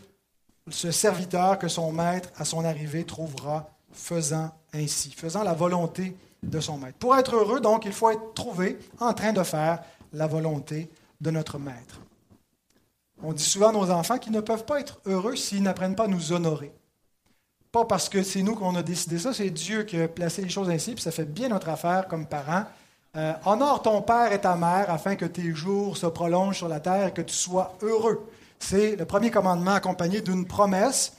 ce 0.69 0.91
serviteur 0.91 1.59
que 1.59 1.69
son 1.69 1.93
maître, 1.93 2.31
à 2.37 2.45
son 2.45 2.65
arrivée, 2.65 3.05
trouvera 3.05 3.71
faisant 3.93 4.51
ainsi, 4.73 5.11
faisant 5.11 5.43
la 5.43 5.55
volonté 5.55 6.17
de 6.43 6.61
son 6.61 6.79
maître. 6.79 6.99
Pour 6.99 7.17
être 7.17 7.35
heureux, 7.35 7.61
donc, 7.61 7.85
il 7.85 7.93
faut 7.93 8.11
être 8.11 8.35
trouvé 8.35 8.79
en 9.01 9.15
train 9.15 9.33
de 9.33 9.43
faire 9.43 9.83
la 10.13 10.27
volonté 10.27 10.91
de 11.21 11.31
notre 11.31 11.59
maître. 11.59 12.01
On 13.23 13.33
dit 13.33 13.45
souvent 13.45 13.69
à 13.69 13.73
nos 13.73 13.91
enfants 13.91 14.19
qu'ils 14.19 14.33
ne 14.33 14.41
peuvent 14.41 14.65
pas 14.65 14.81
être 14.81 15.01
heureux 15.07 15.37
s'ils 15.37 15.63
n'apprennent 15.63 15.97
pas 15.97 16.05
à 16.05 16.09
nous 16.09 16.33
honorer. 16.33 16.73
Pas 17.75 17.85
parce 17.85 18.09
que 18.09 18.23
c'est 18.23 18.43
nous 18.43 18.55
qu'on 18.55 18.77
a 18.77 18.85
décidé 18.85 19.19
ça, 19.19 19.33
c'est 19.33 19.51
Dieu 19.51 19.83
qui 19.83 20.01
a 20.01 20.07
placé 20.07 20.43
les 20.43 20.49
choses 20.49 20.71
ainsi, 20.71 20.93
puis 20.95 21.03
ça 21.03 21.11
fait 21.11 21.25
bien 21.25 21.49
notre 21.49 21.69
affaire 21.69 22.07
comme 22.07 22.25
parents. 22.25 22.63
Euh, 23.17 23.33
honore 23.45 23.83
ton 23.83 24.01
père 24.01 24.33
et 24.33 24.41
ta 24.41 24.55
mère 24.55 24.89
afin 24.91 25.17
que 25.17 25.25
tes 25.25 25.53
jours 25.57 25.97
se 25.97 26.07
prolongent 26.07 26.57
sur 26.57 26.69
la 26.69 26.79
terre 26.79 27.09
et 27.09 27.13
que 27.13 27.23
tu 27.23 27.35
sois 27.35 27.75
heureux. 27.83 28.31
C'est 28.61 28.95
le 28.95 29.05
premier 29.07 29.33
commandement 29.33 29.73
accompagné 29.73 30.21
d'une 30.21 30.47
promesse. 30.47 31.15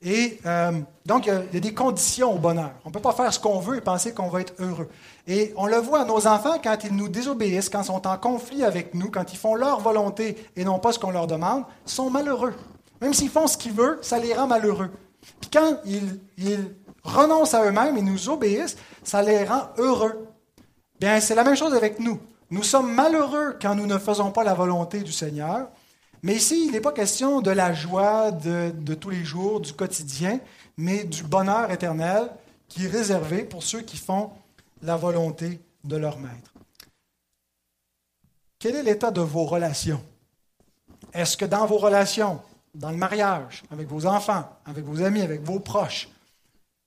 Et 0.00 0.38
euh, 0.46 0.80
donc, 1.04 1.26
il 1.26 1.34
y, 1.52 1.56
a, 1.58 1.60
des 1.60 1.74
conditions 1.74 2.32
au 2.32 2.38
bonheur. 2.38 2.70
On 2.86 2.88
ne 2.88 2.94
peut 2.94 3.00
pas 3.00 3.12
faire 3.12 3.30
ce 3.30 3.38
qu'on 3.38 3.60
veut 3.60 3.76
et 3.76 3.82
penser 3.82 4.14
qu'on 4.14 4.30
va 4.30 4.40
être 4.40 4.54
heureux. 4.60 4.88
Et 5.26 5.52
on 5.56 5.66
le 5.66 5.76
voit 5.76 6.00
à 6.00 6.04
nos 6.06 6.26
enfants 6.26 6.58
quand 6.64 6.84
ils 6.84 6.96
nous 6.96 7.10
désobéissent, 7.10 7.68
quand 7.68 7.82
ils 7.82 7.86
sont 7.86 8.06
en 8.06 8.16
conflit 8.16 8.64
avec 8.64 8.94
nous, 8.94 9.10
quand 9.10 9.30
ils 9.34 9.38
font 9.38 9.54
leur 9.54 9.80
volonté 9.80 10.38
et 10.56 10.64
non 10.64 10.78
pas 10.78 10.92
ce 10.92 10.98
qu'on 10.98 11.10
leur 11.10 11.26
demande, 11.26 11.64
sont 11.84 12.08
malheureux. 12.08 12.54
Même 13.02 13.12
s'ils 13.12 13.28
font 13.28 13.46
ce 13.46 13.58
qu'ils 13.58 13.72
veulent, 13.72 13.98
ça 14.00 14.18
les 14.18 14.32
rend 14.32 14.46
malheureux. 14.46 14.90
Puis 15.40 15.50
quand 15.52 15.78
ils, 15.84 16.20
ils 16.36 16.74
renoncent 17.02 17.54
à 17.54 17.64
eux-mêmes 17.64 17.96
et 17.96 18.02
nous 18.02 18.28
obéissent, 18.28 18.76
ça 19.02 19.22
les 19.22 19.44
rend 19.44 19.68
heureux. 19.78 20.28
Bien, 21.00 21.20
c'est 21.20 21.34
la 21.34 21.44
même 21.44 21.56
chose 21.56 21.74
avec 21.74 22.00
nous. 22.00 22.20
Nous 22.50 22.62
sommes 22.62 22.92
malheureux 22.92 23.56
quand 23.60 23.74
nous 23.74 23.86
ne 23.86 23.98
faisons 23.98 24.30
pas 24.30 24.42
la 24.42 24.54
volonté 24.54 25.00
du 25.00 25.12
Seigneur. 25.12 25.68
Mais 26.22 26.34
ici, 26.34 26.64
il 26.66 26.72
n'est 26.72 26.80
pas 26.80 26.92
question 26.92 27.40
de 27.40 27.50
la 27.50 27.72
joie 27.72 28.32
de, 28.32 28.94
tous 28.94 29.10
les 29.10 29.24
jours, 29.24 29.60
du 29.60 29.72
quotidien, 29.72 30.40
mais 30.76 31.04
du 31.04 31.22
bonheur 31.22 31.70
éternel 31.70 32.30
qui 32.68 32.86
est 32.86 32.88
réservé 32.88 33.44
pour 33.44 33.62
ceux 33.62 33.82
qui 33.82 33.96
font 33.96 34.30
la 34.82 34.96
volonté 34.96 35.60
de 35.84 35.96
leur 35.96 36.18
maître. 36.18 36.52
Quel 38.58 38.74
est 38.74 38.82
l'état 38.82 39.10
de 39.10 39.20
vos 39.20 39.44
relations? 39.44 40.02
Est-ce 41.12 41.36
que 41.36 41.44
dans 41.44 41.66
vos 41.66 41.78
relations, 41.78 42.40
dans 42.74 42.90
le 42.90 42.96
mariage, 42.96 43.62
avec 43.70 43.88
vos 43.88 44.06
enfants, 44.06 44.48
avec 44.66 44.84
vos 44.84 45.02
amis, 45.02 45.22
avec 45.22 45.42
vos 45.42 45.60
proches, 45.60 46.08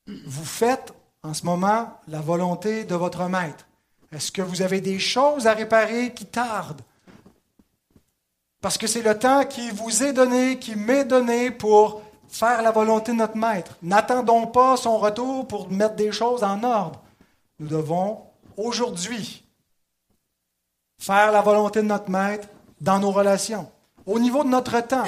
vous 0.08 0.46
faites 0.46 0.94
en 1.24 1.34
ce 1.34 1.46
moment 1.46 2.00
la 2.08 2.22
volonté 2.22 2.84
de 2.84 2.96
votre 2.96 3.24
maître? 3.28 3.66
Est-ce 4.12 4.32
que 4.32 4.42
vous 4.42 4.62
avez 4.62 4.82
des 4.82 5.00
choses 5.00 5.48
à 5.48 5.54
réparer 5.54 6.14
qui 6.14 6.26
tardent? 6.26 6.82
Parce 8.62 8.78
que 8.78 8.88
c'est 8.88 9.02
le 9.02 9.18
temps 9.18 9.46
qui 9.46 9.72
vous 9.72 10.04
est 10.04 10.14
donné, 10.14 10.60
qui 10.60 10.76
m'est 10.76 11.06
donné 11.06 11.50
pour 11.50 12.02
faire 12.28 12.62
la 12.62 12.72
volonté 12.72 13.12
de 13.12 13.18
notre 13.18 13.38
Maître. 13.38 13.78
N'attendons 13.82 14.48
pas 14.48 14.78
son 14.78 14.98
retour 14.98 15.48
pour 15.48 15.70
mettre 15.72 15.96
des 15.96 16.12
choses 16.12 16.44
en 16.44 16.64
ordre. 16.64 17.02
Nous 17.60 17.68
devons 17.68 18.24
aujourd'hui 18.58 19.44
faire 21.00 21.32
la 21.32 21.42
volonté 21.42 21.82
de 21.82 21.88
notre 21.88 22.10
Maître 22.10 22.48
dans 22.80 23.00
nos 23.00 23.12
relations. 23.12 23.70
Au 24.06 24.20
niveau 24.20 24.44
de 24.44 24.50
notre 24.50 24.80
temps, 24.82 25.06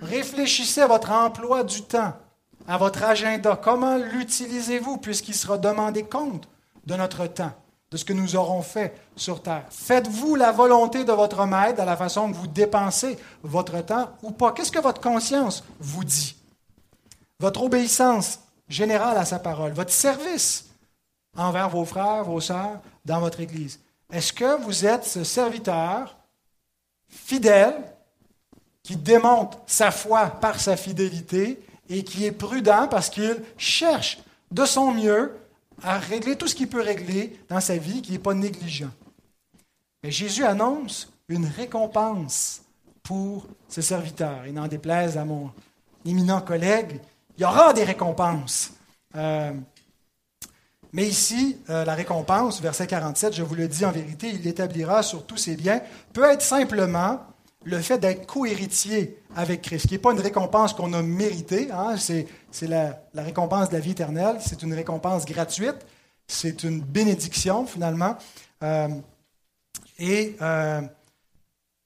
réfléchissez 0.00 0.80
à 0.80 0.86
votre 0.86 1.10
emploi 1.10 1.64
du 1.64 1.82
temps, 1.82 2.14
à 2.66 2.78
votre 2.78 3.02
agenda. 3.02 3.60
Comment 3.62 3.96
l'utilisez-vous 3.96 4.98
puisqu'il 4.98 5.34
sera 5.34 5.58
demandé 5.58 6.02
compte 6.02 6.48
de 6.86 6.94
notre 6.96 7.26
temps? 7.26 7.52
de 7.92 7.98
ce 7.98 8.06
que 8.06 8.14
nous 8.14 8.36
aurons 8.36 8.62
fait 8.62 8.94
sur 9.14 9.42
terre? 9.42 9.66
Faites-vous 9.70 10.34
la 10.34 10.50
volonté 10.50 11.04
de 11.04 11.12
votre 11.12 11.46
maître 11.46 11.80
à 11.80 11.84
la 11.84 11.96
façon 11.96 12.30
que 12.30 12.36
vous 12.36 12.46
dépensez 12.46 13.18
votre 13.42 13.80
temps 13.82 14.10
ou 14.22 14.30
pas? 14.32 14.52
Qu'est-ce 14.52 14.72
que 14.72 14.80
votre 14.80 15.00
conscience 15.00 15.62
vous 15.78 16.02
dit? 16.02 16.34
Votre 17.38 17.62
obéissance 17.62 18.40
générale 18.66 19.18
à 19.18 19.26
sa 19.26 19.38
parole, 19.38 19.72
votre 19.72 19.92
service 19.92 20.70
envers 21.36 21.68
vos 21.68 21.84
frères, 21.84 22.24
vos 22.24 22.40
sœurs 22.40 22.80
dans 23.04 23.20
votre 23.20 23.40
Église. 23.40 23.78
Est-ce 24.10 24.32
que 24.32 24.60
vous 24.62 24.86
êtes 24.86 25.04
ce 25.04 25.22
serviteur 25.22 26.16
fidèle 27.08 27.74
qui 28.82 28.96
démontre 28.96 29.58
sa 29.66 29.90
foi 29.90 30.26
par 30.26 30.60
sa 30.60 30.76
fidélité 30.76 31.60
et 31.88 32.04
qui 32.04 32.24
est 32.24 32.32
prudent 32.32 32.88
parce 32.88 33.10
qu'il 33.10 33.42
cherche 33.56 34.18
de 34.50 34.64
son 34.64 34.92
mieux 34.92 35.32
à 35.82 35.98
régler 35.98 36.36
tout 36.36 36.48
ce 36.48 36.54
qu'il 36.54 36.68
peut 36.68 36.80
régler 36.80 37.38
dans 37.48 37.60
sa 37.60 37.76
vie, 37.76 38.02
qui 38.02 38.12
n'est 38.12 38.18
pas 38.18 38.34
négligent. 38.34 38.90
Mais 40.02 40.10
Jésus 40.10 40.44
annonce 40.44 41.12
une 41.28 41.46
récompense 41.46 42.62
pour 43.02 43.46
ce 43.68 43.80
serviteur. 43.80 44.44
Et 44.44 44.52
n'en 44.52 44.68
déplaise 44.68 45.16
à 45.16 45.24
mon 45.24 45.50
éminent 46.04 46.40
collègue, 46.40 47.00
il 47.36 47.42
y 47.42 47.44
aura 47.44 47.72
des 47.72 47.84
récompenses. 47.84 48.72
Euh, 49.16 49.52
mais 50.92 51.06
ici, 51.06 51.56
euh, 51.70 51.84
la 51.84 51.94
récompense, 51.94 52.60
verset 52.60 52.86
47, 52.86 53.34
je 53.34 53.42
vous 53.42 53.54
le 53.54 53.66
dis 53.66 53.84
en 53.84 53.92
vérité, 53.92 54.28
il 54.28 54.46
établira 54.46 55.02
sur 55.02 55.24
tous 55.24 55.38
ses 55.38 55.56
biens, 55.56 55.80
peut 56.12 56.24
être 56.24 56.42
simplement 56.42 57.20
le 57.64 57.80
fait 57.80 57.98
d'être 57.98 58.26
co-héritier 58.26 59.18
avec 59.36 59.62
Christ, 59.62 59.86
qui 59.86 59.94
n'est 59.94 59.98
pas 59.98 60.12
une 60.12 60.20
récompense 60.20 60.72
qu'on 60.72 60.92
a 60.92 61.02
méritée, 61.02 61.68
hein, 61.72 61.96
c'est, 61.96 62.26
la, 62.62 63.00
récompense 63.14 63.68
de 63.68 63.74
la 63.74 63.80
vie 63.80 63.92
éternelle, 63.92 64.36
c'est 64.40 64.62
une 64.62 64.74
récompense 64.74 65.24
gratuite, 65.24 65.86
c'est 66.26 66.64
une 66.64 66.80
bénédiction 66.80 67.66
finalement. 67.66 68.16
Euh, 68.62 68.88
euh, 70.00 70.80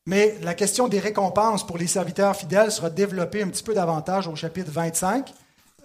mais 0.07 0.37
la 0.43 0.55
question 0.55 0.89
des 0.89 1.01
récompenses 1.01 1.67
pour 1.67 1.79
les 1.79 1.87
serviteurs 1.87 2.37
fidèles 2.37 2.71
sera 2.71 2.91
développée 2.91 3.43
un 3.43 3.49
petit 3.49 3.65
peu 3.65 3.75
davantage 3.75 4.29
au 4.29 4.37
chapitre 4.37 4.71
25, 4.71 5.33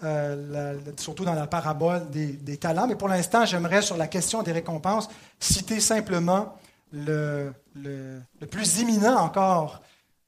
euh, 0.04 0.78
surtout 0.98 1.26
dans 1.26 1.34
la 1.34 1.48
parabole 1.48 2.10
des, 2.10 2.58
talents. 2.58 2.88
Mais 2.88 2.96
pour 2.96 3.08
l'instant, 3.08 3.46
j'aimerais 3.46 3.82
sur 3.82 3.98
la 3.98 4.08
question 4.08 4.44
des 4.44 4.52
récompenses 4.52 5.10
citer 5.40 5.80
simplement 5.80 6.56
le, 6.92 7.54
plus 8.50 8.80
imminent 8.80 9.18
encore 9.18 9.82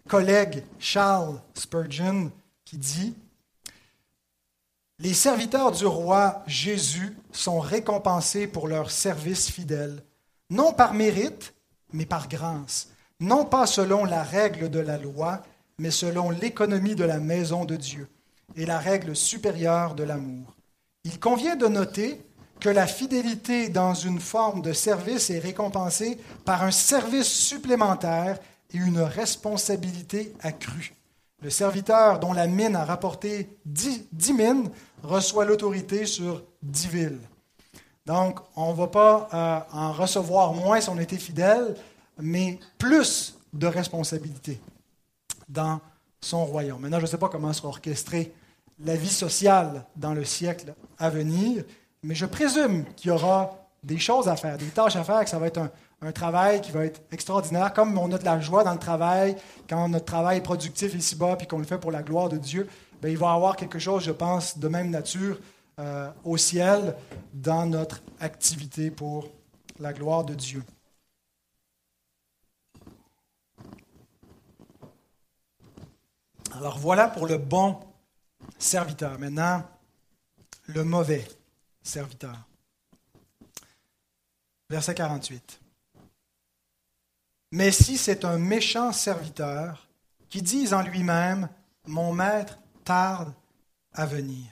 collègue 0.08 0.64
Charles 0.80 1.40
Spurgeon 1.54 2.32
qui 2.66 2.78
dit 2.78 3.16
Les 5.00 5.14
serviteurs 5.14 5.72
du 5.72 5.86
roi 5.86 6.44
Jésus 6.48 7.18
sont 7.32 7.60
récompensés 7.60 8.48
pour 8.48 8.68
leur 8.68 8.92
service 8.92 9.50
fidèle, 9.50 10.04
non 10.50 10.74
par 10.74 10.94
mérite, 10.94 11.54
mais 11.92 12.06
par 12.06 12.28
grâce, 12.28 12.90
non 13.20 13.46
pas 13.46 13.66
selon 13.66 14.06
la 14.06 14.24
règle 14.24 14.70
de 14.70 14.80
la 14.80 14.98
loi, 14.98 15.42
mais 15.78 15.92
selon 15.92 16.30
l'économie 16.30 16.96
de 16.96 17.04
la 17.04 17.20
maison 17.20 17.66
de 17.66 17.76
Dieu 17.76 18.08
et 18.56 18.66
la 18.66 18.80
règle 18.80 19.16
supérieure 19.16 19.96
de 19.96 20.04
l'amour. 20.04 20.56
Il 21.04 21.20
convient 21.20 21.56
de 21.56 21.68
noter 21.68 22.22
que 22.64 22.70
la 22.70 22.88
fidélité 22.88 23.68
dans 23.68 23.94
une 23.94 24.22
forme 24.22 24.62
de 24.62 24.72
service 24.72 25.30
est 25.30 25.40
récompensée 25.40 26.18
par 26.46 26.64
un 26.64 26.72
service 26.72 27.28
supplémentaire 27.28 28.40
et 28.74 28.78
une 28.78 29.02
responsabilité 29.02 30.34
accrue. 30.42 30.94
Le 31.42 31.50
serviteur 31.50 32.20
dont 32.20 32.32
la 32.32 32.48
mine 32.48 32.78
a 32.78 32.86
rapporté 32.86 33.50
dix, 33.66 34.08
mines 34.34 34.72
reçoit 35.04 35.44
l'autorité 35.44 36.06
sur 36.06 36.42
dix 36.62 36.88
villes. 36.88 37.20
Donc, 38.06 38.40
on 38.56 38.72
ne 38.72 38.78
va 38.78 38.88
pas 38.88 39.28
euh, 39.34 39.78
en 39.78 39.92
recevoir 39.92 40.54
moins 40.54 40.80
si 40.80 40.88
on 40.88 40.98
était 41.00 41.18
fidèle, 41.18 41.76
mais 42.18 42.60
plus 42.78 43.38
de 43.52 43.68
responsabilité 43.68 44.62
dans 45.50 45.82
son 46.22 46.46
royaume. 46.46 46.80
Maintenant, 46.80 47.00
je 47.00 47.04
ne 47.04 47.10
sais 47.10 47.18
pas 47.18 47.28
comment 47.28 47.52
sera 47.52 47.68
orchestrée 47.68 48.34
la 48.80 48.96
vie 48.96 49.10
sociale 49.10 49.86
dans 49.98 50.14
le 50.14 50.24
siècle 50.24 50.74
à 50.98 51.10
venir, 51.10 51.66
mais 52.04 52.16
je 52.16 52.26
présume 52.26 52.86
qu'il 52.96 53.10
y 53.10 53.12
aura 53.12 53.58
des 53.82 53.98
choses 53.98 54.28
à 54.28 54.36
faire, 54.36 54.58
des 54.58 54.68
tâches 54.68 54.96
à 54.96 55.04
faire, 55.04 55.24
que 55.24 55.30
ça 55.30 55.40
va 55.40 55.48
être 55.48 55.60
un, 55.60 56.12
travail 56.12 56.60
qui 56.60 56.72
va 56.72 56.84
être 56.84 57.02
extraordinaire, 57.14 57.72
comme 57.74 57.98
on 57.98 58.12
a 58.12 58.18
de 58.18 58.26
la 58.26 58.42
joie 58.42 58.66
dans 58.66 58.74
le 58.74 58.80
travail, 58.80 59.38
quand 59.70 59.88
notre 59.88 60.04
travail 60.04 60.40
est 60.40 60.42
productif 60.42 60.94
ici-bas, 60.94 61.38
puis 61.38 61.48
qu'on 61.48 61.60
le 61.60 61.64
fait 61.64 61.78
pour 61.78 61.92
la 61.92 62.04
gloire 62.04 62.28
de 62.28 62.36
Dieu, 62.38 62.68
bien, 63.02 63.10
il 63.10 63.18
va 63.18 63.28
y 63.28 63.36
avoir 63.36 63.56
quelque 63.56 63.80
chose, 63.80 64.04
je 64.04 64.12
pense, 64.12 64.58
de 64.58 64.68
même 64.68 64.90
nature 64.90 65.40
euh, 65.80 66.12
au 66.26 66.36
ciel 66.36 66.94
dans 67.34 67.66
notre 67.66 68.02
activité 68.20 68.92
pour 68.92 69.30
la 69.80 69.94
gloire 69.94 70.26
de 70.26 70.34
Dieu. 70.34 70.62
Alors 76.54 76.78
voilà 76.78 77.08
pour 77.08 77.28
le 77.28 77.38
bon 77.38 77.80
serviteur. 78.58 79.18
Maintenant, 79.20 79.64
le 80.68 80.84
mauvais 80.84 81.26
serviteur. 81.84 82.38
Verset 84.70 84.96
48. 84.96 85.60
Mais 87.52 87.72
si 87.72 87.98
c'est 87.98 88.26
un 88.26 88.40
méchant 88.40 88.92
serviteur 88.92 89.88
qui 90.30 90.42
dise 90.42 90.74
en 90.74 90.82
lui-même, 90.82 91.50
Mon 91.86 92.14
maître 92.14 92.60
tarde 92.86 93.34
à 93.94 94.06
venir. 94.06 94.48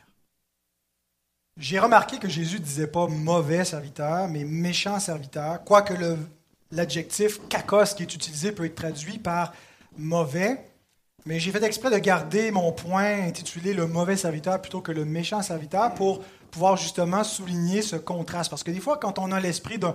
J'ai 1.58 1.80
remarqué 1.80 2.20
que 2.20 2.28
Jésus 2.28 2.60
ne 2.60 2.64
disait 2.64 2.88
pas 2.88 3.08
mauvais 3.08 3.64
serviteur, 3.66 4.28
mais 4.28 4.44
méchant 4.44 5.00
serviteur, 5.00 5.64
quoique 5.64 5.94
l'adjectif 6.72 7.40
kakos 7.48 7.96
qui 7.96 8.04
est 8.04 8.14
utilisé 8.14 8.52
peut 8.52 8.66
être 8.66 8.76
traduit 8.76 9.18
par 9.18 9.54
mauvais. 9.98 10.71
Mais 11.26 11.40
j'ai 11.40 11.52
fait 11.52 11.64
exprès 11.64 11.92
de 11.92 11.98
garder 11.98 12.50
mon 12.52 12.72
point 12.72 13.28
intitulé 13.28 13.74
le 13.74 13.86
mauvais 13.86 14.18
serviteur 14.18 14.60
plutôt 14.60 14.82
que 14.82 14.92
le 14.92 15.06
méchant 15.06 15.42
serviteur 15.42 15.94
pour 15.94 16.22
pouvoir 16.50 16.78
justement 16.78 17.24
souligner 17.24 17.82
ce 17.82 17.96
contraste. 17.96 18.50
Parce 18.50 18.64
que 18.64 18.72
des 18.72 18.80
fois, 18.80 18.98
quand 18.98 19.20
on 19.20 19.32
a 19.32 19.40
l'esprit 19.40 19.78
de 19.78 19.88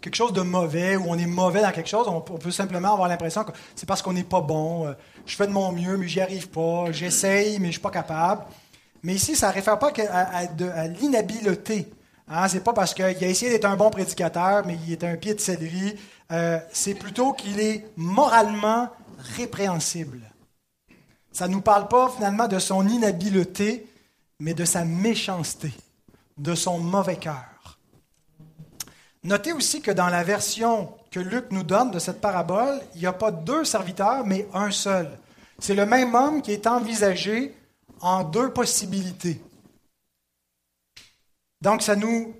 quelque 0.00 0.16
chose 0.16 0.32
de 0.32 0.40
mauvais 0.40 0.96
ou 0.96 1.04
on 1.08 1.18
est 1.18 1.26
mauvais 1.26 1.60
dans 1.62 1.70
quelque 1.72 1.88
chose, 1.88 2.08
on, 2.08 2.20
peut 2.20 2.50
simplement 2.50 2.92
avoir 2.94 3.08
l'impression 3.08 3.44
que 3.44 3.52
c'est 3.74 3.86
parce 3.86 4.00
qu'on 4.00 4.14
n'est 4.14 4.24
pas 4.24 4.40
bon. 4.40 4.86
Euh, 4.86 4.92
je 5.26 5.36
fais 5.36 5.46
de 5.46 5.52
mon 5.52 5.72
mieux, 5.72 5.96
mais 5.96 6.08
j'y 6.08 6.20
arrive 6.20 6.48
pas. 6.48 6.90
J'essaye, 6.90 7.58
mais 7.58 7.68
je 7.68 7.72
suis 7.72 7.80
pas 7.80 7.90
capable. 7.90 8.42
Mais 9.02 9.14
ici, 9.14 9.36
ça 9.36 9.48
ne 9.48 9.54
réfère 9.54 9.78
pas 9.78 9.92
à, 10.10 10.38
à, 10.38 10.88
l'inhabileté. 10.88 11.88
Hein? 12.28 12.48
C'est 12.48 12.64
pas 12.64 12.72
parce 12.72 12.94
qu'il 12.94 13.04
a 13.04 13.10
essayé 13.10 13.50
d'être 13.50 13.64
un 13.66 13.76
bon 13.76 13.90
prédicateur, 13.90 14.64
mais 14.66 14.78
il 14.86 14.92
est 14.92 15.04
un 15.04 15.16
pied 15.16 15.34
de 15.34 15.40
céleri. 15.40 15.96
Euh, 16.30 16.58
c'est 16.72 16.94
plutôt 16.94 17.32
qu'il 17.32 17.60
est 17.60 17.84
moralement 17.96 18.88
répréhensible. 19.36 20.31
Ça 21.32 21.48
ne 21.48 21.54
nous 21.54 21.62
parle 21.62 21.88
pas 21.88 22.10
finalement 22.10 22.46
de 22.46 22.58
son 22.58 22.86
inhabileté, 22.86 23.86
mais 24.38 24.54
de 24.54 24.64
sa 24.64 24.84
méchanceté, 24.84 25.72
de 26.36 26.54
son 26.54 26.78
mauvais 26.78 27.16
cœur. 27.16 27.78
Notez 29.24 29.52
aussi 29.52 29.80
que 29.80 29.90
dans 29.90 30.08
la 30.08 30.24
version 30.24 30.92
que 31.10 31.20
Luc 31.20 31.46
nous 31.50 31.62
donne 31.62 31.90
de 31.90 31.98
cette 31.98 32.20
parabole, 32.20 32.80
il 32.94 33.00
n'y 33.00 33.06
a 33.06 33.12
pas 33.12 33.30
deux 33.30 33.64
serviteurs, 33.64 34.26
mais 34.26 34.48
un 34.52 34.70
seul. 34.70 35.18
C'est 35.58 35.74
le 35.74 35.86
même 35.86 36.14
homme 36.14 36.42
qui 36.42 36.52
est 36.52 36.66
envisagé 36.66 37.54
en 38.00 38.24
deux 38.24 38.52
possibilités. 38.52 39.40
Donc, 41.60 41.82
ça 41.82 41.94
nous 41.94 42.34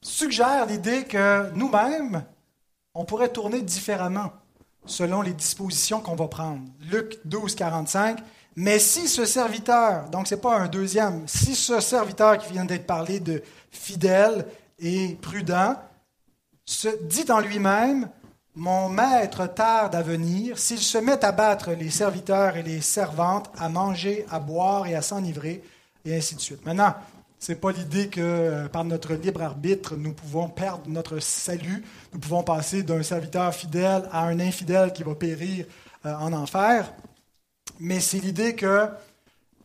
suggère 0.00 0.66
l'idée 0.66 1.04
que 1.04 1.50
nous-mêmes, 1.54 2.24
on 2.94 3.04
pourrait 3.04 3.28
tourner 3.28 3.60
différemment 3.60 4.32
selon 4.84 5.22
les 5.22 5.32
dispositions 5.32 6.00
qu'on 6.00 6.16
va 6.16 6.28
prendre. 6.28 6.62
Luc 6.90 7.18
12, 7.24 7.54
45. 7.54 8.18
Mais 8.56 8.78
si 8.78 9.08
ce 9.08 9.24
serviteur, 9.24 10.08
donc 10.10 10.26
ce 10.26 10.34
n'est 10.34 10.40
pas 10.40 10.58
un 10.58 10.68
deuxième, 10.68 11.26
si 11.26 11.54
ce 11.54 11.80
serviteur 11.80 12.38
qui 12.38 12.52
vient 12.52 12.64
d'être 12.64 12.86
parlé 12.86 13.18
de 13.18 13.42
fidèle 13.70 14.46
et 14.78 15.16
prudent, 15.22 15.76
se 16.64 16.88
dit 17.04 17.30
en 17.30 17.40
lui-même, 17.40 18.08
mon 18.54 18.90
maître 18.90 19.46
tarde 19.46 19.94
à 19.94 20.02
venir, 20.02 20.58
s'il 20.58 20.78
se 20.78 20.98
met 20.98 21.24
à 21.24 21.32
battre 21.32 21.72
les 21.72 21.90
serviteurs 21.90 22.56
et 22.56 22.62
les 22.62 22.82
servantes, 22.82 23.50
à 23.58 23.70
manger, 23.70 24.26
à 24.30 24.38
boire 24.38 24.86
et 24.86 24.94
à 24.94 25.00
s'enivrer, 25.00 25.62
et 26.04 26.16
ainsi 26.16 26.34
de 26.34 26.40
suite. 26.40 26.64
Maintenant, 26.66 26.94
n'est 27.48 27.56
pas 27.56 27.72
l'idée 27.72 28.08
que 28.08 28.20
euh, 28.20 28.68
par 28.68 28.84
notre 28.84 29.14
libre 29.14 29.42
arbitre, 29.42 29.96
nous 29.96 30.12
pouvons 30.12 30.48
perdre 30.48 30.88
notre 30.88 31.18
salut, 31.18 31.84
nous 32.12 32.20
pouvons 32.20 32.42
passer 32.42 32.82
d'un 32.82 33.02
serviteur 33.02 33.52
fidèle 33.54 34.08
à 34.12 34.24
un 34.24 34.38
infidèle 34.38 34.92
qui 34.92 35.02
va 35.02 35.14
périr 35.14 35.66
euh, 36.06 36.14
en 36.14 36.32
enfer, 36.32 36.92
mais 37.80 38.00
c'est 38.00 38.18
l'idée 38.18 38.54
que 38.54 38.88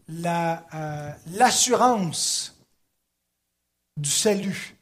euh, 0.09 1.11
l'assurance 1.33 2.55
du 3.97 4.09
salut 4.09 4.75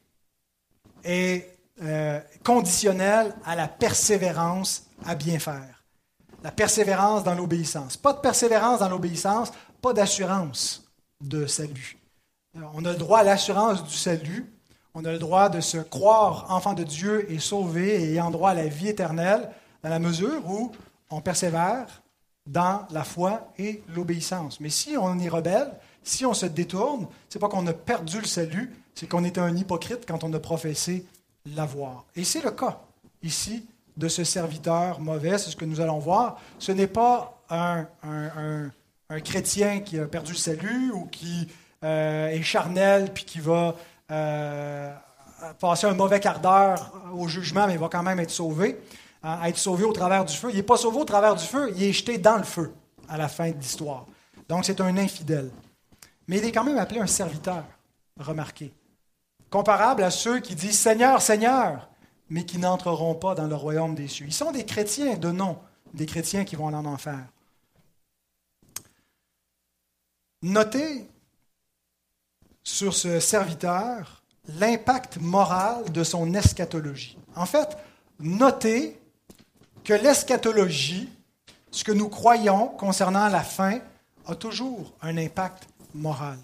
est 1.04 1.58
euh, 1.82 2.20
conditionnel 2.44 3.36
à 3.46 3.56
la 3.56 3.68
persévérance 3.68 4.88
à 5.06 5.16
bien 5.16 5.40
faire. 5.40 5.84
La 6.44 6.52
persévérance 6.52 7.24
dans 7.24 7.34
l'obéissance. 7.34 7.98
Pas 7.98 8.14
de 8.14 8.20
persévérance 8.20 8.80
dans 8.80 8.90
l'obéissance, 8.90 9.52
pas 9.82 9.94
d'assurance 9.94 10.84
de 11.22 11.48
salut. 11.48 11.98
On 12.74 12.86
a 12.86 12.92
le 12.92 12.98
droit 12.98 13.20
à 13.20 13.24
l'assurance 13.24 13.84
du 13.84 13.94
salut. 13.94 14.52
On 14.94 15.04
a 15.04 15.12
le 15.12 15.20
droit 15.20 15.50
de 15.50 15.60
se 15.60 15.78
croire 15.78 16.46
enfant 16.50 16.74
de 16.74 16.84
Dieu 16.84 17.30
et 17.30 17.40
sauvé 17.40 18.02
et 18.02 18.12
ayant 18.12 18.32
droit 18.32 18.52
à 18.52 18.54
la 18.54 18.68
vie 18.68 18.88
éternelle 18.88 19.50
dans 19.84 19.90
la 19.90 20.00
mesure 20.00 20.42
où 20.50 20.72
on 21.10 21.20
persévère 21.20 22.02
dans 22.48 22.86
la 22.92 23.04
foi 23.04 23.52
et 23.58 23.84
l'obéissance. 23.94 24.60
Mais 24.60 24.70
si 24.70 24.96
on 24.98 25.20
est 25.20 25.28
rebelle, 25.28 25.72
si 26.04 26.26
on 26.26 26.34
se 26.34 26.46
détourne, 26.46 27.08
c'est 27.28 27.40
pas 27.40 27.50
qu'on 27.50 27.66
a 27.68 27.74
perdu 27.74 28.22
le 28.22 28.28
salut, 28.28 28.74
c'est 28.94 29.08
qu'on 29.08 29.24
est 29.24 29.38
un 29.38 29.56
hypocrite 29.56 30.06
quand 30.08 30.24
on 30.24 30.32
a 30.34 30.40
professé 30.40 31.06
l'avoir. 31.46 32.06
Et 32.16 32.24
c'est 32.24 32.44
le 32.44 32.52
cas 32.52 32.80
ici 33.22 33.66
de 33.98 34.08
ce 34.08 34.24
serviteur 34.24 35.00
mauvais, 35.00 35.38
c'est 35.38 35.50
ce 35.50 35.56
que 35.56 35.66
nous 35.66 35.82
allons 35.82 36.00
voir. 36.00 36.40
Ce 36.60 36.72
n'est 36.72 36.88
pas 36.88 37.42
un, 37.50 37.88
chrétien 39.24 39.80
qui 39.80 40.00
a 40.00 40.06
perdu 40.06 40.34
le 40.34 40.38
salut 40.38 40.92
ou 40.92 41.06
qui 41.06 41.48
euh, 41.86 42.42
charnel 42.42 43.14
puis 43.14 43.24
qui 43.24 43.40
va 43.40 43.76
euh, 44.12 44.94
passer 45.60 45.88
un 45.88 45.94
mauvais 45.94 46.20
quart 46.20 46.40
d'heure 46.40 46.92
au 47.14 47.28
jugement, 47.28 47.68
mais 47.68 47.74
il 47.74 47.80
va 47.80 47.88
quand 47.88 48.04
même 48.04 48.20
être 48.20 48.32
sauvé, 48.32 48.78
hein, 49.24 49.40
être 49.46 49.58
sauvé 49.58 49.86
au 49.86 49.94
travers 49.94 50.26
du 50.26 50.36
feu. 50.36 50.50
Il 50.50 50.58
n'est 50.58 50.64
pas 50.64 50.78
sauvé 50.78 50.98
au 50.98 51.06
travers 51.06 51.36
du 51.36 51.46
feu, 51.46 51.72
il 51.76 51.84
est 51.84 51.94
jeté 51.94 52.18
dans 52.18 52.38
le 52.38 52.44
feu 52.44 52.74
à 53.08 53.18
la 53.18 53.30
fin 53.30 53.50
de 53.50 53.58
l'histoire. 53.58 54.06
Donc 54.50 54.66
c'est 54.66 54.82
un 54.82 54.98
infidèle. 54.98 55.50
Mais 56.28 56.40
il 56.40 56.46
est 56.46 56.52
quand 56.52 56.64
même 56.64 56.78
appelé 56.78 57.00
un 57.00 57.08
serviteur, 57.08 57.64
remarquez 58.20 58.74
comparable 59.56 60.04
à 60.04 60.12
ceux 60.12 60.42
qui 60.42 60.54
disent 60.54 60.78
Seigneur, 60.78 61.22
Seigneur, 61.22 61.90
mais 62.30 62.46
qui 62.46 62.58
n'entreront 62.58 63.16
pas 63.16 63.36
dans 63.36 63.48
le 63.48 63.56
royaume 63.56 63.96
des 63.96 64.10
cieux. 64.10 64.26
Ils 64.26 64.34
sont 64.34 64.52
des 64.52 64.66
chrétiens 64.66 65.16
de 65.16 65.32
nom, 65.32 65.58
des 65.94 66.06
chrétiens 66.06 66.44
qui 66.44 66.58
vont 66.58 66.66
en 66.66 66.86
enfer. 66.86 67.20
Notez 70.42 71.08
sur 72.66 72.94
ce 72.94 73.22
serviteur 73.22 74.24
l'impact 74.60 75.18
moral 75.22 75.90
de 75.92 76.04
son 76.04 76.34
eschatologie. 76.34 77.18
En 77.36 77.46
fait, 77.46 77.78
notez 78.20 79.00
que 79.84 79.94
l'eschatologie, 79.94 81.10
ce 81.72 81.84
que 81.84 81.92
nous 81.92 82.10
croyons 82.10 82.68
concernant 82.68 83.30
la 83.30 83.42
fin, 83.42 83.80
a 84.28 84.36
toujours 84.36 84.94
un 85.02 85.18
impact 85.18 85.68
moral. 85.94 86.38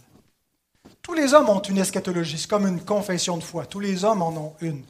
Tous 1.01 1.15
les 1.15 1.33
hommes 1.33 1.49
ont 1.49 1.61
une 1.61 1.79
eschatologie, 1.79 2.37
c'est 2.37 2.49
comme 2.49 2.67
une 2.67 2.81
confession 2.81 3.37
de 3.37 3.43
foi. 3.43 3.65
Tous 3.65 3.79
les 3.79 4.05
hommes 4.05 4.21
en 4.21 4.29
ont 4.29 4.53
une. 4.61 4.83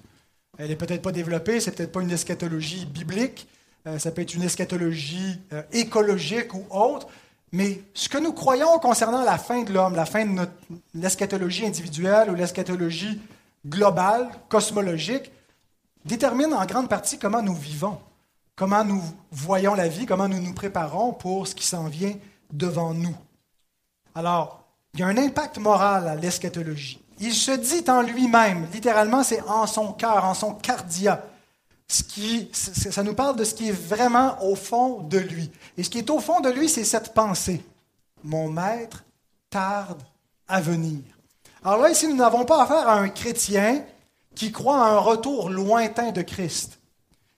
Elle 0.57 0.67
n'est 0.67 0.75
peut-être 0.75 1.01
pas 1.01 1.13
développée, 1.13 1.61
c'est 1.61 1.71
peut-être 1.71 1.93
pas 1.93 2.01
une 2.01 2.11
eschatologie 2.11 2.85
biblique, 2.85 3.47
euh, 3.87 3.97
ça 3.97 4.11
peut 4.11 4.21
être 4.21 4.33
une 4.33 4.43
eschatologie 4.43 5.39
euh, 5.53 5.63
écologique 5.71 6.53
ou 6.53 6.65
autre, 6.69 7.07
mais 7.51 7.81
ce 7.93 8.07
que 8.07 8.17
nous 8.17 8.33
croyons 8.33 8.79
concernant 8.79 9.23
la 9.23 9.37
fin 9.37 9.63
de 9.63 9.73
l'homme, 9.73 9.95
la 9.95 10.05
fin 10.05 10.25
de 10.25 10.47
l'eschatologie 10.93 11.65
individuelle 11.65 12.29
ou 12.29 12.35
l'eschatologie 12.35 13.21
globale, 13.65 14.29
cosmologique, 14.49 15.31
détermine 16.05 16.53
en 16.53 16.65
grande 16.65 16.89
partie 16.89 17.19
comment 17.19 17.41
nous 17.41 17.55
vivons, 17.55 17.99
comment 18.55 18.83
nous 18.83 19.03
voyons 19.31 19.75
la 19.75 19.87
vie, 19.87 20.05
comment 20.05 20.27
nous 20.27 20.41
nous 20.41 20.53
préparons 20.53 21.13
pour 21.13 21.47
ce 21.47 21.55
qui 21.55 21.65
s'en 21.65 21.85
vient 21.85 22.15
devant 22.51 22.93
nous. 22.93 23.15
Alors, 24.15 24.63
il 24.93 24.99
y 24.99 25.03
a 25.03 25.07
un 25.07 25.17
impact 25.17 25.57
moral 25.57 26.07
à 26.07 26.15
l'eschatologie. 26.15 27.01
Il 27.19 27.33
se 27.33 27.51
dit 27.51 27.89
en 27.89 28.01
lui-même, 28.01 28.67
littéralement, 28.73 29.23
c'est 29.23 29.41
en 29.43 29.67
son 29.67 29.93
cœur, 29.93 30.25
en 30.25 30.33
son 30.33 30.53
cardia. 30.53 31.23
Ça 31.91 33.03
nous 33.03 33.13
parle 33.13 33.35
de 33.35 33.43
ce 33.43 33.53
qui 33.53 33.69
est 33.69 33.73
vraiment 33.73 34.41
au 34.43 34.55
fond 34.55 35.01
de 35.01 35.17
lui. 35.17 35.51
Et 35.77 35.83
ce 35.83 35.89
qui 35.89 35.97
est 35.97 36.09
au 36.09 36.19
fond 36.19 36.39
de 36.39 36.49
lui, 36.49 36.69
c'est 36.69 36.85
cette 36.85 37.13
pensée. 37.13 37.63
Mon 38.23 38.49
maître 38.49 39.03
tarde 39.49 40.01
à 40.47 40.61
venir. 40.61 40.99
Alors 41.63 41.81
là, 41.81 41.91
ici, 41.91 42.07
nous 42.07 42.15
n'avons 42.15 42.45
pas 42.45 42.63
affaire 42.63 42.87
à 42.87 42.99
un 42.99 43.09
chrétien 43.09 43.83
qui 44.35 44.51
croit 44.51 44.83
à 44.83 44.91
un 44.91 44.97
retour 44.97 45.49
lointain 45.49 46.11
de 46.11 46.21
Christ, 46.21 46.79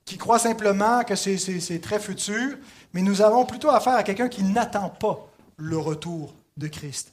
qui 0.05 0.17
croit 0.17 0.39
simplement 0.39 1.03
que 1.03 1.15
c'est 1.15 1.81
très 1.81 1.99
futur, 1.99 2.57
mais 2.93 3.01
nous 3.01 3.21
avons 3.21 3.45
plutôt 3.45 3.69
affaire 3.69 3.95
à 3.95 4.03
quelqu'un 4.03 4.29
qui 4.29 4.43
n'attend 4.43 4.89
pas 4.89 5.27
le 5.57 5.77
retour 5.77 6.33
de 6.57 6.67
Christ. 6.67 7.11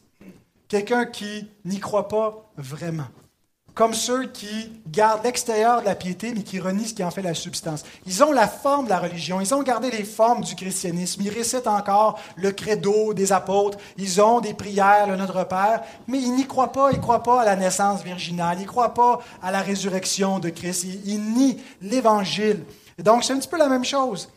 Quelqu'un 0.68 1.06
qui 1.06 1.48
n'y 1.64 1.80
croit 1.80 2.08
pas 2.08 2.50
vraiment. 2.56 3.08
Comme 3.74 3.94
ceux 3.94 4.26
qui 4.26 4.72
gardent 4.88 5.24
l'extérieur 5.24 5.80
de 5.80 5.86
la 5.86 5.94
piété, 5.94 6.32
mais 6.34 6.42
qui 6.42 6.58
renient 6.60 6.84
ce 6.84 6.94
qui 6.94 7.04
en 7.04 7.10
fait 7.10 7.22
la 7.22 7.34
substance. 7.34 7.84
Ils 8.06 8.22
ont 8.22 8.32
la 8.32 8.48
forme 8.48 8.86
de 8.86 8.90
la 8.90 8.98
religion, 8.98 9.40
ils 9.40 9.54
ont 9.54 9.62
gardé 9.62 9.90
les 9.90 10.04
formes 10.04 10.42
du 10.42 10.54
christianisme, 10.54 11.22
ils 11.22 11.30
récitent 11.30 11.66
encore 11.66 12.18
le 12.36 12.50
credo 12.52 13.14
des 13.14 13.32
apôtres, 13.32 13.78
ils 13.96 14.20
ont 14.20 14.40
des 14.40 14.54
prières, 14.54 15.06
le 15.06 15.16
Notre 15.16 15.44
Père, 15.44 15.82
mais 16.08 16.18
ils 16.18 16.34
n'y 16.34 16.46
croient 16.46 16.72
pas, 16.72 16.90
ils 16.90 16.96
ne 16.96 17.02
croient 17.02 17.22
pas 17.22 17.42
à 17.42 17.44
la 17.44 17.56
naissance 17.56 18.02
virginale, 18.02 18.58
ils 18.58 18.62
ne 18.62 18.68
croient 18.68 18.94
pas 18.94 19.20
à 19.42 19.50
la 19.50 19.60
résurrection 19.60 20.38
de 20.38 20.50
Christ, 20.50 20.84
ils, 21.04 21.20
nient 21.20 21.56
l'Évangile. 21.80 22.64
Donc 22.98 23.24
c'est 23.24 23.32
un 23.32 23.38
petit 23.38 23.48
peu 23.48 23.58
la 23.58 23.68
même 23.68 23.84
chose. 23.84 24.28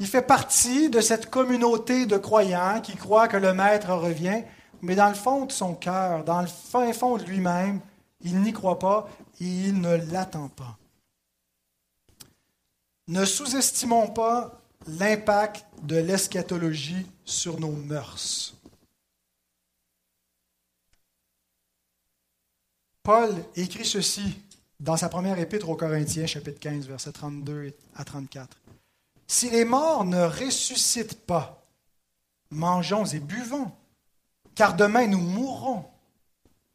Il 0.00 0.06
fait 0.06 0.22
partie 0.22 0.90
de 0.90 1.00
cette 1.00 1.30
communauté 1.30 2.06
de 2.06 2.16
croyants 2.16 2.80
qui 2.82 2.96
croient 2.96 3.28
que 3.28 3.36
le 3.36 3.52
Maître 3.54 3.92
revient, 3.92 4.42
mais 4.82 4.94
dans 4.94 5.08
le 5.08 5.14
fond 5.14 5.46
de 5.46 5.52
son 5.52 5.74
cœur, 5.74 6.24
dans 6.24 6.40
le 6.40 6.46
fin 6.46 6.92
fond 6.92 7.16
de 7.16 7.24
lui-même, 7.24 7.80
il 8.24 8.40
n'y 8.40 8.52
croit 8.52 8.78
pas 8.78 9.08
et 9.40 9.44
il 9.44 9.80
ne 9.80 9.94
l'attend 9.94 10.48
pas. 10.48 10.76
Ne 13.06 13.24
sous-estimons 13.24 14.08
pas 14.08 14.60
l'impact 14.86 15.66
de 15.82 15.96
l'eschatologie 15.96 17.06
sur 17.24 17.60
nos 17.60 17.72
mœurs. 17.72 18.54
Paul 23.02 23.34
écrit 23.54 23.84
ceci 23.84 24.40
dans 24.80 24.96
sa 24.96 25.10
première 25.10 25.38
épître 25.38 25.68
aux 25.68 25.76
Corinthiens, 25.76 26.26
chapitre 26.26 26.58
15, 26.58 26.86
versets 26.86 27.12
32 27.12 27.74
à 27.94 28.04
34. 28.04 28.56
Si 29.26 29.50
les 29.50 29.64
morts 29.64 30.04
ne 30.04 30.22
ressuscitent 30.22 31.26
pas, 31.26 31.66
mangeons 32.50 33.04
et 33.04 33.20
buvons, 33.20 33.70
car 34.54 34.74
demain 34.74 35.06
nous 35.06 35.20
mourrons. 35.20 35.84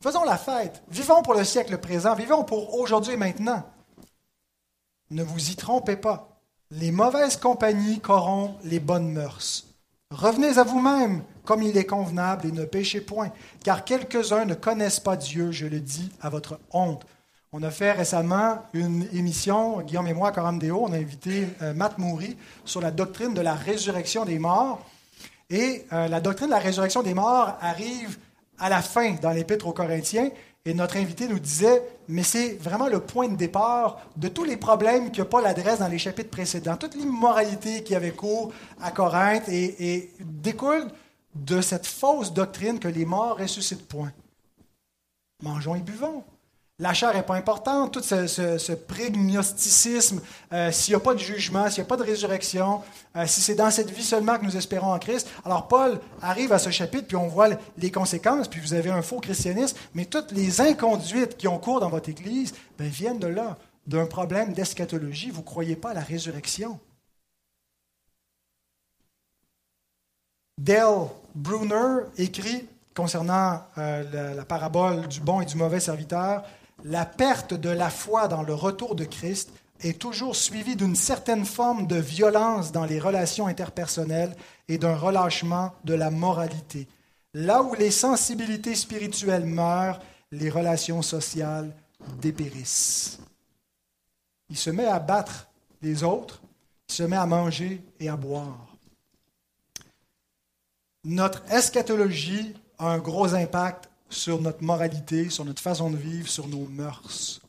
Faisons 0.01 0.23
la 0.23 0.37
fête, 0.37 0.81
vivons 0.89 1.21
pour 1.23 1.33
le 1.33 1.43
siècle 1.43 1.77
présent, 1.77 2.15
vivons 2.15 2.45
pour 2.45 2.79
aujourd'hui 2.79 3.15
et 3.15 3.17
maintenant. 3.17 3.63
Ne 5.11 5.23
vous 5.23 5.49
y 5.49 5.57
trompez 5.57 5.97
pas, 5.97 6.39
les 6.71 6.91
mauvaises 6.91 7.35
compagnies 7.35 7.99
corrompent 7.99 8.57
les 8.63 8.79
bonnes 8.79 9.11
mœurs. 9.11 9.65
Revenez 10.09 10.57
à 10.57 10.63
vous-même 10.63 11.21
comme 11.43 11.63
il 11.63 11.77
est 11.77 11.85
convenable 11.85 12.47
et 12.47 12.53
ne 12.53 12.63
péchez 12.63 13.01
point, 13.01 13.33
car 13.61 13.83
quelques-uns 13.83 14.45
ne 14.45 14.53
connaissent 14.53 15.01
pas 15.01 15.17
Dieu, 15.17 15.51
je 15.51 15.65
le 15.65 15.81
dis 15.81 16.09
à 16.21 16.29
votre 16.29 16.61
honte. 16.71 17.05
On 17.51 17.61
a 17.61 17.69
fait 17.69 17.91
récemment 17.91 18.59
une 18.71 19.05
émission, 19.11 19.81
Guillaume 19.81 20.07
et 20.07 20.13
moi, 20.13 20.31
Coram 20.31 20.59
Deo, 20.59 20.81
on 20.81 20.93
a 20.93 20.97
invité 20.97 21.45
euh, 21.61 21.73
Matt 21.73 21.97
Moury 21.97 22.37
sur 22.63 22.79
la 22.79 22.91
doctrine 22.91 23.33
de 23.33 23.41
la 23.41 23.53
résurrection 23.53 24.23
des 24.23 24.39
morts. 24.39 24.79
Et 25.49 25.85
euh, 25.91 26.07
la 26.07 26.21
doctrine 26.21 26.47
de 26.47 26.53
la 26.53 26.59
résurrection 26.59 27.03
des 27.03 27.13
morts 27.13 27.57
arrive 27.59 28.17
à 28.59 28.69
la 28.69 28.81
fin 28.81 29.13
dans 29.21 29.31
l'Épître 29.31 29.67
aux 29.67 29.73
Corinthiens. 29.73 30.29
Et 30.65 30.73
notre 30.73 30.97
invité 30.97 31.27
nous 31.27 31.39
disait, 31.39 31.81
mais 32.07 32.23
c'est 32.23 32.55
vraiment 32.57 32.87
le 32.87 32.99
point 32.99 33.29
de 33.29 33.35
départ 33.35 34.01
de 34.17 34.27
tous 34.27 34.43
les 34.43 34.57
problèmes 34.57 35.11
que 35.11 35.21
Paul 35.21 35.45
adresse 35.45 35.79
dans 35.79 35.87
les 35.87 35.97
chapitres 35.97 36.29
précédents. 36.29 36.75
Toute 36.75 36.95
l'immoralité 36.95 37.81
qui 37.83 37.95
avait 37.95 38.11
cours 38.11 38.51
à 38.81 38.91
Corinthe 38.91 39.47
et, 39.49 40.11
découle 40.19 40.87
de 41.33 41.61
cette 41.61 41.87
fausse 41.87 42.33
doctrine 42.33 42.79
que 42.79 42.87
les 42.87 43.05
morts 43.05 43.37
ressuscitent 43.37 43.87
point. 43.87 44.11
Mangeons 45.41 45.75
et 45.75 45.79
buvons. 45.79 46.23
La 46.81 46.93
chair 46.93 47.13
n'est 47.13 47.23
pas 47.23 47.35
importante, 47.35 47.91
tout 47.91 48.01
ce, 48.01 48.71
prégnosticisme, 48.71 50.21
euh, 50.53 50.71
s'il 50.71 50.93
n'y 50.93 50.95
a 50.95 51.01
pas 51.01 51.13
de 51.13 51.19
jugement, 51.19 51.69
s'il 51.69 51.83
n'y 51.83 51.87
a 51.87 51.89
pas 51.89 51.97
de 51.97 52.03
résurrection, 52.03 52.81
euh, 53.17 53.27
si 53.27 53.41
c'est 53.41 53.55
dans 53.55 53.69
cette 53.69 53.91
vie 53.91 54.03
seulement 54.03 54.37
que 54.37 54.45
nous 54.45 54.55
espérons 54.55 54.93
en 54.93 54.97
Christ. 54.97 55.29
Alors 55.43 55.67
Paul 55.67 55.99
arrive 56.21 56.53
à 56.53 56.59
ce 56.59 56.69
chapitre, 56.69 57.05
puis 57.05 57.17
on 57.17 57.27
voit 57.27 57.49
les 57.77 57.91
conséquences, 57.91 58.47
puis 58.47 58.61
vous 58.61 58.73
avez 58.73 58.91
un 58.91 59.01
faux 59.01 59.19
christianisme, 59.19 59.77
mais 59.93 60.05
toutes 60.05 60.31
les 60.31 60.61
inconduites 60.61 61.35
qui 61.35 61.49
ont 61.49 61.57
cours 61.57 61.81
dans 61.81 61.89
votre 61.89 62.07
Église 62.07 62.53
ben, 62.77 62.87
viennent 62.87 63.19
de 63.19 63.27
là, 63.27 63.57
d'un 63.85 64.05
problème 64.05 64.53
d'eschatologie. 64.53 65.31
Vous 65.31 65.41
ne 65.41 65.45
croyez 65.45 65.75
pas 65.75 65.89
à 65.89 65.93
la 65.93 66.01
résurrection. 66.01 66.79
Dale 70.57 71.09
Bruner 71.35 72.05
écrit 72.17 72.69
concernant 72.95 73.63
euh, 73.77 74.33
la 74.33 74.45
parabole 74.45 75.07
du 75.07 75.19
bon 75.21 75.41
et 75.41 75.45
du 75.45 75.55
mauvais 75.55 75.79
serviteur, 75.79 76.43
la 76.83 77.05
perte 77.05 77.53
de 77.53 77.69
la 77.69 77.89
foi 77.89 78.27
dans 78.27 78.43
le 78.43 78.53
retour 78.53 78.95
de 78.95 79.05
Christ 79.05 79.51
est 79.81 79.99
toujours 79.99 80.35
suivie 80.35 80.75
d'une 80.75 80.95
certaine 80.95 81.45
forme 81.45 81.87
de 81.87 81.95
violence 81.95 82.71
dans 82.71 82.85
les 82.85 82.99
relations 82.99 83.47
interpersonnelles 83.47 84.35
et 84.67 84.77
d'un 84.77 84.95
relâchement 84.95 85.73
de 85.85 85.93
la 85.93 86.11
moralité. 86.11 86.87
Là 87.33 87.63
où 87.63 87.73
les 87.75 87.91
sensibilités 87.91 88.75
spirituelles 88.75 89.45
meurent, 89.45 89.99
les 90.31 90.49
relations 90.49 91.01
sociales 91.01 91.71
dépérissent. 92.21 93.19
Il 94.49 94.57
se 94.57 94.69
met 94.69 94.85
à 94.85 94.99
battre 94.99 95.47
les 95.81 96.03
autres, 96.03 96.41
il 96.89 96.95
se 96.95 97.03
met 97.03 97.15
à 97.15 97.25
manger 97.25 97.81
et 97.99 98.09
à 98.09 98.15
boire. 98.15 98.67
Notre 101.05 101.43
eschatologie 101.51 102.53
a 102.77 102.87
un 102.87 102.97
gros 102.97 103.33
impact 103.33 103.88
sur 104.09 104.41
notre 104.41 104.63
moralité, 104.63 105.29
sur 105.29 105.45
notre 105.45 105.61
façon 105.61 105.89
de 105.89 105.97
vivre, 105.97 106.27
sur 106.27 106.47
nos 106.47 106.65
mœurs. 106.65 107.41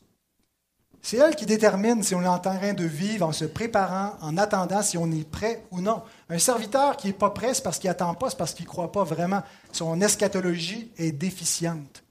C'est 1.01 1.17
elle 1.17 1.35
qui 1.35 1.47
détermine 1.47 2.03
si 2.03 2.13
on 2.13 2.21
est 2.21 2.27
en 2.27 2.39
train 2.39 2.73
de 2.73 2.85
vivre 2.85 3.25
en 3.25 3.31
se 3.31 3.45
préparant, 3.45 4.17
en 4.21 4.37
attendant 4.37 4.83
si 4.83 4.97
on 4.97 5.11
est 5.11 5.27
prêt 5.27 5.65
ou 5.71 5.81
non. 5.81 6.03
Un 6.29 6.37
serviteur 6.37 6.95
qui 6.95 7.07
n'est 7.07 7.13
pas 7.13 7.31
prêt, 7.31 7.55
c'est 7.55 7.63
parce 7.63 7.79
qu'il 7.79 7.89
n'attend 7.89 8.13
pas, 8.13 8.29
c'est 8.29 8.37
parce 8.37 8.53
qu'il 8.53 8.65
ne 8.65 8.69
croit 8.69 8.91
pas 8.91 9.03
vraiment. 9.03 9.41
Son 9.71 9.99
eschatologie 9.99 10.91
est 10.97 11.11
déficiente. 11.11 12.03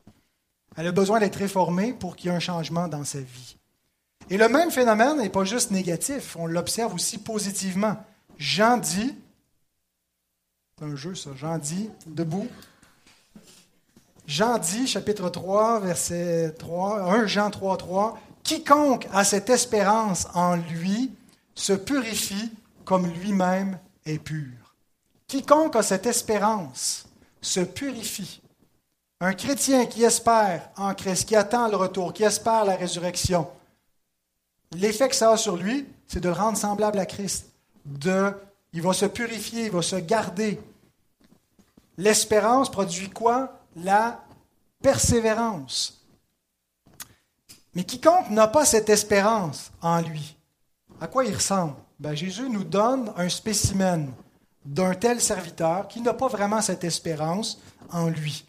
Elle 0.77 0.89
a 0.89 0.93
besoin 0.93 1.21
d'être 1.21 1.37
réformée 1.37 1.93
pour 1.93 2.17
qu'il 2.17 2.31
y 2.31 2.33
ait 2.33 2.37
un 2.37 2.41
changement 2.41 2.89
dans 2.89 3.05
sa 3.05 3.21
vie. 3.21 3.57
Et 4.29 4.37
le 4.37 4.49
même 4.49 4.71
phénomène 4.71 5.19
n'est 5.19 5.29
pas 5.29 5.45
juste 5.45 5.71
négatif, 5.71 6.37
on 6.37 6.47
l'observe 6.47 6.95
aussi 6.95 7.19
positivement. 7.19 7.97
Jean 8.39 8.77
dit, 8.77 9.15
c'est 10.79 10.85
un 10.85 10.97
jeu 10.97 11.15
ça, 11.15 11.31
Jean 11.37 11.59
dit, 11.59 11.91
debout, 12.07 12.49
Jean 14.31 14.59
dit, 14.59 14.87
chapitre 14.87 15.29
3, 15.29 15.81
verset 15.81 16.55
3, 16.57 17.01
1 17.03 17.27
Jean 17.27 17.51
3, 17.51 17.77
3, 17.77 18.21
Quiconque 18.45 19.09
a 19.13 19.25
cette 19.25 19.51
espérance 19.51 20.29
en 20.35 20.55
lui 20.55 21.11
se 21.57 21.73
purifie 21.73 22.53
comme 22.85 23.09
lui-même 23.09 23.77
est 24.07 24.21
pur. 24.21 24.77
Quiconque 25.27 25.75
a 25.75 25.83
cette 25.83 26.07
espérance 26.07 27.07
se 27.41 27.59
purifie. 27.59 28.41
Un 29.21 29.33
chrétien 29.33 29.87
qui 29.87 30.05
espère 30.05 30.71
en 30.77 30.95
Christ, 30.95 31.27
qui 31.27 31.35
attend 31.35 31.67
le 31.67 31.77
retour, 31.77 32.13
qui 32.13 32.23
espère 32.23 32.65
la 32.65 32.77
résurrection, 32.77 33.49
l'effet 34.71 35.09
que 35.09 35.17
ça 35.17 35.33
a 35.33 35.37
sur 35.37 35.57
lui, 35.57 35.89
c'est 36.07 36.21
de 36.21 36.29
le 36.29 36.35
rendre 36.37 36.57
semblable 36.57 37.01
à 37.01 37.07
Christ. 37.07 37.51
De, 37.85 38.33
il 38.73 38.81
va 38.81 38.93
se 38.93 39.07
purifier, 39.07 39.65
il 39.65 39.73
va 39.73 39.83
se 39.83 39.97
garder. 39.97 40.61
L'espérance 41.99 42.71
produit 42.71 43.11
quoi? 43.11 43.60
La 43.77 44.25
persévérance. 44.83 46.05
Mais 47.75 47.85
quiconque 47.85 48.31
n'a 48.31 48.49
pas 48.49 48.65
cette 48.65 48.89
espérance 48.89 49.71
en 49.81 50.01
lui, 50.01 50.37
à 51.01 51.07
quoi 51.07 51.25
il 51.25 51.35
ressemble? 51.35 51.77
Ben, 51.99 52.15
Jésus 52.15 52.49
nous 52.49 52.65
donne 52.65 53.13
un 53.17 53.29
spécimen 53.29 54.13
d'un 54.65 54.95
tel 54.95 55.21
serviteur 55.21 55.89
qui 55.89 56.01
n'a 56.01 56.15
pas 56.15 56.29
vraiment 56.29 56.61
cette 56.61 56.85
espérance 56.85 57.61
en 57.91 58.09
lui. 58.09 58.45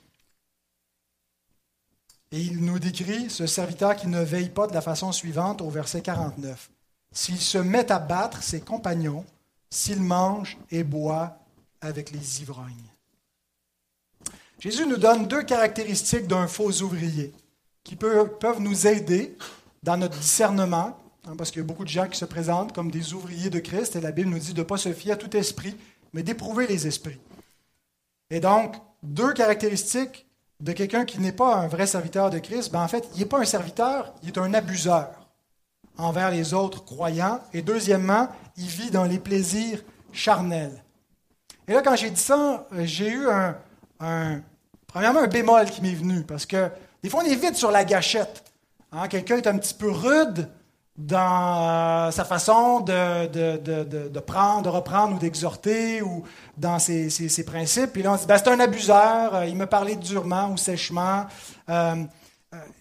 Et 2.32 2.42
il 2.42 2.64
nous 2.64 2.80
décrit 2.80 3.30
ce 3.30 3.46
serviteur 3.46 3.96
qui 3.96 4.08
ne 4.08 4.22
veille 4.22 4.50
pas 4.50 4.68
de 4.68 4.74
la 4.74 4.82
façon 4.82 5.12
suivante 5.12 5.62
au 5.62 5.70
verset 5.70 6.02
49. 6.02 6.72
S'il 7.12 7.40
se 7.40 7.58
met 7.58 7.92
à 7.92 8.00
battre 8.00 8.42
ses 8.42 8.62
compagnons, 8.62 9.26
s'il 9.70 10.02
mange 10.02 10.58
et 10.70 10.84
boit 10.84 11.38
avec 11.82 12.12
les 12.12 12.42
ivrognes. 12.42 12.91
Jésus 14.62 14.86
nous 14.86 14.98
donne 14.98 15.26
deux 15.26 15.42
caractéristiques 15.42 16.28
d'un 16.28 16.46
faux 16.46 16.84
ouvrier 16.84 17.34
qui 17.84 17.96
peuvent 17.96 18.60
nous 18.60 18.86
aider 18.86 19.36
dans 19.82 19.98
notre 19.98 20.20
discernement, 20.20 21.00
hein, 21.26 21.34
parce 21.36 21.50
qu'il 21.50 21.64
y 21.64 21.66
a 21.66 21.68
beaucoup 21.68 21.84
de 21.84 21.90
gens 21.90 22.08
qui 22.08 22.20
se 22.20 22.26
présentent 22.26 22.72
comme 22.72 22.92
des 22.92 23.16
ouvriers 23.16 23.50
de 23.50 23.58
Christ, 23.58 23.96
et 23.96 24.02
la 24.02 24.12
Bible 24.12 24.30
nous 24.30 24.38
dit 24.38 24.54
de 24.54 24.60
ne 24.60 24.64
pas 24.64 24.78
se 24.78 24.94
fier 24.94 25.14
à 25.14 25.16
tout 25.16 25.36
esprit, 25.36 25.76
mais 26.14 26.22
d'éprouver 26.22 26.68
les 26.68 26.86
esprits. 26.86 27.20
Et 28.30 28.40
donc, 28.40 28.76
deux 29.02 29.34
caractéristiques 29.34 30.28
de 30.60 30.74
quelqu'un 30.74 31.06
qui 31.06 31.20
n'est 31.20 31.32
pas 31.32 31.56
un 31.56 31.68
vrai 31.68 31.88
serviteur 31.88 32.30
de 32.30 32.38
Christ, 32.38 32.72
ben 32.72 32.84
en 32.84 32.88
fait, 32.88 33.10
il 33.16 33.20
n'est 33.22 33.26
pas 33.26 33.40
un 33.40 33.46
serviteur, 33.46 34.14
il 34.22 34.30
est 34.30 34.38
un 34.38 34.54
abuseur 34.54 35.10
envers 35.98 36.30
les 36.30 36.54
autres 36.54 36.86
croyants. 36.86 37.42
Et 37.52 37.64
deuxièmement, 37.64 38.30
il 38.58 38.68
vit 38.68 38.92
dans 38.92 39.06
les 39.06 39.18
plaisirs 39.18 39.82
charnels. 40.14 40.84
Et 41.68 41.74
là, 41.74 41.82
quand 41.82 41.96
j'ai 41.96 42.12
dit 42.12 42.22
ça, 42.22 42.68
j'ai 42.84 43.10
eu 43.10 43.28
un, 43.28 44.42
Premièrement, 44.92 45.22
un 45.22 45.28
bémol 45.28 45.70
qui 45.70 45.82
m'est 45.82 45.94
venu, 45.94 46.24
parce 46.24 46.46
que 46.46 46.70
des 47.02 47.10
fois, 47.10 47.24
on 47.24 47.26
est 47.26 47.36
vite 47.36 47.56
sur 47.56 47.72
la 47.72 47.86
gâchette. 47.86 48.44
Hein, 48.92 49.08
quelqu'un 49.08 49.38
est 49.38 49.48
un 49.48 49.58
petit 49.58 49.74
peu 49.74 49.90
rude 49.90 50.50
dans 50.98 52.08
euh, 52.08 52.12
sa 52.12 52.26
façon 52.26 52.82
de, 52.82 54.20
prendre, 54.20 54.64
de 54.64 54.70
reprendre 54.70 55.16
ou 55.16 55.20
d'exhorter, 55.20 56.02
ou 56.02 56.24
dans 56.58 56.78
ses, 56.78 57.44
principes. 57.46 57.94
Puis 57.94 58.04
là, 58.04 58.14
on 58.14 58.16
se 58.18 58.22
dit, 58.22 58.28
ben, 58.28 58.38
c'est 58.38 58.50
un 58.50 58.60
abuseur, 58.60 59.36
euh, 59.36 59.46
il 59.46 59.56
me 59.56 59.66
parlait 59.66 59.96
durement 59.96 60.52
ou 60.52 60.58
sèchement. 60.58 61.26
Euh, 61.70 61.96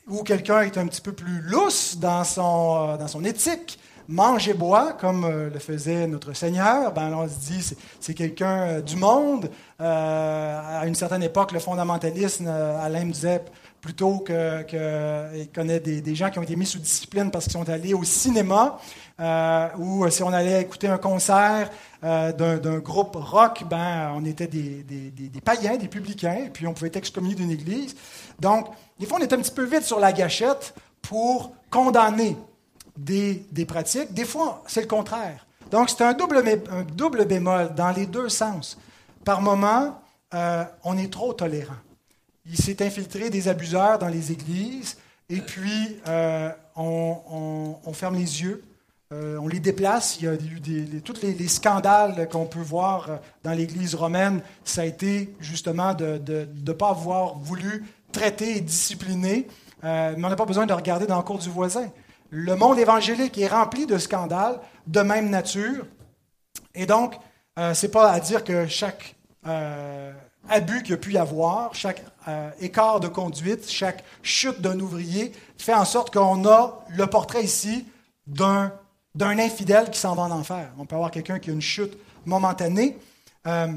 ou 0.08 0.24
quelqu'un 0.24 0.62
est 0.62 0.76
un 0.78 0.88
petit 0.88 1.00
peu 1.00 1.12
plus 1.12 1.40
lousse 1.42 1.96
dans 1.96 2.24
son 2.24 3.24
éthique 3.24 3.78
mange 4.10 4.48
et 4.48 4.54
boit, 4.54 4.92
comme 4.94 5.24
euh, 5.24 5.50
le 5.50 5.58
faisait 5.58 6.06
notre 6.06 6.32
Seigneur, 6.32 6.92
ben, 6.92 7.12
on 7.14 7.28
se 7.28 7.38
dit 7.38 7.74
c'est 8.00 8.14
quelqu'un 8.14 8.60
euh, 8.62 8.80
du 8.82 8.96
monde. 8.96 9.50
Euh, 9.80 10.80
à 10.80 10.86
une 10.86 10.94
certaine 10.94 11.22
époque, 11.22 11.52
le 11.52 11.60
fondamentalisme, 11.60 12.48
Alain 12.48 13.04
me 13.04 13.12
disait 13.12 13.42
plutôt 13.80 14.18
qu'il 14.18 14.34
que 14.68 15.54
connaît 15.54 15.80
des, 15.80 16.14
gens 16.14 16.28
qui 16.28 16.38
ont 16.38 16.42
été 16.42 16.54
mis 16.54 16.66
sous 16.66 16.78
discipline 16.78 17.30
parce 17.30 17.44
qu'ils 17.44 17.54
sont 17.54 17.68
allés 17.68 17.94
au 17.94 18.04
cinéma, 18.04 18.78
ou 19.78 20.06
si 20.10 20.22
on 20.22 20.32
allait 20.34 20.60
écouter 20.60 20.88
un 20.88 20.98
concert 20.98 21.70
d'un 22.02 22.78
groupe 22.80 23.16
rock, 23.16 23.64
ben, 23.70 24.12
on 24.14 24.26
était 24.26 24.48
des, 24.48 24.82
des, 24.82 25.40
païens, 25.40 25.78
des 25.78 25.88
publicains, 25.88 26.44
et 26.44 26.50
puis 26.50 26.66
on 26.66 26.74
pouvait 26.74 26.88
être 26.88 26.96
excommunié 26.96 27.36
d'une 27.36 27.50
église. 27.50 27.96
Donc, 28.38 28.66
des 28.98 29.06
fois, 29.06 29.16
on 29.18 29.22
est 29.22 29.32
un 29.32 29.38
petit 29.38 29.52
peu 29.52 29.64
vite 29.64 29.84
sur 29.84 29.98
la 29.98 30.12
gâchette 30.12 30.74
pour 31.00 31.52
condamner 31.70 32.36
des, 32.96 33.44
des 33.52 33.64
pratiques. 33.64 34.12
Des 34.12 34.24
fois, 34.24 34.62
c'est 34.66 34.82
le 34.82 34.86
contraire. 34.86 35.46
Donc, 35.70 35.88
c'est 35.90 36.02
un 36.02 36.14
double, 36.14 37.24
bémol 37.26 37.74
dans 37.74 37.90
les 37.90 38.06
deux 38.06 38.28
sens. 38.28 38.76
Par 39.24 39.40
moment, 39.40 40.00
euh, 40.34 40.64
on 40.84 40.98
est 40.98 41.12
trop 41.12 41.32
tolérant. 41.32 41.76
Il 42.46 42.56
s'est 42.56 42.82
infiltré 42.84 43.30
des 43.30 43.48
abuseurs 43.48 43.98
dans 43.98 44.08
les 44.08 44.32
églises, 44.32 44.96
et 45.28 45.40
puis 45.40 45.98
euh, 46.08 46.50
on, 46.74 47.92
ferme 47.92 48.16
les 48.16 48.42
yeux, 48.42 48.64
euh, 49.12 49.38
on 49.38 49.46
les 49.46 49.60
déplace. 49.60 50.18
Il 50.18 50.24
y 50.24 50.28
a 50.28 50.34
eu 50.34 51.02
tous 51.02 51.22
les, 51.22 51.48
scandales 51.48 52.28
qu'on 52.28 52.46
peut 52.46 52.58
voir 52.58 53.20
dans 53.44 53.52
l'Église 53.52 53.94
romaine, 53.94 54.40
ça 54.64 54.80
a 54.80 54.84
été 54.86 55.32
justement 55.38 55.94
de 55.94 56.20
ne 56.66 56.72
pas 56.72 56.90
avoir 56.90 57.38
voulu 57.38 57.84
traiter 58.10 58.56
et 58.56 58.60
discipliner, 58.60 59.46
mais 59.82 60.16
on 60.16 60.28
n'a 60.28 60.36
pas 60.36 60.46
besoin 60.46 60.66
de 60.66 60.72
regarder 60.72 61.06
dans 61.06 61.18
le 61.18 61.22
cours 61.22 61.38
du 61.38 61.50
voisin. 61.50 61.88
Le 62.30 62.54
monde 62.56 62.78
évangélique 62.78 63.36
est 63.38 63.48
rempli 63.48 63.86
de 63.86 63.98
scandales 63.98 64.60
de 64.86 65.00
même 65.00 65.30
nature, 65.30 65.84
et 66.74 66.86
donc, 66.86 67.14
ce 67.56 67.86
n'est 67.86 67.92
pas 67.92 68.10
à 68.10 68.20
dire 68.20 68.44
que 68.44 68.66
chaque 68.66 69.16
euh, 69.46 70.12
abus 70.48 70.82
qu'il 70.82 70.90
y 70.90 70.94
a 70.94 70.96
pu 70.96 71.12
y 71.12 71.18
avoir, 71.18 71.74
chaque 71.74 72.04
euh, 72.28 72.50
écart 72.60 73.00
de 73.00 73.08
conduite, 73.08 73.70
chaque 73.70 74.04
chute 74.22 74.60
d'un 74.60 74.78
ouvrier 74.80 75.32
fait 75.56 75.74
en 75.74 75.84
sorte 75.84 76.12
qu'on 76.12 76.46
a 76.46 76.84
le 76.90 77.06
portrait 77.06 77.44
ici 77.44 77.86
d'un, 78.26 78.72
infidèle 79.20 79.90
qui 79.90 79.98
s'en 79.98 80.14
va 80.14 80.22
en 80.22 80.30
enfer. 80.30 80.70
On 80.78 80.86
peut 80.86 80.96
avoir 80.96 81.10
quelqu'un 81.10 81.38
qui 81.38 81.50
a 81.50 81.52
une 81.52 81.60
chute 81.60 81.96
momentanée, 82.26 82.98
euh, 83.46 83.68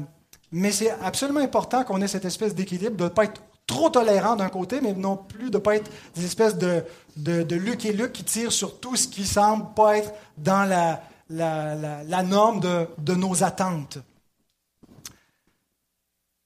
mais 0.52 0.72
c'est 0.72 0.90
absolument 1.02 1.40
important 1.40 1.84
qu'on 1.84 2.00
ait 2.00 2.08
cette 2.08 2.24
espèce 2.24 2.54
d'équilibre, 2.54 2.96
de 2.96 3.04
ne 3.04 3.08
pas 3.08 3.24
être 3.24 3.42
trop 3.66 3.90
tolérant 3.90 4.36
d'un 4.36 4.48
côté, 4.48 4.80
mais 4.80 4.92
non 4.92 5.16
plus 5.16 5.50
de 5.50 5.56
ne 5.56 5.62
pas 5.62 5.76
être 5.76 5.90
des 6.14 6.24
espèces 6.24 6.56
de, 6.58 6.84
de, 7.16 7.56
Luc 7.56 7.84
et 7.84 7.92
Luc 7.92 8.12
qui 8.12 8.24
tirent 8.24 8.52
sur 8.52 8.78
tout 8.80 8.96
ce 8.96 9.08
qui 9.08 9.26
semble 9.26 9.72
pas 9.74 9.98
être 9.98 10.12
dans 10.36 10.68
la, 10.68 11.00
la, 11.30 12.22
norme 12.22 12.60
de, 12.60 12.86
de 12.98 13.14
nos 13.14 13.42
attentes 13.42 13.98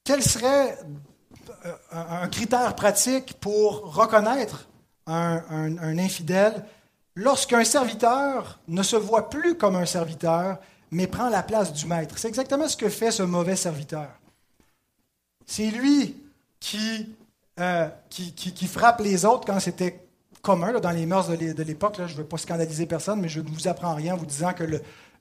quel 0.09 0.23
serait 0.23 0.79
euh, 1.66 1.75
un 1.93 2.29
critère 2.29 2.75
pratique 2.75 3.35
pour 3.41 3.95
reconnaître 3.95 4.66
un, 5.07 5.99
infidèle 5.99 6.64
lorsqu'un 7.14 7.62
serviteur 7.62 8.59
ne 8.69 8.83
se 8.83 8.97
voit 8.97 9.29
plus 9.29 9.55
comme 9.59 9.77
un 9.77 9.85
serviteur, 9.85 10.57
mais 10.91 11.07
prend 11.07 11.29
la 11.29 11.43
place 11.43 11.75
du 11.75 11.85
maître? 11.85 12.14
C'est 12.16 12.29
exactement 12.29 12.69
ce 12.69 12.79
que 12.79 12.89
fait 12.89 13.11
ce 13.11 13.23
mauvais 13.23 13.55
serviteur. 13.55 14.09
C'est 15.45 15.66
lui 15.66 16.16
qui, 16.61 17.15
euh, 17.61 17.89
qui, 18.11 18.67
frappe 18.67 19.01
les 19.01 19.25
autres 19.25 19.47
quand 19.47 19.61
c'était 19.61 20.07
commun 20.43 20.79
dans 20.81 20.91
les 20.91 21.07
mœurs 21.07 21.29
de 21.29 21.63
l'époque. 21.63 21.97
Je 21.99 22.13
ne 22.13 22.19
veux 22.19 22.25
pas 22.25 22.39
scandaliser 22.39 22.87
personne, 22.87 23.21
mais 23.21 23.29
je 23.29 23.41
ne 23.41 23.49
vous 23.49 23.69
apprends 23.69 23.95
rien 23.95 24.15
en 24.15 24.17
vous 24.17 24.27
disant 24.27 24.53
que 24.53 24.65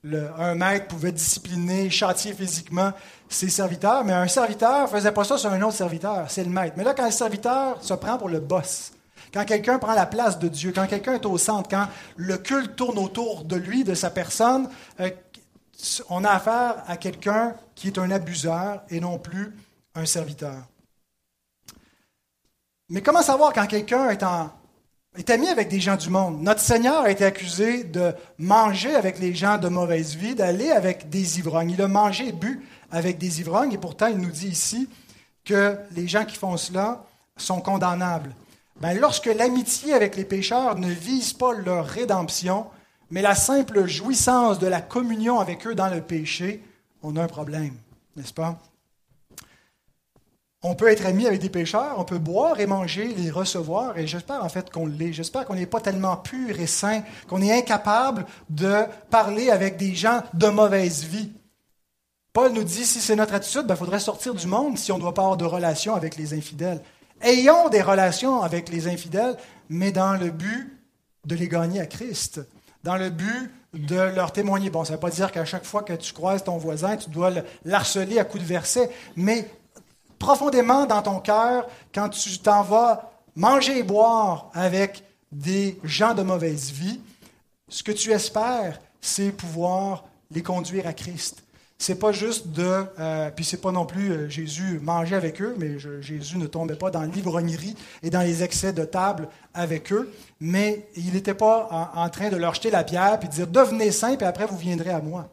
un 0.04 0.54
maître 0.54 0.86
pouvait 0.86 1.12
discipliner, 1.12 1.90
châtier 1.90 2.32
physiquement 2.32 2.92
ses 3.28 3.48
serviteurs, 3.48 4.04
mais 4.04 4.12
un 4.12 4.28
serviteur 4.28 4.82
ne 4.82 4.86
faisait 4.86 5.12
pas 5.12 5.24
ça 5.24 5.36
sur 5.36 5.50
un 5.50 5.60
autre 5.62 5.74
serviteur, 5.74 6.30
c'est 6.30 6.44
le 6.44 6.50
maître. 6.50 6.74
Mais 6.76 6.84
là, 6.84 6.94
quand 6.94 7.04
le 7.04 7.10
serviteur 7.10 7.82
se 7.82 7.94
prend 7.94 8.16
pour 8.16 8.28
le 8.28 8.40
boss, 8.40 8.92
quand 9.34 9.44
quelqu'un 9.44 9.78
prend 9.78 9.94
la 9.94 10.06
place 10.06 10.38
de 10.38 10.48
Dieu, 10.48 10.72
quand 10.74 10.86
quelqu'un 10.86 11.14
est 11.14 11.26
au 11.26 11.36
centre, 11.36 11.68
quand 11.68 11.88
le 12.16 12.38
culte 12.38 12.76
tourne 12.76 12.98
autour 12.98 13.44
de 13.44 13.56
lui, 13.56 13.84
de 13.84 13.94
sa 13.94 14.10
personne, 14.10 14.68
euh, 15.00 15.10
on 16.08 16.24
a 16.24 16.30
affaire 16.30 16.76
à 16.86 16.96
quelqu'un 16.96 17.54
qui 17.74 17.88
est 17.88 17.98
un 17.98 18.10
abuseur 18.10 18.82
et 18.90 19.00
non 19.00 19.18
plus 19.18 19.54
un 19.94 20.06
serviteur. 20.06 20.56
Mais 22.90 23.02
comment 23.02 23.22
savoir 23.22 23.52
quand 23.52 23.66
quelqu'un 23.66 24.08
est 24.10 25.30
ami 25.30 25.48
avec 25.48 25.68
des 25.68 25.80
gens 25.80 25.96
du 25.96 26.08
monde? 26.08 26.40
Notre 26.42 26.60
Seigneur 26.60 27.02
a 27.02 27.10
été 27.10 27.24
accusé 27.24 27.84
de 27.84 28.14
manger 28.38 28.94
avec 28.94 29.18
les 29.18 29.34
gens 29.34 29.58
de 29.58 29.68
mauvaise 29.68 30.16
vie, 30.16 30.34
d'aller 30.34 30.70
avec 30.70 31.10
des 31.10 31.38
ivrognes. 31.38 31.72
Il 31.72 31.82
a 31.82 31.88
mangé 31.88 32.28
et 32.28 32.32
bu 32.32 32.66
avec 32.90 33.18
des 33.18 33.40
ivrognes, 33.40 33.72
et 33.72 33.78
pourtant 33.78 34.06
il 34.06 34.16
nous 34.16 34.30
dit 34.30 34.48
ici 34.48 34.88
que 35.44 35.76
les 35.94 36.08
gens 36.08 36.24
qui 36.24 36.36
font 36.36 36.56
cela 36.56 37.04
sont 37.36 37.60
condamnables. 37.60 38.34
Ben, 38.80 38.98
lorsque 38.98 39.26
l'amitié 39.26 39.92
avec 39.92 40.16
les 40.16 40.24
pécheurs 40.24 40.78
ne 40.78 40.88
vise 40.88 41.34
pas 41.34 41.52
leur 41.52 41.84
rédemption, 41.84 42.66
mais 43.10 43.22
la 43.22 43.34
simple 43.34 43.86
jouissance 43.86 44.58
de 44.58 44.66
la 44.66 44.80
communion 44.80 45.40
avec 45.40 45.66
eux 45.66 45.74
dans 45.74 45.88
le 45.88 46.00
péché, 46.00 46.62
on 47.02 47.16
a 47.16 47.22
un 47.22 47.28
problème, 47.28 47.74
n'est-ce 48.16 48.32
pas? 48.32 48.58
On 50.70 50.74
peut 50.74 50.88
être 50.88 51.06
ami 51.06 51.26
avec 51.26 51.40
des 51.40 51.48
pécheurs, 51.48 51.94
on 51.96 52.04
peut 52.04 52.18
boire 52.18 52.60
et 52.60 52.66
manger, 52.66 53.14
les 53.16 53.30
recevoir, 53.30 53.96
et 53.96 54.06
j'espère 54.06 54.44
en 54.44 54.50
fait 54.50 54.70
qu'on 54.70 54.84
l'est. 54.84 55.14
J'espère 55.14 55.46
qu'on 55.46 55.54
n'est 55.54 55.64
pas 55.64 55.80
tellement 55.80 56.18
pur 56.18 56.60
et 56.60 56.66
saint 56.66 57.02
qu'on 57.26 57.40
est 57.40 57.56
incapable 57.56 58.26
de 58.50 58.82
parler 59.08 59.48
avec 59.48 59.78
des 59.78 59.94
gens 59.94 60.22
de 60.34 60.48
mauvaise 60.48 61.04
vie. 61.04 61.32
Paul 62.34 62.52
nous 62.52 62.64
dit, 62.64 62.84
si 62.84 63.00
c'est 63.00 63.16
notre 63.16 63.32
attitude, 63.32 63.62
il 63.62 63.66
ben, 63.66 63.76
faudrait 63.76 63.98
sortir 63.98 64.34
du 64.34 64.46
monde 64.46 64.76
si 64.76 64.92
on 64.92 64.96
ne 64.96 65.00
doit 65.00 65.14
pas 65.14 65.22
avoir 65.22 65.38
de 65.38 65.46
relations 65.46 65.94
avec 65.94 66.18
les 66.18 66.34
infidèles. 66.34 66.82
Ayons 67.22 67.70
des 67.70 67.80
relations 67.80 68.42
avec 68.42 68.68
les 68.68 68.88
infidèles, 68.88 69.38
mais 69.70 69.90
dans 69.90 70.18
le 70.18 70.28
but 70.28 70.78
de 71.24 71.34
les 71.34 71.48
gagner 71.48 71.80
à 71.80 71.86
Christ, 71.86 72.42
dans 72.84 72.98
le 72.98 73.08
but 73.08 73.50
de 73.72 73.96
leur 73.96 74.32
témoigner. 74.32 74.68
Bon, 74.68 74.84
ça 74.84 74.92
ne 74.92 74.96
veut 74.96 75.00
pas 75.00 75.10
dire 75.10 75.32
qu'à 75.32 75.46
chaque 75.46 75.64
fois 75.64 75.82
que 75.82 75.94
tu 75.94 76.12
croises 76.12 76.44
ton 76.44 76.58
voisin, 76.58 76.98
tu 76.98 77.08
dois 77.08 77.30
l'harceler 77.64 78.18
à 78.18 78.24
coups 78.24 78.42
de 78.42 78.48
verset, 78.48 78.90
mais 79.16 79.48
profondément 80.18 80.86
dans 80.86 81.02
ton 81.02 81.20
cœur, 81.20 81.66
quand 81.94 82.08
tu 82.08 82.38
t'en 82.38 82.62
vas 82.62 83.12
manger 83.36 83.78
et 83.78 83.82
boire 83.82 84.50
avec 84.54 85.04
des 85.30 85.78
gens 85.84 86.14
de 86.14 86.22
mauvaise 86.22 86.70
vie, 86.70 87.00
ce 87.68 87.82
que 87.82 87.92
tu 87.92 88.10
espères, 88.10 88.80
c'est 89.00 89.30
pouvoir 89.30 90.04
les 90.30 90.42
conduire 90.42 90.86
à 90.86 90.92
Christ. 90.92 91.42
C'est 91.80 91.94
pas 91.94 92.10
juste 92.10 92.48
de, 92.48 92.84
euh, 92.98 93.30
puis 93.30 93.44
c'est 93.44 93.60
pas 93.60 93.70
non 93.70 93.86
plus 93.86 94.10
euh, 94.10 94.28
Jésus 94.28 94.80
manger 94.82 95.14
avec 95.14 95.40
eux, 95.40 95.54
mais 95.58 95.78
Jésus 95.78 96.36
ne 96.36 96.46
tombait 96.48 96.74
pas 96.74 96.90
dans 96.90 97.02
l'ivrognerie 97.02 97.76
et 98.02 98.10
dans 98.10 98.22
les 98.22 98.42
excès 98.42 98.72
de 98.72 98.84
table 98.84 99.28
avec 99.54 99.92
eux, 99.92 100.12
mais 100.40 100.88
il 100.96 101.12
n'était 101.12 101.34
pas 101.34 101.90
en, 101.94 102.08
train 102.08 102.30
de 102.30 102.36
leur 102.36 102.54
jeter 102.54 102.70
la 102.70 102.82
pierre 102.82 103.20
puis 103.20 103.28
de 103.28 103.34
dire 103.34 103.46
devenez 103.46 103.92
saints 103.92 104.16
puis 104.16 104.26
après 104.26 104.46
vous 104.46 104.56
viendrez 104.56 104.90
à 104.90 105.00
moi. 105.00 105.28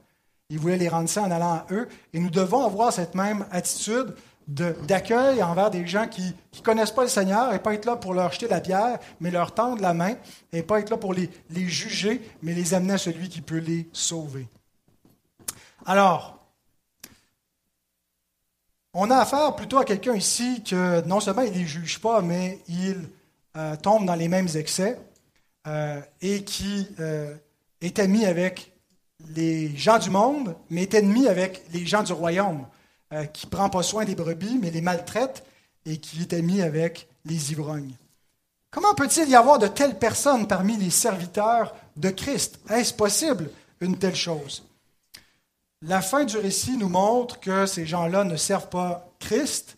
Il 0.51 0.59
voulait 0.59 0.77
les 0.77 0.87
rendre 0.87 1.09
saints 1.09 1.23
en 1.23 1.31
allant 1.31 1.53
à 1.53 1.65
eux, 1.71 1.87
et 2.13 2.19
nous 2.19 2.29
devons 2.29 2.63
avoir 2.63 2.93
cette 2.93 3.15
même 3.15 3.47
attitude 3.49 4.13
d'accueil 4.47 5.41
envers 5.41 5.71
des 5.71 5.87
gens 5.87 6.07
qui 6.07 6.21
ne 6.55 6.61
connaissent 6.61 6.91
pas 6.91 7.03
le 7.03 7.09
Seigneur 7.09 7.53
et 7.53 7.59
pas 7.59 7.73
être 7.73 7.85
là 7.85 7.95
pour 7.95 8.13
leur 8.13 8.31
jeter 8.31 8.47
la 8.47 8.61
pierre, 8.61 8.99
mais 9.19 9.31
leur 9.31 9.53
tendre 9.53 9.81
la 9.81 9.93
main 9.93 10.15
et 10.53 10.61
pas 10.61 10.79
être 10.79 10.91
là 10.91 10.97
pour 10.97 11.13
les, 11.13 11.29
juger, 11.49 12.21
mais 12.43 12.53
les 12.53 12.73
amener 12.73 12.93
à 12.93 12.97
celui 12.97 13.29
qui 13.29 13.41
peut 13.41 13.57
les 13.57 13.89
sauver. 13.91 14.47
Alors, 15.85 16.39
on 18.93 19.09
a 19.09 19.17
affaire 19.17 19.55
plutôt 19.55 19.77
à 19.77 19.85
quelqu'un 19.85 20.15
ici 20.15 20.63
que 20.63 21.05
non 21.05 21.19
seulement 21.19 21.41
il 21.41 21.51
ne 21.51 21.57
les 21.57 21.65
juge 21.65 21.99
pas, 21.99 22.21
mais 22.21 22.59
il 22.67 23.09
euh, 23.57 23.75
tombe 23.75 24.05
dans 24.05 24.15
les 24.15 24.27
mêmes 24.27 24.47
excès 24.55 24.99
euh, 25.67 25.99
et 26.21 26.43
qui 26.43 26.87
euh, 26.99 27.35
est 27.81 27.99
ami 27.99 28.25
avec 28.25 28.73
les 29.35 29.75
gens 29.75 29.97
du 29.97 30.09
monde, 30.09 30.55
mais 30.69 30.83
est 30.83 30.93
ennemi 30.93 31.27
avec 31.27 31.63
les 31.73 31.85
gens 31.85 32.03
du 32.03 32.13
royaume. 32.13 32.67
Euh, 33.15 33.25
qui 33.25 33.45
ne 33.45 33.51
prend 33.51 33.69
pas 33.69 33.83
soin 33.83 34.03
des 34.03 34.15
brebis, 34.15 34.59
mais 34.61 34.71
les 34.71 34.81
maltraite 34.81 35.45
et 35.85 35.99
qui 35.99 36.21
est 36.21 36.33
ami 36.33 36.61
avec 36.61 37.07
les 37.23 37.53
ivrognes. 37.53 37.95
Comment 38.71 38.93
peut-il 38.93 39.29
y 39.29 39.35
avoir 39.35 39.57
de 39.57 39.67
telles 39.67 39.97
personnes 39.97 40.47
parmi 40.47 40.75
les 40.75 40.89
serviteurs 40.89 41.73
de 41.95 42.09
Christ? 42.09 42.59
Est-ce 42.69 42.93
possible 42.93 43.49
une 43.79 43.97
telle 43.97 44.15
chose? 44.15 44.65
La 45.81 46.01
fin 46.01 46.25
du 46.25 46.37
récit 46.37 46.75
nous 46.75 46.89
montre 46.89 47.39
que 47.39 47.65
ces 47.65 47.85
gens-là 47.85 48.25
ne 48.25 48.35
servent 48.35 48.67
pas 48.67 49.07
Christ, 49.19 49.77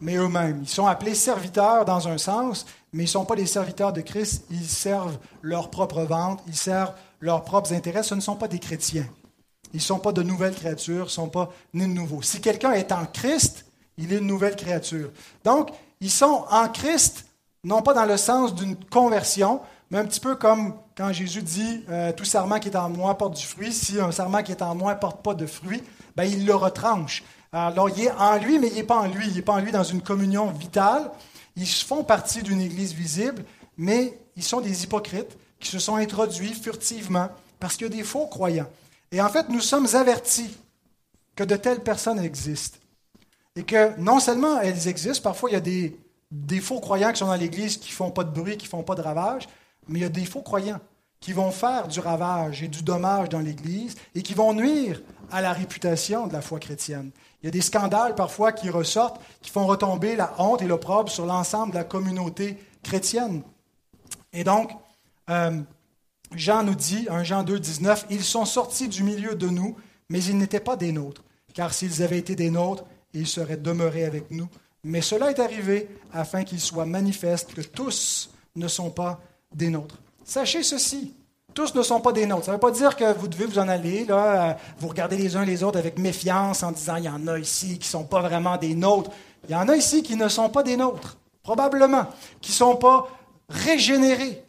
mais 0.00 0.14
eux-mêmes. 0.14 0.60
Ils 0.62 0.68
sont 0.68 0.86
appelés 0.86 1.16
serviteurs 1.16 1.84
dans 1.84 2.06
un 2.06 2.18
sens, 2.18 2.64
mais 2.92 3.02
ils 3.02 3.06
ne 3.06 3.10
sont 3.10 3.24
pas 3.24 3.34
des 3.34 3.46
serviteurs 3.46 3.92
de 3.92 4.02
Christ, 4.02 4.44
ils 4.50 4.68
servent 4.68 5.18
leur 5.42 5.70
propre 5.70 6.02
vente, 6.02 6.44
ils 6.46 6.54
servent 6.54 6.94
leurs 7.18 7.42
propres 7.42 7.72
intérêts, 7.72 8.04
ce 8.04 8.14
ne 8.14 8.20
sont 8.20 8.36
pas 8.36 8.46
des 8.46 8.60
chrétiens. 8.60 9.08
Ils 9.72 9.78
ne 9.78 9.82
sont 9.82 9.98
pas 9.98 10.12
de 10.12 10.22
nouvelles 10.22 10.54
créatures, 10.54 11.04
ils 11.04 11.08
ne 11.08 11.08
sont 11.08 11.28
pas 11.28 11.50
nés 11.74 11.86
de 11.86 11.92
nouveau. 11.92 12.22
Si 12.22 12.40
quelqu'un 12.40 12.72
est 12.72 12.92
en 12.92 13.04
Christ, 13.06 13.66
il 13.98 14.12
est 14.12 14.18
une 14.18 14.26
nouvelle 14.26 14.56
créature. 14.56 15.10
Donc, 15.44 15.70
ils 16.00 16.10
sont 16.10 16.44
en 16.50 16.68
Christ, 16.68 17.26
non 17.64 17.82
pas 17.82 17.94
dans 17.94 18.06
le 18.06 18.16
sens 18.16 18.54
d'une 18.54 18.76
conversion, 18.76 19.60
mais 19.90 19.98
un 19.98 20.04
petit 20.04 20.20
peu 20.20 20.36
comme 20.36 20.74
quand 20.96 21.12
Jésus 21.12 21.42
dit 21.42 21.84
euh, 21.88 22.12
Tout 22.12 22.24
serment 22.24 22.58
qui 22.58 22.68
est 22.68 22.76
en 22.76 22.88
moi 22.88 23.16
porte 23.16 23.36
du 23.36 23.46
fruit. 23.46 23.72
Si 23.72 23.98
un 23.98 24.12
serment 24.12 24.42
qui 24.42 24.52
est 24.52 24.62
en 24.62 24.74
moi 24.74 24.94
ne 24.94 24.98
porte 24.98 25.22
pas 25.22 25.34
de 25.34 25.46
fruit, 25.46 25.82
ben, 26.16 26.24
il 26.24 26.44
le 26.44 26.54
retranche. 26.54 27.24
Alors, 27.52 27.88
il 27.88 28.04
est 28.04 28.10
en 28.10 28.36
lui, 28.36 28.58
mais 28.58 28.68
il 28.68 28.74
n'est 28.74 28.82
pas 28.82 28.98
en 28.98 29.06
lui. 29.06 29.26
Il 29.28 29.34
n'est 29.34 29.42
pas 29.42 29.54
en 29.54 29.60
lui 29.60 29.72
dans 29.72 29.84
une 29.84 30.02
communion 30.02 30.50
vitale. 30.50 31.10
Ils 31.56 31.66
font 31.66 32.04
partie 32.04 32.42
d'une 32.42 32.60
Église 32.60 32.92
visible, 32.92 33.44
mais 33.76 34.18
ils 34.36 34.42
sont 34.42 34.60
des 34.60 34.84
hypocrites 34.84 35.36
qui 35.58 35.68
se 35.68 35.78
sont 35.78 35.96
introduits 35.96 36.54
furtivement 36.54 37.30
parce 37.58 37.76
qu'il 37.76 37.88
y 37.88 37.90
a 37.90 37.96
des 37.96 38.04
faux 38.04 38.26
croyants. 38.26 38.68
Et 39.12 39.20
en 39.20 39.28
fait, 39.28 39.48
nous 39.48 39.60
sommes 39.60 39.86
avertis 39.94 40.56
que 41.34 41.44
de 41.44 41.56
telles 41.56 41.82
personnes 41.82 42.18
existent. 42.18 42.78
Et 43.56 43.62
que 43.62 43.98
non 43.98 44.20
seulement 44.20 44.60
elles 44.60 44.88
existent, 44.88 45.22
parfois 45.22 45.50
il 45.50 45.54
y 45.54 45.56
a 45.56 45.60
des, 45.60 46.60
faux 46.60 46.80
croyants 46.80 47.12
qui 47.12 47.18
sont 47.18 47.26
dans 47.26 47.34
l'Église 47.34 47.76
qui 47.76 47.90
ne 47.90 47.94
font 47.94 48.10
pas 48.10 48.24
de 48.24 48.30
bruit, 48.30 48.56
qui 48.56 48.66
ne 48.66 48.70
font 48.70 48.82
pas 48.82 48.94
de 48.94 49.02
ravage, 49.02 49.48
mais 49.88 50.00
il 50.00 50.02
y 50.02 50.04
a 50.04 50.10
des 50.10 50.24
faux 50.24 50.42
croyants 50.42 50.80
qui 51.20 51.32
vont 51.32 51.50
faire 51.50 51.88
du 51.88 51.98
ravage 52.00 52.62
et 52.62 52.68
du 52.68 52.82
dommage 52.82 53.28
dans 53.28 53.40
l'Église 53.40 53.96
et 54.14 54.22
qui 54.22 54.34
vont 54.34 54.52
nuire 54.52 55.00
à 55.32 55.40
la 55.40 55.52
réputation 55.52 56.26
de 56.26 56.32
la 56.32 56.40
foi 56.40 56.58
chrétienne. 56.60 57.10
Il 57.42 57.46
y 57.46 57.48
a 57.48 57.52
des 57.52 57.60
scandales 57.60 58.14
parfois 58.14 58.52
qui 58.52 58.70
ressortent, 58.70 59.20
qui 59.42 59.50
font 59.50 59.66
retomber 59.66 60.16
la 60.16 60.34
honte 60.38 60.62
et 60.62 60.66
l'opprobre 60.66 61.10
sur 61.10 61.26
l'ensemble 61.26 61.72
de 61.72 61.78
la 61.78 61.84
communauté 61.84 62.58
chrétienne. 62.82 63.42
Et 64.32 64.44
donc, 64.44 64.70
euh, 65.30 65.60
Jean 66.34 66.62
nous 66.62 66.74
dit, 66.74 67.06
1 67.10 67.24
Jean 67.24 67.42
2, 67.42 67.58
19, 67.58 68.06
Ils 68.10 68.24
sont 68.24 68.44
sortis 68.44 68.88
du 68.88 69.02
milieu 69.02 69.34
de 69.34 69.48
nous, 69.48 69.76
mais 70.08 70.22
ils 70.22 70.36
n'étaient 70.36 70.60
pas 70.60 70.76
des 70.76 70.92
nôtres, 70.92 71.22
car 71.54 71.72
s'ils 71.72 72.02
avaient 72.02 72.18
été 72.18 72.34
des 72.34 72.50
nôtres, 72.50 72.84
ils 73.14 73.26
seraient 73.26 73.56
demeurés 73.56 74.04
avec 74.04 74.30
nous. 74.30 74.48
Mais 74.84 75.00
cela 75.00 75.30
est 75.30 75.40
arrivé 75.40 75.88
afin 76.12 76.44
qu'il 76.44 76.60
soit 76.60 76.86
manifeste 76.86 77.54
que 77.54 77.62
tous 77.62 78.30
ne 78.56 78.68
sont 78.68 78.90
pas 78.90 79.20
des 79.54 79.70
nôtres. 79.70 79.96
Sachez 80.24 80.62
ceci, 80.62 81.14
tous 81.54 81.74
ne 81.74 81.82
sont 81.82 82.00
pas 82.00 82.12
des 82.12 82.26
nôtres. 82.26 82.44
Ça 82.44 82.52
ne 82.52 82.56
veut 82.56 82.60
pas 82.60 82.70
dire 82.70 82.94
que 82.94 83.12
vous 83.14 83.28
devez 83.28 83.46
vous 83.46 83.58
en 83.58 83.68
aller, 83.68 84.04
là, 84.04 84.50
euh, 84.50 84.54
vous 84.78 84.88
regardez 84.88 85.16
les 85.16 85.36
uns 85.36 85.44
les 85.44 85.62
autres 85.62 85.78
avec 85.78 85.98
méfiance 85.98 86.62
en 86.62 86.72
disant, 86.72 86.96
il 86.96 87.04
y 87.04 87.08
en 87.08 87.26
a 87.26 87.38
ici 87.38 87.78
qui 87.78 87.88
ne 87.88 88.00
sont 88.00 88.04
pas 88.04 88.20
vraiment 88.20 88.56
des 88.56 88.74
nôtres. 88.74 89.10
Il 89.48 89.52
y 89.52 89.54
en 89.56 89.68
a 89.68 89.76
ici 89.76 90.02
qui 90.02 90.16
ne 90.16 90.28
sont 90.28 90.50
pas 90.50 90.62
des 90.62 90.76
nôtres, 90.76 91.16
probablement, 91.42 92.06
qui 92.40 92.52
ne 92.52 92.56
sont 92.56 92.76
pas 92.76 93.08
régénérés. 93.48 94.44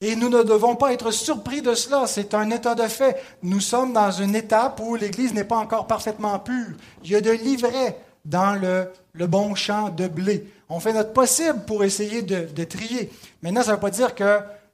Et 0.00 0.14
nous 0.14 0.28
ne 0.28 0.44
devons 0.44 0.76
pas 0.76 0.92
être 0.92 1.10
surpris 1.10 1.60
de 1.60 1.74
cela, 1.74 2.06
c'est 2.06 2.32
un 2.32 2.50
état 2.50 2.76
de 2.76 2.86
fait. 2.86 3.20
Nous 3.42 3.60
sommes 3.60 3.92
dans 3.92 4.12
une 4.12 4.36
étape 4.36 4.80
où 4.80 4.94
l'Église 4.94 5.34
n'est 5.34 5.42
pas 5.42 5.56
encore 5.56 5.88
parfaitement 5.88 6.38
pure. 6.38 6.76
Il 7.02 7.10
y 7.10 7.16
a 7.16 7.20
de 7.20 7.32
l'ivraie 7.32 7.98
dans 8.24 8.54
le, 8.54 9.26
bon 9.26 9.56
champ 9.56 9.88
de 9.88 10.06
blé. 10.06 10.46
On 10.68 10.78
fait 10.78 10.92
notre 10.92 11.12
possible 11.12 11.64
pour 11.66 11.82
essayer 11.82 12.22
de, 12.22 12.64
trier. 12.64 13.10
Maintenant, 13.42 13.62
ça 13.62 13.70
ne 13.70 13.74
veut 13.74 13.80
pas 13.80 13.90
dire 13.90 14.14
que 14.14 14.22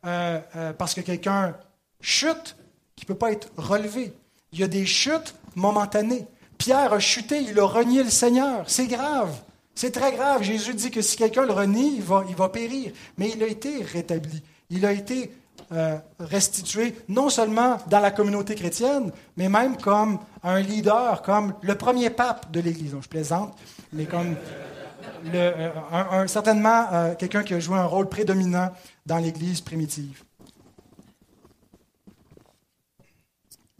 euh, 0.06 0.40
euh, 0.56 0.72
parce 0.74 0.92
que 0.92 1.00
quelqu'un 1.00 1.54
chute, 2.02 2.56
qu'il 2.94 3.06
ne 3.06 3.14
peut 3.14 3.18
pas 3.18 3.32
être 3.32 3.48
relevé. 3.56 4.12
Il 4.52 4.60
y 4.60 4.62
a 4.62 4.68
des 4.68 4.84
chutes 4.84 5.34
momentanées. 5.54 6.26
Pierre 6.58 6.92
a 6.92 6.98
chuté, 6.98 7.40
il 7.40 7.58
a 7.58 7.64
renié 7.64 8.02
le 8.02 8.10
Seigneur. 8.10 8.64
C'est 8.66 8.86
grave. 8.86 9.34
C'est 9.74 9.90
très 9.90 10.12
grave. 10.12 10.42
Jésus 10.42 10.74
dit 10.74 10.90
que 10.90 11.00
si 11.00 11.16
quelqu'un 11.16 11.46
le 11.46 11.52
renie, 11.52 11.94
il 11.96 12.02
va, 12.02 12.24
il 12.28 12.36
va 12.36 12.50
périr. 12.50 12.92
Mais 13.16 13.30
il 13.34 13.42
a 13.42 13.46
été 13.46 13.82
rétabli 13.82 14.42
il 14.70 14.86
a 14.86 14.92
été 14.92 15.30
euh, 15.72 15.98
restitué 16.20 16.94
non 17.08 17.30
seulement 17.30 17.78
dans 17.86 18.00
la 18.00 18.10
communauté 18.10 18.54
chrétienne, 18.54 19.10
mais 19.36 19.48
même 19.48 19.76
comme 19.76 20.18
un 20.42 20.60
leader, 20.60 21.22
comme 21.22 21.54
le 21.62 21.74
premier 21.74 22.10
pape 22.10 22.50
de 22.50 22.60
l'Église. 22.60 22.94
Je 23.00 23.08
plaisante, 23.08 23.56
mais 23.92 24.04
comme 24.04 24.36
euh, 25.32 26.26
certainement 26.26 26.86
euh, 26.92 27.14
quelqu'un 27.14 27.42
qui 27.42 27.54
a 27.54 27.60
joué 27.60 27.78
un 27.78 27.86
rôle 27.86 28.08
prédominant 28.08 28.72
dans 29.06 29.18
l'Église 29.18 29.62
primitive. 29.62 30.22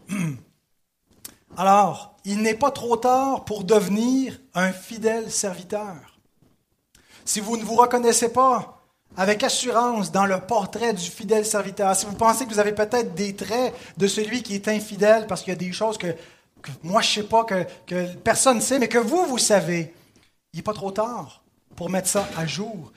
Alors, 1.57 2.17
il 2.25 2.41
n'est 2.43 2.55
pas 2.55 2.71
trop 2.71 2.97
tard 2.97 3.45
pour 3.45 3.65
devenir 3.65 4.41
un 4.55 4.73
fidèle 4.73 5.31
serviteur. 5.31 6.19
Si 7.25 7.41
vous 7.41 7.57
ne 7.57 7.65
vous 7.65 7.77
reconnaissez 7.77 8.33
pas 8.33 8.74
avec 9.17 9.43
assurance 9.43 10.11
dans 10.11 10.27
le 10.27 10.41
portrait 10.41 10.93
du 10.93 11.05
fidèle 11.05 11.47
serviteur. 11.47 11.95
Si 11.95 12.07
vous 12.07 12.15
pensez 12.15 12.47
que 12.47 12.53
vous 12.53 12.59
avez 12.59 12.73
peut-être 12.73 13.15
des 13.15 13.35
traits 13.35 13.75
de 13.97 14.07
celui 14.07 14.43
qui 14.43 14.55
est 14.55 14.69
infidèle 14.69 15.27
parce 15.27 15.43
qu'il 15.43 15.53
y 15.53 15.57
a 15.57 15.59
des 15.59 15.73
choses 15.73 15.99
que, 15.99 16.09
moi 16.83 17.01
je 17.01 17.21
ne 17.21 17.23
sais 17.23 17.29
pas, 17.29 17.45
que, 17.45 17.65
personne 18.17 18.57
ne 18.57 18.63
sait, 18.63 18.79
mais 18.79 18.89
que 18.89 18.99
vous, 18.99 19.25
vous 19.27 19.39
savez, 19.39 19.95
il 20.53 20.59
n'est 20.59 20.63
pas 20.63 20.73
trop 20.73 20.91
tard 20.91 21.43
pour 21.77 21.91
mettre 21.91 22.09
ça 22.09 22.27
à 22.37 22.47
jour. 22.47 22.93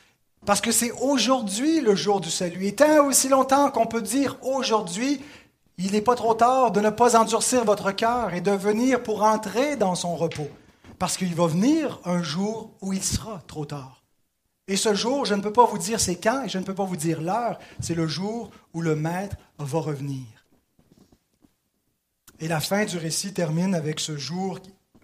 Parce 0.46 0.62
que 0.62 0.72
c'est 0.72 0.92
aujourd'hui 0.92 1.82
le 1.82 1.96
jour 1.96 2.22
du 2.22 2.30
salut. 2.30 2.66
Et 2.66 2.76
tant 2.76 3.06
aussi 3.06 3.28
longtemps 3.28 3.70
qu'on 3.70 3.86
peut 3.86 4.02
dire 4.02 4.38
aujourd'hui, 4.42 5.22
il 5.78 5.92
n'est 5.92 6.02
pas 6.02 6.16
trop 6.16 6.34
tard 6.34 6.72
de 6.72 6.80
ne 6.80 6.90
pas 6.90 7.20
endurcir 7.20 7.64
votre 7.64 7.92
cœur 7.92 8.34
et 8.34 8.42
de 8.42 8.52
venir 8.52 9.04
pour 9.04 9.24
entrer 9.24 9.76
dans 9.76 9.96
son 9.96 10.16
repos. 10.16 10.50
Parce 11.00 11.18
qu'il 11.18 11.36
va 11.36 11.48
venir 11.48 12.00
un 12.06 12.24
jour 12.24 12.72
où 12.82 12.94
il 12.94 13.04
sera 13.04 13.42
trop 13.48 13.66
tard. 13.66 14.02
Et 14.68 14.76
ce 14.76 14.94
jour, 14.94 15.26
je 15.26 15.34
ne 15.34 15.42
peux 15.42 15.54
pas 15.54 15.66
vous 15.66 15.78
dire 15.78 16.00
c'est 16.00 16.18
quand 16.18 16.44
et 16.44 16.50
je 16.50 16.58
ne 16.58 16.64
peux 16.64 16.76
pas 16.76 16.84
vous 16.84 16.98
dire 16.98 17.22
l'heure, 17.22 17.58
c'est 17.80 17.96
le 17.96 18.08
jour 18.08 18.52
où 18.74 18.82
le 18.82 18.96
Maître 18.96 19.38
va 19.58 19.80
revenir. 19.80 20.26
Et 22.40 22.48
la 22.48 22.60
fin 22.60 22.86
du 22.86 22.98
récit 22.98 23.34
termine 23.34 23.74
avec 23.74 24.00
ce 24.00 24.18
jour 24.18 24.60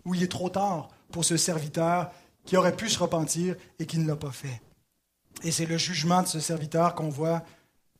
où 0.06 0.14
il 0.14 0.24
est 0.24 0.32
trop 0.32 0.50
tard 0.50 0.90
pour 1.12 1.26
ce 1.26 1.38
serviteur 1.38 2.12
qui 2.46 2.58
aurait 2.58 2.76
pu 2.76 2.90
se 2.90 3.00
repentir 3.00 3.56
et 3.80 3.86
qui 3.86 3.98
ne 3.98 4.08
l'a 4.08 4.18
pas 4.18 4.32
fait. 4.32 4.62
Et 5.44 5.52
c'est 5.52 5.66
le 5.66 5.78
jugement 5.78 6.22
de 6.22 6.28
ce 6.28 6.40
serviteur 6.40 6.94
qu'on 6.94 7.10
voit 7.10 7.44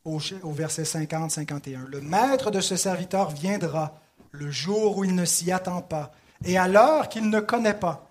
au, 0.04 0.20
verset 0.52 0.84
50-51. 0.84 1.86
Le 1.86 2.02
maître 2.02 2.52
de 2.52 2.60
ce 2.60 2.76
serviteur 2.76 3.32
viendra 3.32 4.00
le 4.32 4.52
jour 4.52 4.98
où 4.98 5.04
il 5.04 5.16
ne 5.16 5.26
s'y 5.26 5.52
attend 5.52 5.82
pas 5.82 6.12
et 6.46 6.58
à 6.58 6.68
l'heure 6.68 7.10
qu'il 7.10 7.30
ne 7.30 7.40
connaît 7.40 7.74
pas. 7.74 8.10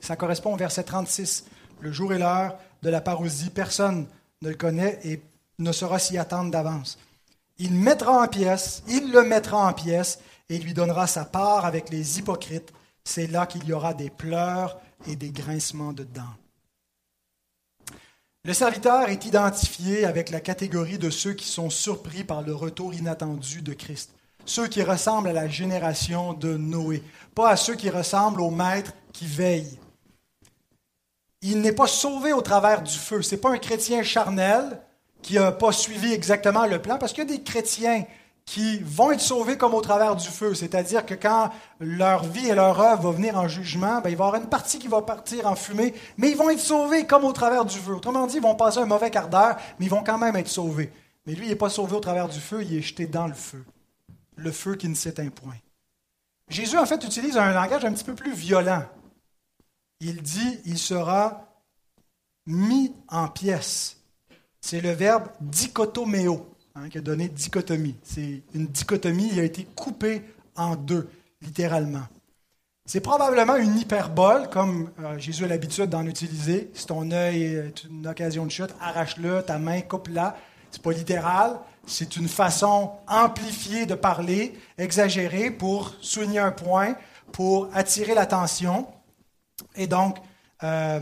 Ça 0.00 0.16
correspond 0.16 0.54
au 0.54 0.56
verset 0.56 0.84
36. 0.84 1.46
Le 1.80 1.90
jour 1.90 2.12
et 2.12 2.18
l'heure 2.18 2.56
de 2.84 2.90
la 2.90 3.00
parousie, 3.00 3.48
personne 3.48 4.06
ne 4.42 4.50
le 4.50 4.54
connaît 4.54 5.00
et 5.04 5.22
ne 5.58 5.72
saura 5.72 5.98
s'y 5.98 6.18
attendre 6.18 6.50
d'avance. 6.50 6.98
Il 7.56 7.72
mettra 7.72 8.22
en 8.22 8.28
pièces, 8.28 8.82
il 8.88 9.10
le 9.10 9.22
mettra 9.22 9.66
en 9.66 9.72
pièces 9.72 10.18
et 10.50 10.58
lui 10.58 10.74
donnera 10.74 11.06
sa 11.06 11.24
part 11.24 11.64
avec 11.64 11.88
les 11.88 12.18
hypocrites. 12.18 12.72
C'est 13.02 13.26
là 13.26 13.46
qu'il 13.46 13.64
y 13.64 13.72
aura 13.72 13.94
des 13.94 14.10
pleurs 14.10 14.78
et 15.06 15.16
des 15.16 15.30
grincements 15.30 15.94
de 15.94 16.04
dents. 16.04 16.36
Le 18.44 18.52
serviteur 18.52 19.08
est 19.08 19.24
identifié 19.24 20.04
avec 20.04 20.28
la 20.28 20.40
catégorie 20.40 20.98
de 20.98 21.08
ceux 21.08 21.32
qui 21.32 21.48
sont 21.48 21.70
surpris 21.70 22.22
par 22.22 22.42
le 22.42 22.54
retour 22.54 22.92
inattendu 22.92 23.62
de 23.62 23.72
Christ, 23.72 24.10
ceux 24.44 24.68
qui 24.68 24.82
ressemblent 24.82 25.28
à 25.28 25.32
la 25.32 25.48
génération 25.48 26.34
de 26.34 26.58
Noé, 26.58 27.02
pas 27.34 27.48
à 27.48 27.56
ceux 27.56 27.76
qui 27.76 27.88
ressemblent 27.88 28.42
au 28.42 28.50
maître 28.50 28.92
qui 29.14 29.26
veille 29.26 29.78
il 31.50 31.60
n'est 31.60 31.72
pas 31.72 31.86
sauvé 31.86 32.32
au 32.32 32.40
travers 32.40 32.82
du 32.82 32.96
feu. 32.96 33.20
Ce 33.20 33.34
n'est 33.34 33.40
pas 33.40 33.50
un 33.50 33.58
chrétien 33.58 34.02
charnel 34.02 34.80
qui 35.20 35.34
n'a 35.34 35.52
pas 35.52 35.72
suivi 35.72 36.12
exactement 36.12 36.66
le 36.66 36.80
plan, 36.80 36.98
parce 36.98 37.12
qu'il 37.12 37.24
y 37.24 37.32
a 37.32 37.36
des 37.36 37.42
chrétiens 37.42 38.04
qui 38.46 38.78
vont 38.80 39.10
être 39.10 39.20
sauvés 39.20 39.56
comme 39.56 39.74
au 39.74 39.80
travers 39.80 40.16
du 40.16 40.28
feu. 40.28 40.54
C'est-à-dire 40.54 41.04
que 41.04 41.14
quand 41.14 41.50
leur 41.80 42.24
vie 42.24 42.48
et 42.48 42.54
leur 42.54 42.80
œuvre 42.80 43.02
vont 43.02 43.10
venir 43.10 43.38
en 43.38 43.48
jugement, 43.48 44.00
ben, 44.00 44.10
il 44.10 44.16
va 44.16 44.24
y 44.24 44.28
avoir 44.28 44.34
une 44.36 44.48
partie 44.48 44.78
qui 44.78 44.88
va 44.88 45.02
partir 45.02 45.46
en 45.46 45.54
fumée, 45.54 45.94
mais 46.16 46.30
ils 46.30 46.36
vont 46.36 46.50
être 46.50 46.60
sauvés 46.60 47.06
comme 47.06 47.24
au 47.24 47.32
travers 47.32 47.64
du 47.64 47.78
feu. 47.78 47.94
Autrement 47.94 48.26
dit, 48.26 48.36
ils 48.36 48.42
vont 48.42 48.54
passer 48.54 48.78
un 48.78 48.86
mauvais 48.86 49.10
quart 49.10 49.28
d'heure, 49.28 49.56
mais 49.78 49.86
ils 49.86 49.90
vont 49.90 50.02
quand 50.02 50.18
même 50.18 50.36
être 50.36 50.48
sauvés. 50.48 50.92
Mais 51.26 51.34
lui, 51.34 51.46
il 51.46 51.48
n'est 51.50 51.56
pas 51.56 51.70
sauvé 51.70 51.94
au 51.94 52.00
travers 52.00 52.28
du 52.28 52.40
feu, 52.40 52.62
il 52.62 52.76
est 52.76 52.82
jeté 52.82 53.06
dans 53.06 53.26
le 53.26 53.34
feu. 53.34 53.64
Le 54.36 54.50
feu 54.50 54.76
qui 54.76 54.88
ne 54.88 54.94
s'éteint 54.94 55.28
point. 55.28 55.56
Jésus, 56.48 56.76
en 56.76 56.84
fait, 56.86 57.02
utilise 57.04 57.38
un 57.38 57.52
langage 57.52 57.84
un 57.84 57.92
petit 57.92 58.04
peu 58.04 58.14
plus 58.14 58.32
violent 58.32 58.84
il 60.00 60.22
dit 60.22 60.60
il 60.64 60.78
sera 60.78 61.48
mis 62.46 62.92
en 63.08 63.28
pièces. 63.28 63.96
C'est 64.60 64.80
le 64.80 64.90
verbe 64.92 65.28
dichotoméo 65.40 66.46
hein, 66.74 66.88
qui 66.88 66.98
a 66.98 67.00
donné 67.00 67.28
dichotomie. 67.28 67.96
C'est 68.02 68.42
une 68.54 68.66
dichotomie, 68.66 69.30
il 69.32 69.40
a 69.40 69.44
été 69.44 69.64
coupé 69.74 70.22
en 70.56 70.76
deux, 70.76 71.08
littéralement. 71.42 72.06
C'est 72.86 73.00
probablement 73.00 73.56
une 73.56 73.78
hyperbole, 73.78 74.50
comme 74.50 74.90
euh, 75.00 75.18
Jésus 75.18 75.44
a 75.44 75.48
l'habitude 75.48 75.88
d'en 75.88 76.04
utiliser. 76.04 76.70
Si 76.74 76.86
ton 76.86 77.10
œil 77.12 77.44
est 77.44 77.84
une 77.84 78.06
occasion 78.06 78.44
de 78.44 78.50
chute, 78.50 78.74
arrache-le, 78.78 79.42
ta 79.42 79.58
main, 79.58 79.80
coupe-la. 79.80 80.36
C'est 80.70 80.82
pas 80.82 80.92
littéral, 80.92 81.58
c'est 81.86 82.16
une 82.16 82.28
façon 82.28 82.90
amplifiée 83.08 83.86
de 83.86 83.94
parler, 83.94 84.58
exagérée 84.76 85.50
pour 85.50 85.94
souligner 86.00 86.40
un 86.40 86.52
point, 86.52 86.94
pour 87.32 87.68
attirer 87.72 88.14
l'attention. 88.14 88.86
Et 89.74 89.86
donc, 89.86 90.18
euh, 90.62 91.00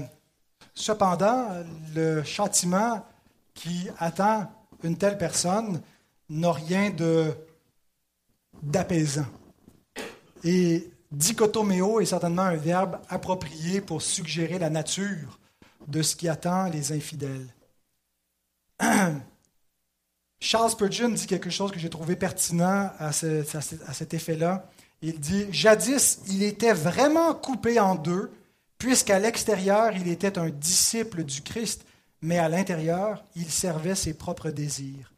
cependant, 0.74 1.48
le 1.94 2.22
châtiment 2.22 3.04
qui 3.54 3.88
attend 3.98 4.50
une 4.82 4.96
telle 4.96 5.18
personne 5.18 5.80
n'a 6.28 6.52
rien 6.52 6.90
de, 6.90 7.32
d'apaisant. 8.62 9.26
Et 10.44 10.90
dichotoméo 11.10 12.00
est 12.00 12.06
certainement 12.06 12.42
un 12.42 12.56
verbe 12.56 12.98
approprié 13.08 13.80
pour 13.80 14.02
suggérer 14.02 14.58
la 14.58 14.70
nature 14.70 15.38
de 15.86 16.02
ce 16.02 16.16
qui 16.16 16.28
attend 16.28 16.68
les 16.68 16.92
infidèles. 16.92 17.48
Charles 20.40 20.70
Spurgeon 20.70 21.10
dit 21.10 21.26
quelque 21.26 21.50
chose 21.50 21.70
que 21.70 21.78
j'ai 21.78 21.90
trouvé 21.90 22.16
pertinent 22.16 22.90
à, 22.98 23.12
cet 23.12 24.14
effet-là. 24.14 24.68
Il 25.00 25.20
dit 25.20 25.46
Jadis, 25.52 26.18
il 26.28 26.42
était 26.42 26.72
vraiment 26.72 27.32
coupé 27.34 27.78
en 27.78 27.94
deux 27.94 28.32
puisqu'à 28.82 29.20
l'extérieur, 29.20 29.92
il 29.94 30.08
était 30.08 30.40
un 30.40 30.50
disciple 30.50 31.22
du 31.22 31.40
Christ, 31.40 31.84
mais 32.20 32.38
à 32.38 32.48
l'intérieur, 32.48 33.22
il 33.36 33.48
servait 33.48 33.94
ses 33.94 34.12
propres 34.12 34.50
désirs. 34.50 35.12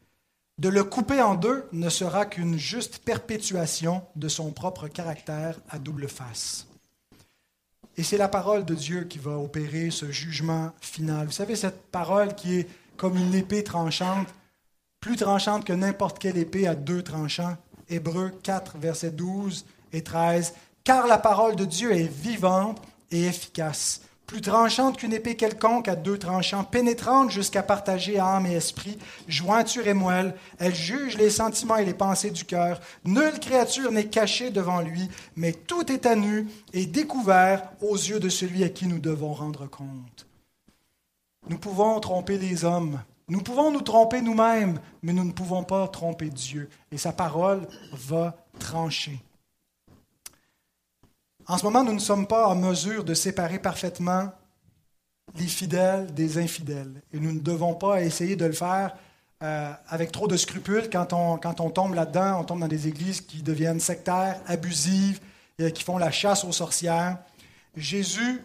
De 0.59 0.69
le 0.69 0.83
couper 0.83 1.19
en 1.19 1.33
deux 1.33 1.67
ne 1.71 1.89
sera 1.89 2.27
qu'une 2.27 2.59
juste 2.59 2.99
perpétuation 2.99 4.03
de 4.15 4.27
son 4.27 4.51
propre 4.51 4.87
caractère 4.87 5.59
à 5.67 5.79
double 5.79 6.07
face. 6.07 6.67
Et 7.97 8.03
c'est 8.03 8.19
la 8.19 8.27
parole 8.27 8.65
de 8.65 8.75
Dieu 8.75 9.05
qui 9.05 9.17
va 9.17 9.39
opérer 9.39 9.89
ce 9.89 10.11
jugement 10.11 10.71
final. 10.79 11.25
Vous 11.25 11.31
savez, 11.31 11.55
cette 11.55 11.87
parole 11.87 12.35
qui 12.35 12.59
est 12.59 12.67
comme 12.97 13.17
une 13.17 13.33
épée 13.33 13.63
tranchante, 13.63 14.27
plus 14.99 15.15
tranchante 15.15 15.65
que 15.65 15.73
n'importe 15.73 16.19
quelle 16.19 16.37
épée 16.37 16.67
à 16.67 16.75
deux 16.75 17.01
tranchants. 17.01 17.57
Hébreux 17.89 18.31
4, 18.43 18.77
versets 18.77 19.09
12 19.09 19.65
et 19.91 20.03
13. 20.03 20.53
Car 20.83 21.07
la 21.07 21.17
parole 21.17 21.55
de 21.55 21.65
Dieu 21.65 21.91
est 21.93 22.11
vivante 22.11 22.79
et 23.11 23.25
efficace, 23.25 24.01
plus 24.25 24.41
tranchante 24.41 24.97
qu'une 24.97 25.13
épée 25.13 25.35
quelconque 25.35 25.87
à 25.87 25.95
deux 25.95 26.17
tranchants, 26.17 26.63
pénétrante 26.63 27.29
jusqu'à 27.29 27.61
partager 27.61 28.19
âme 28.19 28.47
et 28.47 28.53
esprit, 28.53 28.97
jointure 29.27 29.87
et 29.87 29.93
moelle. 29.93 30.35
Elle 30.57 30.73
juge 30.73 31.17
les 31.17 31.29
sentiments 31.29 31.77
et 31.77 31.85
les 31.85 31.93
pensées 31.93 32.31
du 32.31 32.45
cœur. 32.45 32.79
Nulle 33.03 33.39
créature 33.39 33.91
n'est 33.91 34.07
cachée 34.07 34.49
devant 34.49 34.81
lui, 34.81 35.09
mais 35.35 35.51
tout 35.51 35.91
est 35.91 36.05
à 36.05 36.15
nu 36.15 36.47
et 36.73 36.85
découvert 36.85 37.69
aux 37.81 37.95
yeux 37.95 38.19
de 38.19 38.29
celui 38.29 38.63
à 38.63 38.69
qui 38.69 38.87
nous 38.87 38.99
devons 38.99 39.33
rendre 39.33 39.67
compte. 39.67 40.27
Nous 41.47 41.59
pouvons 41.59 41.99
tromper 41.99 42.39
les 42.39 42.65
hommes, 42.65 42.99
nous 43.27 43.41
pouvons 43.41 43.71
nous 43.71 43.81
tromper 43.81 44.21
nous-mêmes, 44.21 44.79
mais 45.01 45.13
nous 45.13 45.23
ne 45.23 45.31
pouvons 45.31 45.63
pas 45.63 45.87
tromper 45.87 46.29
Dieu. 46.29 46.69
Et 46.91 46.97
sa 46.97 47.11
parole 47.11 47.67
va 47.91 48.35
trancher. 48.59 49.19
En 51.47 51.57
ce 51.57 51.63
moment, 51.63 51.83
nous 51.83 51.93
ne 51.93 51.99
sommes 51.99 52.25
pas 52.27 52.47
en 52.47 52.55
mesure 52.55 53.03
de 53.03 53.13
séparer 53.13 53.59
parfaitement 53.59 54.31
les 55.35 55.47
fidèles 55.47 56.13
des 56.13 56.37
infidèles. 56.37 57.01
Et 57.13 57.19
nous 57.19 57.33
ne 57.33 57.39
devons 57.39 57.75
pas 57.75 58.01
essayer 58.01 58.35
de 58.35 58.45
le 58.45 58.53
faire 58.53 58.95
euh, 59.43 59.71
avec 59.89 60.11
trop 60.11 60.27
de 60.27 60.37
scrupules 60.37 60.89
quand 60.89 61.13
on, 61.13 61.37
quand 61.37 61.59
on 61.59 61.69
tombe 61.69 61.93
là-dedans, 61.93 62.39
on 62.39 62.43
tombe 62.45 62.61
dans 62.61 62.67
des 62.67 62.87
églises 62.87 63.21
qui 63.21 63.43
deviennent 63.43 63.79
sectaires, 63.79 64.39
abusives, 64.47 65.19
et 65.59 65.71
qui 65.71 65.83
font 65.83 65.97
la 65.97 66.11
chasse 66.11 66.43
aux 66.43 66.51
sorcières. 66.51 67.17
Jésus 67.75 68.41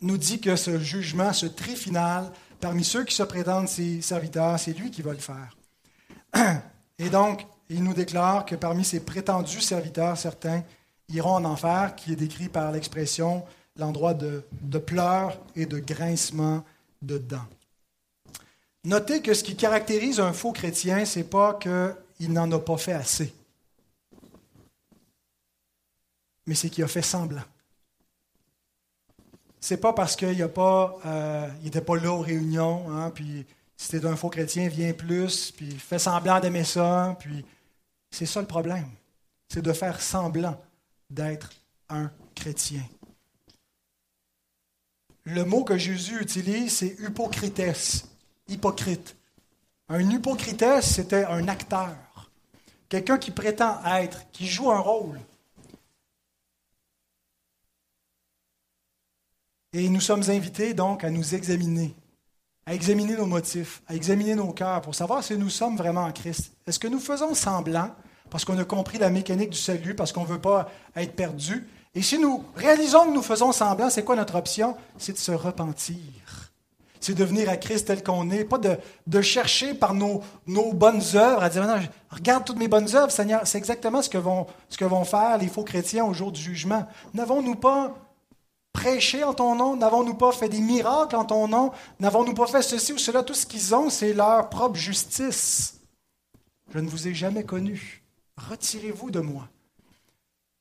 nous 0.00 0.18
dit 0.18 0.40
que 0.40 0.56
ce 0.56 0.78
jugement, 0.78 1.32
ce 1.32 1.46
tri 1.46 1.76
final, 1.76 2.30
parmi 2.60 2.84
ceux 2.84 3.04
qui 3.04 3.14
se 3.14 3.22
prétendent 3.22 3.68
ses 3.68 4.02
serviteurs, 4.02 4.58
c'est 4.58 4.72
lui 4.72 4.90
qui 4.90 5.02
va 5.02 5.12
le 5.12 5.18
faire. 5.18 5.56
Et 6.98 7.08
donc, 7.08 7.46
il 7.68 7.82
nous 7.82 7.94
déclare 7.94 8.44
que 8.44 8.54
parmi 8.54 8.84
ses 8.84 9.00
prétendus 9.00 9.60
serviteurs, 9.60 10.18
certains 10.18 10.62
iront 11.12 11.34
en 11.34 11.44
enfer, 11.44 11.94
qui 11.96 12.12
est 12.12 12.16
décrit 12.16 12.48
par 12.48 12.72
l'expression 12.72 13.44
l'endroit 13.76 14.14
de, 14.14 14.44
pleurs 14.78 15.38
et 15.56 15.66
de 15.66 15.78
grincement 15.78 16.64
de 17.00 17.18
dents. 17.18 17.46
Notez 18.84 19.22
que 19.22 19.32
ce 19.34 19.44
qui 19.44 19.56
caractérise 19.56 20.20
un 20.20 20.32
faux 20.32 20.52
chrétien, 20.52 21.04
ce 21.04 21.20
n'est 21.20 21.24
pas 21.24 21.54
qu'il 21.54 22.32
n'en 22.32 22.50
a 22.50 22.58
pas 22.58 22.76
fait 22.76 22.92
assez, 22.92 23.32
mais 26.46 26.54
c'est 26.54 26.68
qu'il 26.68 26.84
a 26.84 26.88
fait 26.88 27.02
semblant. 27.02 27.44
C'est 29.60 29.76
pas 29.76 29.92
parce 29.92 30.16
qu'il 30.16 30.28
n'était 30.28 30.48
pas, 30.48 30.98
euh, 31.06 31.80
pas 31.86 31.96
là 31.96 32.10
aux 32.12 32.20
réunions, 32.20 32.90
hein, 32.90 33.12
puis 33.14 33.46
si 33.76 33.86
c'était 33.86 34.06
un 34.06 34.16
faux 34.16 34.28
chrétien, 34.28 34.68
vient 34.68 34.92
plus, 34.92 35.52
puis 35.52 35.70
fait 35.70 36.00
semblant 36.00 36.40
d'aimer 36.40 36.64
ça, 36.64 37.16
puis 37.20 37.44
c'est 38.10 38.26
ça 38.26 38.40
le 38.40 38.46
problème. 38.46 38.88
C'est 39.48 39.62
de 39.62 39.72
faire 39.72 40.00
semblant 40.00 40.60
d'être 41.12 41.50
un 41.88 42.10
chrétien. 42.34 42.82
Le 45.24 45.44
mot 45.44 45.62
que 45.62 45.78
Jésus 45.78 46.20
utilise, 46.20 46.78
c'est 46.78 46.96
hypocrites, 46.98 48.06
hypocrite. 48.48 49.16
Un 49.88 50.10
hypocrites, 50.10 50.80
c'était 50.80 51.24
un 51.24 51.46
acteur, 51.48 52.30
quelqu'un 52.88 53.18
qui 53.18 53.30
prétend 53.30 53.84
être, 53.84 54.30
qui 54.32 54.46
joue 54.48 54.70
un 54.72 54.80
rôle. 54.80 55.20
Et 59.74 59.88
nous 59.88 60.00
sommes 60.00 60.24
invités 60.28 60.74
donc 60.74 61.04
à 61.04 61.10
nous 61.10 61.34
examiner, 61.34 61.94
à 62.66 62.74
examiner 62.74 63.16
nos 63.16 63.26
motifs, 63.26 63.82
à 63.86 63.94
examiner 63.94 64.34
nos 64.34 64.52
cœurs 64.52 64.82
pour 64.82 64.94
savoir 64.94 65.22
si 65.22 65.36
nous 65.36 65.50
sommes 65.50 65.76
vraiment 65.76 66.04
en 66.04 66.12
Christ. 66.12 66.52
Est-ce 66.66 66.78
que 66.78 66.88
nous 66.88 67.00
faisons 67.00 67.34
semblant 67.34 67.94
parce 68.32 68.46
qu'on 68.46 68.58
a 68.58 68.64
compris 68.64 68.96
la 68.96 69.10
mécanique 69.10 69.50
du 69.50 69.58
salut, 69.58 69.94
parce 69.94 70.10
qu'on 70.10 70.22
ne 70.22 70.26
veut 70.26 70.40
pas 70.40 70.70
être 70.96 71.14
perdu. 71.14 71.68
Et 71.94 72.00
si 72.00 72.18
nous 72.18 72.42
réalisons 72.56 73.04
que 73.04 73.12
nous 73.12 73.22
faisons 73.22 73.52
semblant, 73.52 73.90
c'est 73.90 74.04
quoi 74.04 74.16
notre 74.16 74.36
option? 74.36 74.74
C'est 74.96 75.12
de 75.12 75.18
se 75.18 75.32
repentir. 75.32 75.98
C'est 76.98 77.12
de 77.12 77.24
venir 77.24 77.50
à 77.50 77.58
Christ 77.58 77.88
tel 77.88 78.02
qu'on 78.02 78.30
est, 78.30 78.44
pas 78.44 78.58
de, 78.58 79.20
chercher 79.20 79.74
par 79.74 79.92
nos, 79.92 80.22
nos, 80.46 80.72
bonnes 80.72 81.02
œuvres, 81.14 81.42
à 81.42 81.50
dire, 81.50 81.66
non, 81.66 81.78
regarde 82.08 82.46
toutes 82.46 82.56
mes 82.56 82.68
bonnes 82.68 82.96
œuvres, 82.96 83.10
Seigneur. 83.10 83.42
C'est 83.44 83.58
exactement 83.58 84.00
ce 84.00 84.08
que, 84.08 84.16
vont, 84.16 84.46
ce 84.70 84.78
que 84.78 84.86
vont 84.86 85.04
faire 85.04 85.36
les 85.36 85.48
faux 85.48 85.64
chrétiens 85.64 86.06
au 86.06 86.14
jour 86.14 86.32
du 86.32 86.40
jugement. 86.40 86.88
N'avons-nous 87.12 87.56
pas 87.56 87.94
prêché 88.72 89.24
en 89.24 89.34
ton 89.34 89.56
nom? 89.56 89.76
N'avons-nous 89.76 90.14
pas 90.14 90.32
fait 90.32 90.48
des 90.48 90.62
miracles 90.62 91.16
en 91.16 91.26
ton 91.26 91.48
nom? 91.48 91.70
N'avons-nous 92.00 92.32
pas 92.32 92.46
fait 92.46 92.62
ceci 92.62 92.94
ou 92.94 92.98
cela? 92.98 93.22
Tout 93.22 93.34
ce 93.34 93.44
qu'ils 93.44 93.74
ont, 93.74 93.90
c'est 93.90 94.14
leur 94.14 94.48
propre 94.48 94.76
justice. 94.76 95.80
Je 96.72 96.78
ne 96.78 96.88
vous 96.88 97.08
ai 97.08 97.12
jamais 97.12 97.44
connu. 97.44 98.01
Retirez-vous 98.50 99.10
de 99.10 99.20
moi. 99.20 99.48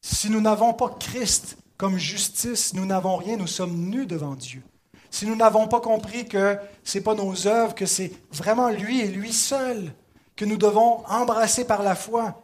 Si 0.01 0.29
nous 0.29 0.41
n'avons 0.41 0.73
pas 0.73 0.95
Christ 0.99 1.57
comme 1.77 1.97
justice, 1.97 2.73
nous 2.73 2.85
n'avons 2.85 3.17
rien, 3.17 3.37
nous 3.37 3.47
sommes 3.47 3.75
nus 3.75 4.05
devant 4.05 4.35
Dieu. 4.35 4.63
Si 5.09 5.25
nous 5.25 5.35
n'avons 5.35 5.67
pas 5.67 5.81
compris 5.81 6.27
que 6.27 6.57
ce 6.83 6.97
n'est 6.97 7.03
pas 7.03 7.15
nos 7.15 7.47
œuvres, 7.47 7.75
que 7.75 7.85
c'est 7.85 8.11
vraiment 8.31 8.69
lui 8.69 9.01
et 9.01 9.07
lui 9.07 9.33
seul 9.33 9.93
que 10.35 10.45
nous 10.45 10.57
devons 10.57 11.05
embrasser 11.07 11.65
par 11.65 11.83
la 11.83 11.95
foi, 11.95 12.43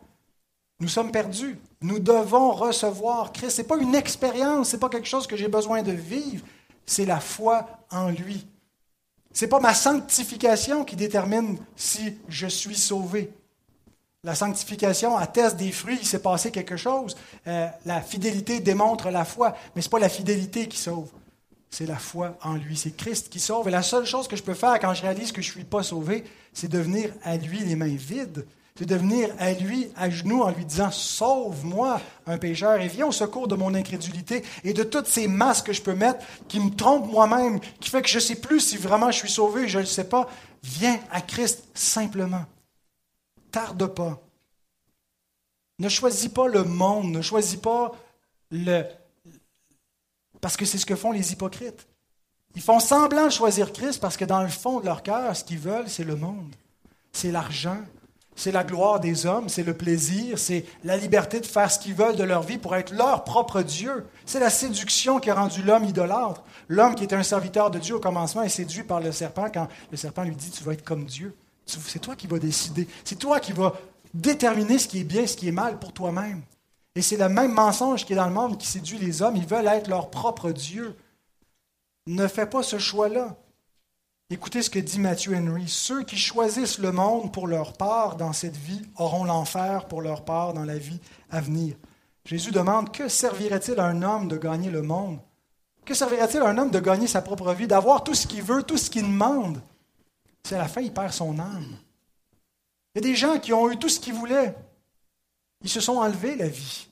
nous 0.80 0.88
sommes 0.88 1.12
perdus. 1.12 1.58
Nous 1.82 2.00
devons 2.00 2.52
recevoir 2.52 3.32
Christ. 3.32 3.58
Ce 3.58 3.62
n'est 3.62 3.68
pas 3.68 3.78
une 3.78 3.96
expérience, 3.96 4.70
ce 4.70 4.76
n'est 4.76 4.80
pas 4.80 4.90
quelque 4.90 5.08
chose 5.08 5.28
que 5.28 5.38
j'ai 5.38 5.48
besoin 5.48 5.82
de 5.82 5.92
vivre, 5.92 6.46
c'est 6.86 7.06
la 7.06 7.20
foi 7.20 7.68
en 7.92 8.10
lui. 8.10 8.46
Ce 9.34 9.46
n'est 9.46 9.50
pas 9.50 9.60
ma 9.60 9.74
sanctification 9.74 10.84
qui 10.84 10.96
détermine 10.96 11.58
si 11.76 12.18
je 12.28 12.48
suis 12.48 12.76
sauvé. 12.76 13.32
La 14.24 14.34
sanctification 14.34 15.16
atteste 15.16 15.58
des 15.58 15.72
fruits, 15.72 16.00
il 16.02 16.08
s'est 16.08 16.22
passé 16.22 16.52
quelque 16.52 16.76
chose. 16.76 17.16
Euh, 17.46 17.68
la 17.86 18.02
fidélité 18.02 18.60
démontre 18.60 19.10
la 19.10 19.24
foi, 19.24 19.56
mais 19.76 19.82
ce 19.82 19.88
n'est 19.88 19.92
pas 19.92 20.00
la 20.00 20.10
fidélité 20.10 20.68
qui 20.68 20.78
sauve. 20.78 21.10
C'est 21.70 21.86
la 21.86 21.98
foi 21.98 22.36
en 22.44 22.56
lui. 22.56 22.76
C'est 22.76 22.96
Christ 22.96 23.30
qui 23.30 23.40
sauve. 23.40 23.68
Et 23.68 23.72
la 23.72 23.84
seule 23.84 24.06
chose 24.06 24.28
que 24.28 24.36
je 24.36 24.42
peux 24.42 24.56
faire 24.56 24.80
quand 24.80 24.94
je 24.94 25.04
réalise 25.04 25.32
que 25.32 25.42
je 25.42 25.50
ne 25.50 25.54
suis 25.54 25.64
pas 25.64 25.84
sauvé, 25.84 26.24
c'est 26.52 26.70
de 26.70 26.80
venir 26.80 27.12
à 27.24 27.38
lui 27.38 27.60
les 27.60 27.76
mains 27.76 27.96
vides. 27.96 28.48
C'est 28.76 28.86
de 28.86 28.96
venir 28.96 29.30
à 29.40 29.54
lui 29.54 29.90
à 29.96 30.10
genoux 30.10 30.42
en 30.42 30.50
lui 30.50 30.66
disant 30.66 30.92
Sauve-moi, 30.92 32.02
un 32.26 32.38
pécheur, 32.38 32.80
et 32.82 32.88
viens 32.88 33.08
au 33.08 33.12
secours 33.12 33.48
de 33.48 33.56
mon 33.56 33.76
incrédulité 33.76 34.44
et 34.64 34.74
de 34.74 34.84
toutes 34.84 35.08
ces 35.08 35.28
masques 35.28 35.68
que 35.68 35.74
je 35.74 35.82
peux 35.82 35.96
mettre 35.96 36.26
qui 36.48 36.60
me 36.60 36.72
trompent 36.72 37.12
moi-même, 37.12 37.60
qui 37.80 37.90
fait 37.90 38.02
que 38.02 38.10
je 38.10 38.16
ne 38.16 38.22
sais 38.22 38.36
plus 38.36 38.62
si 38.62 38.78
vraiment 38.78 39.12
je 39.12 39.18
suis 39.18 39.32
sauvé, 39.32 39.68
je 39.68 39.78
ne 39.78 39.84
le 39.84 39.88
sais 39.88 40.04
pas. 40.10 40.28
Viens 40.64 41.00
à 41.12 41.22
Christ 41.22 41.64
simplement 41.74 42.46
tarde 43.58 43.88
pas. 43.88 44.22
Ne 45.80 45.90
choisis 45.90 46.30
pas 46.30 46.48
le 46.48 46.64
monde, 46.64 47.12
ne 47.12 47.24
choisis 47.24 47.60
pas 47.60 47.92
le... 48.52 48.84
Parce 50.42 50.56
que 50.56 50.66
c'est 50.66 50.78
ce 50.78 50.86
que 50.86 50.96
font 50.96 51.12
les 51.12 51.34
hypocrites. 51.34 51.88
Ils 52.56 52.62
font 52.62 52.80
semblant 52.80 53.26
de 53.26 53.32
choisir 53.32 53.74
Christ 53.74 54.00
parce 54.00 54.16
que 54.16 54.26
dans 54.26 54.44
le 54.44 54.48
fond 54.48 54.80
de 54.80 54.86
leur 54.86 55.02
cœur, 55.02 55.36
ce 55.36 55.44
qu'ils 55.44 55.58
veulent, 55.58 55.90
c'est 55.90 56.04
le 56.04 56.16
monde. 56.16 56.54
C'est 57.12 57.32
l'argent, 57.32 57.80
c'est 58.36 58.52
la 58.52 58.64
gloire 58.64 59.00
des 59.00 59.26
hommes, 59.26 59.50
c'est 59.50 59.64
le 59.64 59.76
plaisir, 59.76 60.38
c'est 60.38 60.64
la 60.84 60.96
liberté 60.96 61.40
de 61.40 61.46
faire 61.48 61.72
ce 61.72 61.80
qu'ils 61.80 61.96
veulent 61.96 62.16
de 62.16 62.24
leur 62.24 62.44
vie 62.44 62.60
pour 62.60 62.76
être 62.76 62.94
leur 62.94 63.24
propre 63.24 63.64
Dieu. 63.64 64.06
C'est 64.28 64.40
la 64.40 64.52
séduction 64.52 65.20
qui 65.20 65.32
a 65.32 65.36
rendu 65.36 65.64
l'homme 65.64 65.86
idolâtre. 65.86 66.44
L'homme 66.68 66.94
qui 66.94 67.06
était 67.06 67.16
un 67.16 67.24
serviteur 67.24 67.72
de 67.72 67.80
Dieu 67.80 67.96
au 67.96 68.00
commencement 68.00 68.44
est 68.44 68.50
séduit 68.50 68.84
par 68.84 69.00
le 69.00 69.12
serpent 69.12 69.50
quand 69.52 69.68
le 69.90 69.98
serpent 69.98 70.24
lui 70.24 70.36
dit 70.36 70.52
Tu 70.52 70.64
vas 70.64 70.74
être 70.74 70.86
comme 70.86 71.06
Dieu. 71.06 71.36
C'est 71.68 72.00
toi 72.00 72.16
qui 72.16 72.28
vas 72.28 72.40
décider. 72.40 72.88
C'est 73.04 73.20
toi 73.20 73.40
qui 73.40 73.52
vas 73.52 73.74
déterminer 74.14 74.80
ce 74.80 74.88
qui 74.88 75.02
est 75.02 75.04
bien, 75.04 75.28
ce 75.28 75.36
qui 75.36 75.48
est 75.48 75.52
mal 75.52 75.78
pour 75.80 75.94
toi-même. 75.94 76.42
Et 76.96 77.02
c'est 77.02 77.18
le 77.18 77.30
même 77.30 77.54
mensonge 77.54 78.06
qui 78.06 78.14
est 78.14 78.16
dans 78.16 78.28
le 78.28 78.34
monde 78.34 78.58
qui 78.58 78.66
séduit 78.66 78.98
les 78.98 79.22
hommes. 79.22 79.36
Ils 79.36 79.46
veulent 79.46 79.68
être 79.68 79.88
leur 79.88 80.10
propre 80.10 80.52
Dieu. 80.52 80.96
Ne 82.08 82.28
fais 82.28 82.48
pas 82.48 82.64
ce 82.64 82.80
choix-là. 82.80 83.36
Écoutez 84.30 84.62
ce 84.62 84.70
que 84.70 84.80
dit 84.80 85.00
Matthew 85.00 85.34
Henry. 85.36 85.68
Ceux 85.68 86.04
qui 86.04 86.18
choisissent 86.18 86.80
le 86.80 86.92
monde 86.92 87.32
pour 87.32 87.48
leur 87.48 87.74
part 87.74 88.16
dans 88.16 88.34
cette 88.34 88.58
vie 88.58 88.82
auront 88.98 89.26
l'enfer 89.26 89.86
pour 89.86 90.02
leur 90.02 90.26
part 90.26 90.54
dans 90.54 90.66
la 90.66 90.78
vie 90.78 91.00
à 91.30 91.40
venir. 91.40 91.76
Jésus 92.26 92.52
demande, 92.52 92.92
que 92.92 93.08
servirait-il 93.08 93.80
à 93.80 93.86
un 93.86 94.02
homme 94.02 94.28
de 94.28 94.38
gagner 94.38 94.70
le 94.70 94.82
monde? 94.82 95.20
Que 95.86 95.94
servirait-il 95.94 96.42
à 96.42 96.50
un 96.50 96.58
homme 96.58 96.72
de 96.72 96.80
gagner 96.80 97.08
sa 97.08 97.22
propre 97.22 97.54
vie, 97.54 97.68
d'avoir 97.68 98.04
tout 98.04 98.16
ce 98.16 98.28
qu'il 98.28 98.44
veut, 98.44 98.64
tout 98.64 98.76
ce 98.78 98.90
qu'il 98.90 99.04
demande? 99.04 99.62
C'est 100.48 100.56
à 100.56 100.60
la 100.60 100.68
fin, 100.68 100.82
il 100.82 100.94
perd 100.94 101.12
son 101.12 101.38
âme. 101.40 101.78
Il 102.96 103.02
y 103.04 103.06
a 103.06 103.10
des 103.10 103.16
gens 103.16 103.38
qui 103.38 103.52
ont 103.52 103.70
eu 103.70 103.78
tout 103.78 103.90
ce 103.90 104.00
qu'ils 104.00 104.14
voulaient. 104.14 104.56
Ils 105.62 105.70
se 105.70 105.82
sont 105.82 105.98
enlevés 105.98 106.36
la 106.36 106.48
vie. 106.48 106.88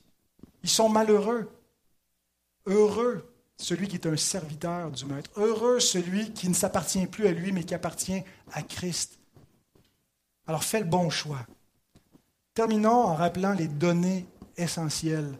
Ils 0.62 0.68
sont 0.68 0.88
malheureux. 0.88 1.50
Heureux 2.66 3.32
celui 3.56 3.88
qui 3.88 3.96
est 3.96 4.06
un 4.06 4.16
serviteur 4.16 4.90
du 4.90 5.06
Maître. 5.06 5.30
Heureux 5.36 5.80
celui 5.80 6.32
qui 6.32 6.48
ne 6.50 6.54
s'appartient 6.54 7.06
plus 7.06 7.26
à 7.26 7.32
lui, 7.32 7.52
mais 7.52 7.64
qui 7.64 7.74
appartient 7.74 8.22
à 8.52 8.62
Christ. 8.62 9.18
Alors 10.46 10.62
fais 10.62 10.80
le 10.80 10.86
bon 10.86 11.08
choix. 11.08 11.46
Terminons 12.52 13.04
en 13.04 13.14
rappelant 13.14 13.54
les 13.54 13.68
données 13.68 14.26
essentielles 14.58 15.32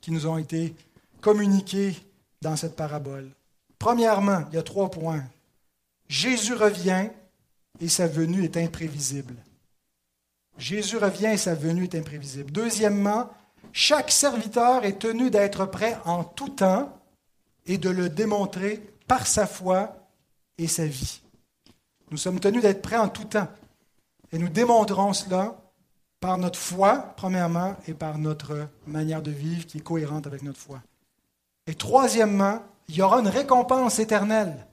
qui 0.00 0.12
nous 0.12 0.26
ont 0.26 0.38
été 0.38 0.74
communiquées 1.20 1.96
dans 2.42 2.54
cette 2.54 2.76
parabole. 2.76 3.28
Premièrement, 3.78 4.44
il 4.50 4.54
y 4.54 4.58
a 4.58 4.62
trois 4.62 4.90
points. 4.90 5.24
Jésus 6.08 6.54
revient 6.54 7.08
et 7.80 7.88
sa 7.88 8.06
venue 8.06 8.44
est 8.44 8.56
imprévisible. 8.56 9.34
Jésus 10.56 10.96
revient 10.96 11.32
et 11.32 11.36
sa 11.36 11.54
venue 11.54 11.84
est 11.84 11.94
imprévisible. 11.94 12.50
Deuxièmement, 12.52 13.30
chaque 13.72 14.10
serviteur 14.10 14.84
est 14.84 15.00
tenu 15.00 15.30
d'être 15.30 15.66
prêt 15.66 15.98
en 16.04 16.22
tout 16.22 16.50
temps 16.50 16.96
et 17.66 17.78
de 17.78 17.90
le 17.90 18.08
démontrer 18.08 18.82
par 19.08 19.26
sa 19.26 19.46
foi 19.46 19.96
et 20.58 20.68
sa 20.68 20.86
vie. 20.86 21.20
Nous 22.10 22.18
sommes 22.18 22.40
tenus 22.40 22.62
d'être 22.62 22.82
prêts 22.82 22.96
en 22.96 23.08
tout 23.08 23.24
temps. 23.24 23.48
Et 24.30 24.38
nous 24.38 24.48
démontrons 24.48 25.12
cela 25.12 25.56
par 26.20 26.38
notre 26.38 26.58
foi, 26.58 27.12
premièrement, 27.16 27.76
et 27.86 27.94
par 27.94 28.18
notre 28.18 28.68
manière 28.86 29.22
de 29.22 29.30
vivre 29.30 29.66
qui 29.66 29.78
est 29.78 29.82
cohérente 29.82 30.26
avec 30.26 30.42
notre 30.42 30.58
foi. 30.58 30.80
Et 31.66 31.74
troisièmement, 31.74 32.62
il 32.88 32.96
y 32.96 33.02
aura 33.02 33.20
une 33.20 33.28
récompense 33.28 33.98
éternelle 33.98 34.66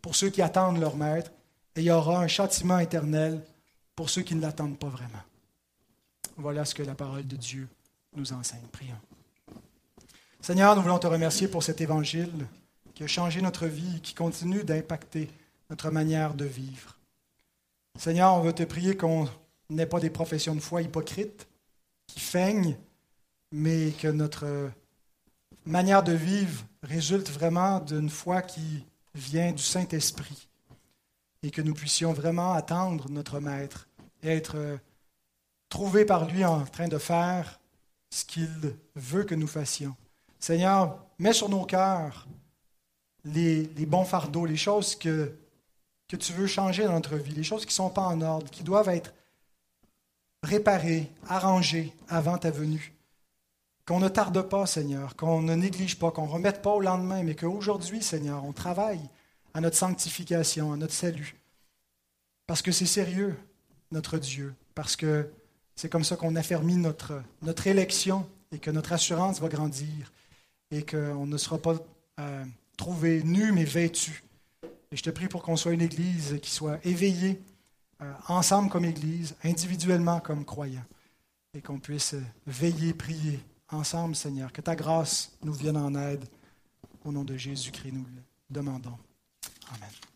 pour 0.00 0.14
ceux 0.14 0.30
qui 0.30 0.42
attendent 0.42 0.78
leur 0.78 0.96
maître, 0.96 1.32
et 1.76 1.80
il 1.80 1.84
y 1.84 1.90
aura 1.90 2.20
un 2.20 2.26
châtiment 2.26 2.78
éternel 2.78 3.44
pour 3.94 4.08
ceux 4.08 4.22
qui 4.22 4.34
ne 4.34 4.40
l'attendent 4.40 4.78
pas 4.78 4.88
vraiment. 4.88 5.22
Voilà 6.38 6.64
ce 6.64 6.74
que 6.74 6.82
la 6.82 6.94
parole 6.94 7.26
de 7.26 7.36
Dieu 7.36 7.68
nous 8.14 8.32
enseigne. 8.32 8.66
Prions. 8.72 8.98
Seigneur, 10.40 10.74
nous 10.74 10.82
voulons 10.82 10.98
te 10.98 11.06
remercier 11.06 11.48
pour 11.48 11.62
cet 11.62 11.80
évangile 11.82 12.46
qui 12.94 13.04
a 13.04 13.06
changé 13.06 13.42
notre 13.42 13.66
vie 13.66 14.00
qui 14.00 14.14
continue 14.14 14.64
d'impacter 14.64 15.30
notre 15.68 15.90
manière 15.90 16.34
de 16.34 16.46
vivre. 16.46 16.96
Seigneur, 17.98 18.34
on 18.34 18.40
veut 18.40 18.54
te 18.54 18.62
prier 18.62 18.96
qu'on 18.96 19.28
n'ait 19.68 19.86
pas 19.86 20.00
des 20.00 20.10
professions 20.10 20.54
de 20.54 20.60
foi 20.60 20.80
hypocrites 20.80 21.46
qui 22.06 22.20
feignent, 22.20 22.76
mais 23.52 23.90
que 23.92 24.08
notre 24.08 24.70
manière 25.66 26.02
de 26.02 26.12
vivre 26.12 26.64
résulte 26.82 27.30
vraiment 27.30 27.80
d'une 27.80 28.08
foi 28.08 28.40
qui 28.40 28.84
vient 29.14 29.52
du 29.52 29.62
Saint-Esprit 29.62 30.48
et 31.46 31.50
que 31.52 31.62
nous 31.62 31.74
puissions 31.74 32.12
vraiment 32.12 32.54
attendre 32.54 33.08
notre 33.08 33.38
Maître 33.38 33.88
et 34.24 34.30
être 34.30 34.78
trouvés 35.68 36.04
par 36.04 36.26
lui 36.26 36.44
en 36.44 36.64
train 36.64 36.88
de 36.88 36.98
faire 36.98 37.60
ce 38.10 38.24
qu'il 38.24 38.76
veut 38.96 39.22
que 39.22 39.36
nous 39.36 39.46
fassions. 39.46 39.94
Seigneur, 40.40 41.06
mets 41.20 41.32
sur 41.32 41.48
nos 41.48 41.64
cœurs 41.64 42.26
les, 43.24 43.68
bons 43.86 44.04
fardeaux, 44.04 44.44
les 44.44 44.56
choses 44.56 44.96
que, 44.96 45.36
que 46.08 46.16
tu 46.16 46.32
veux 46.32 46.48
changer 46.48 46.84
dans 46.84 46.94
notre 46.94 47.16
vie, 47.16 47.32
les 47.32 47.44
choses 47.44 47.62
qui 47.62 47.70
ne 47.70 47.74
sont 47.74 47.90
pas 47.90 48.06
en 48.06 48.20
ordre, 48.22 48.50
qui 48.50 48.64
doivent 48.64 48.88
être 48.88 49.14
réparées, 50.42 51.12
arrangées 51.28 51.94
avant 52.08 52.38
ta 52.38 52.50
venue. 52.50 52.92
Qu'on 53.86 54.00
ne 54.00 54.08
tarde 54.08 54.42
pas, 54.42 54.66
Seigneur, 54.66 55.14
qu'on 55.14 55.42
ne 55.42 55.54
néglige 55.54 55.96
pas, 55.96 56.10
qu'on 56.10 56.26
ne 56.26 56.32
remette 56.32 56.60
pas 56.60 56.72
au 56.72 56.80
lendemain, 56.80 57.22
mais 57.22 57.36
qu'aujourd'hui, 57.36 58.02
Seigneur, 58.02 58.44
on 58.44 58.52
travaille 58.52 59.08
à 59.56 59.60
notre 59.62 59.76
sanctification, 59.78 60.74
à 60.74 60.76
notre 60.76 60.92
salut. 60.92 61.34
Parce 62.46 62.60
que 62.60 62.70
c'est 62.72 62.84
sérieux, 62.84 63.34
notre 63.90 64.18
Dieu, 64.18 64.54
parce 64.74 64.96
que 64.96 65.30
c'est 65.74 65.88
comme 65.88 66.04
ça 66.04 66.16
qu'on 66.16 66.36
affermit 66.36 66.76
notre, 66.76 67.22
notre 67.40 67.66
élection 67.66 68.28
et 68.52 68.58
que 68.58 68.70
notre 68.70 68.92
assurance 68.92 69.40
va 69.40 69.48
grandir 69.48 70.12
et 70.70 70.84
qu'on 70.84 71.24
ne 71.24 71.38
sera 71.38 71.56
pas 71.56 71.76
euh, 72.20 72.44
trouvé 72.76 73.22
nu, 73.22 73.50
mais 73.50 73.64
vêtu. 73.64 74.24
Et 74.92 74.96
je 74.96 75.02
te 75.02 75.08
prie 75.08 75.26
pour 75.26 75.42
qu'on 75.42 75.56
soit 75.56 75.72
une 75.72 75.80
Église 75.80 76.38
qui 76.42 76.50
soit 76.50 76.78
éveillée, 76.84 77.40
euh, 78.02 78.12
ensemble 78.28 78.68
comme 78.68 78.84
Église, 78.84 79.36
individuellement 79.42 80.20
comme 80.20 80.44
croyants, 80.44 80.84
et 81.54 81.62
qu'on 81.62 81.78
puisse 81.78 82.14
veiller, 82.46 82.92
prier 82.92 83.40
ensemble, 83.70 84.16
Seigneur. 84.16 84.52
Que 84.52 84.60
ta 84.60 84.76
grâce 84.76 85.32
nous 85.42 85.54
vienne 85.54 85.78
en 85.78 85.94
aide. 85.94 86.26
Au 87.06 87.10
nom 87.10 87.24
de 87.24 87.38
Jésus-Christ, 87.38 87.92
nous 87.92 88.04
le 88.04 88.22
demandons. 88.50 88.98
Amen. 89.74 90.15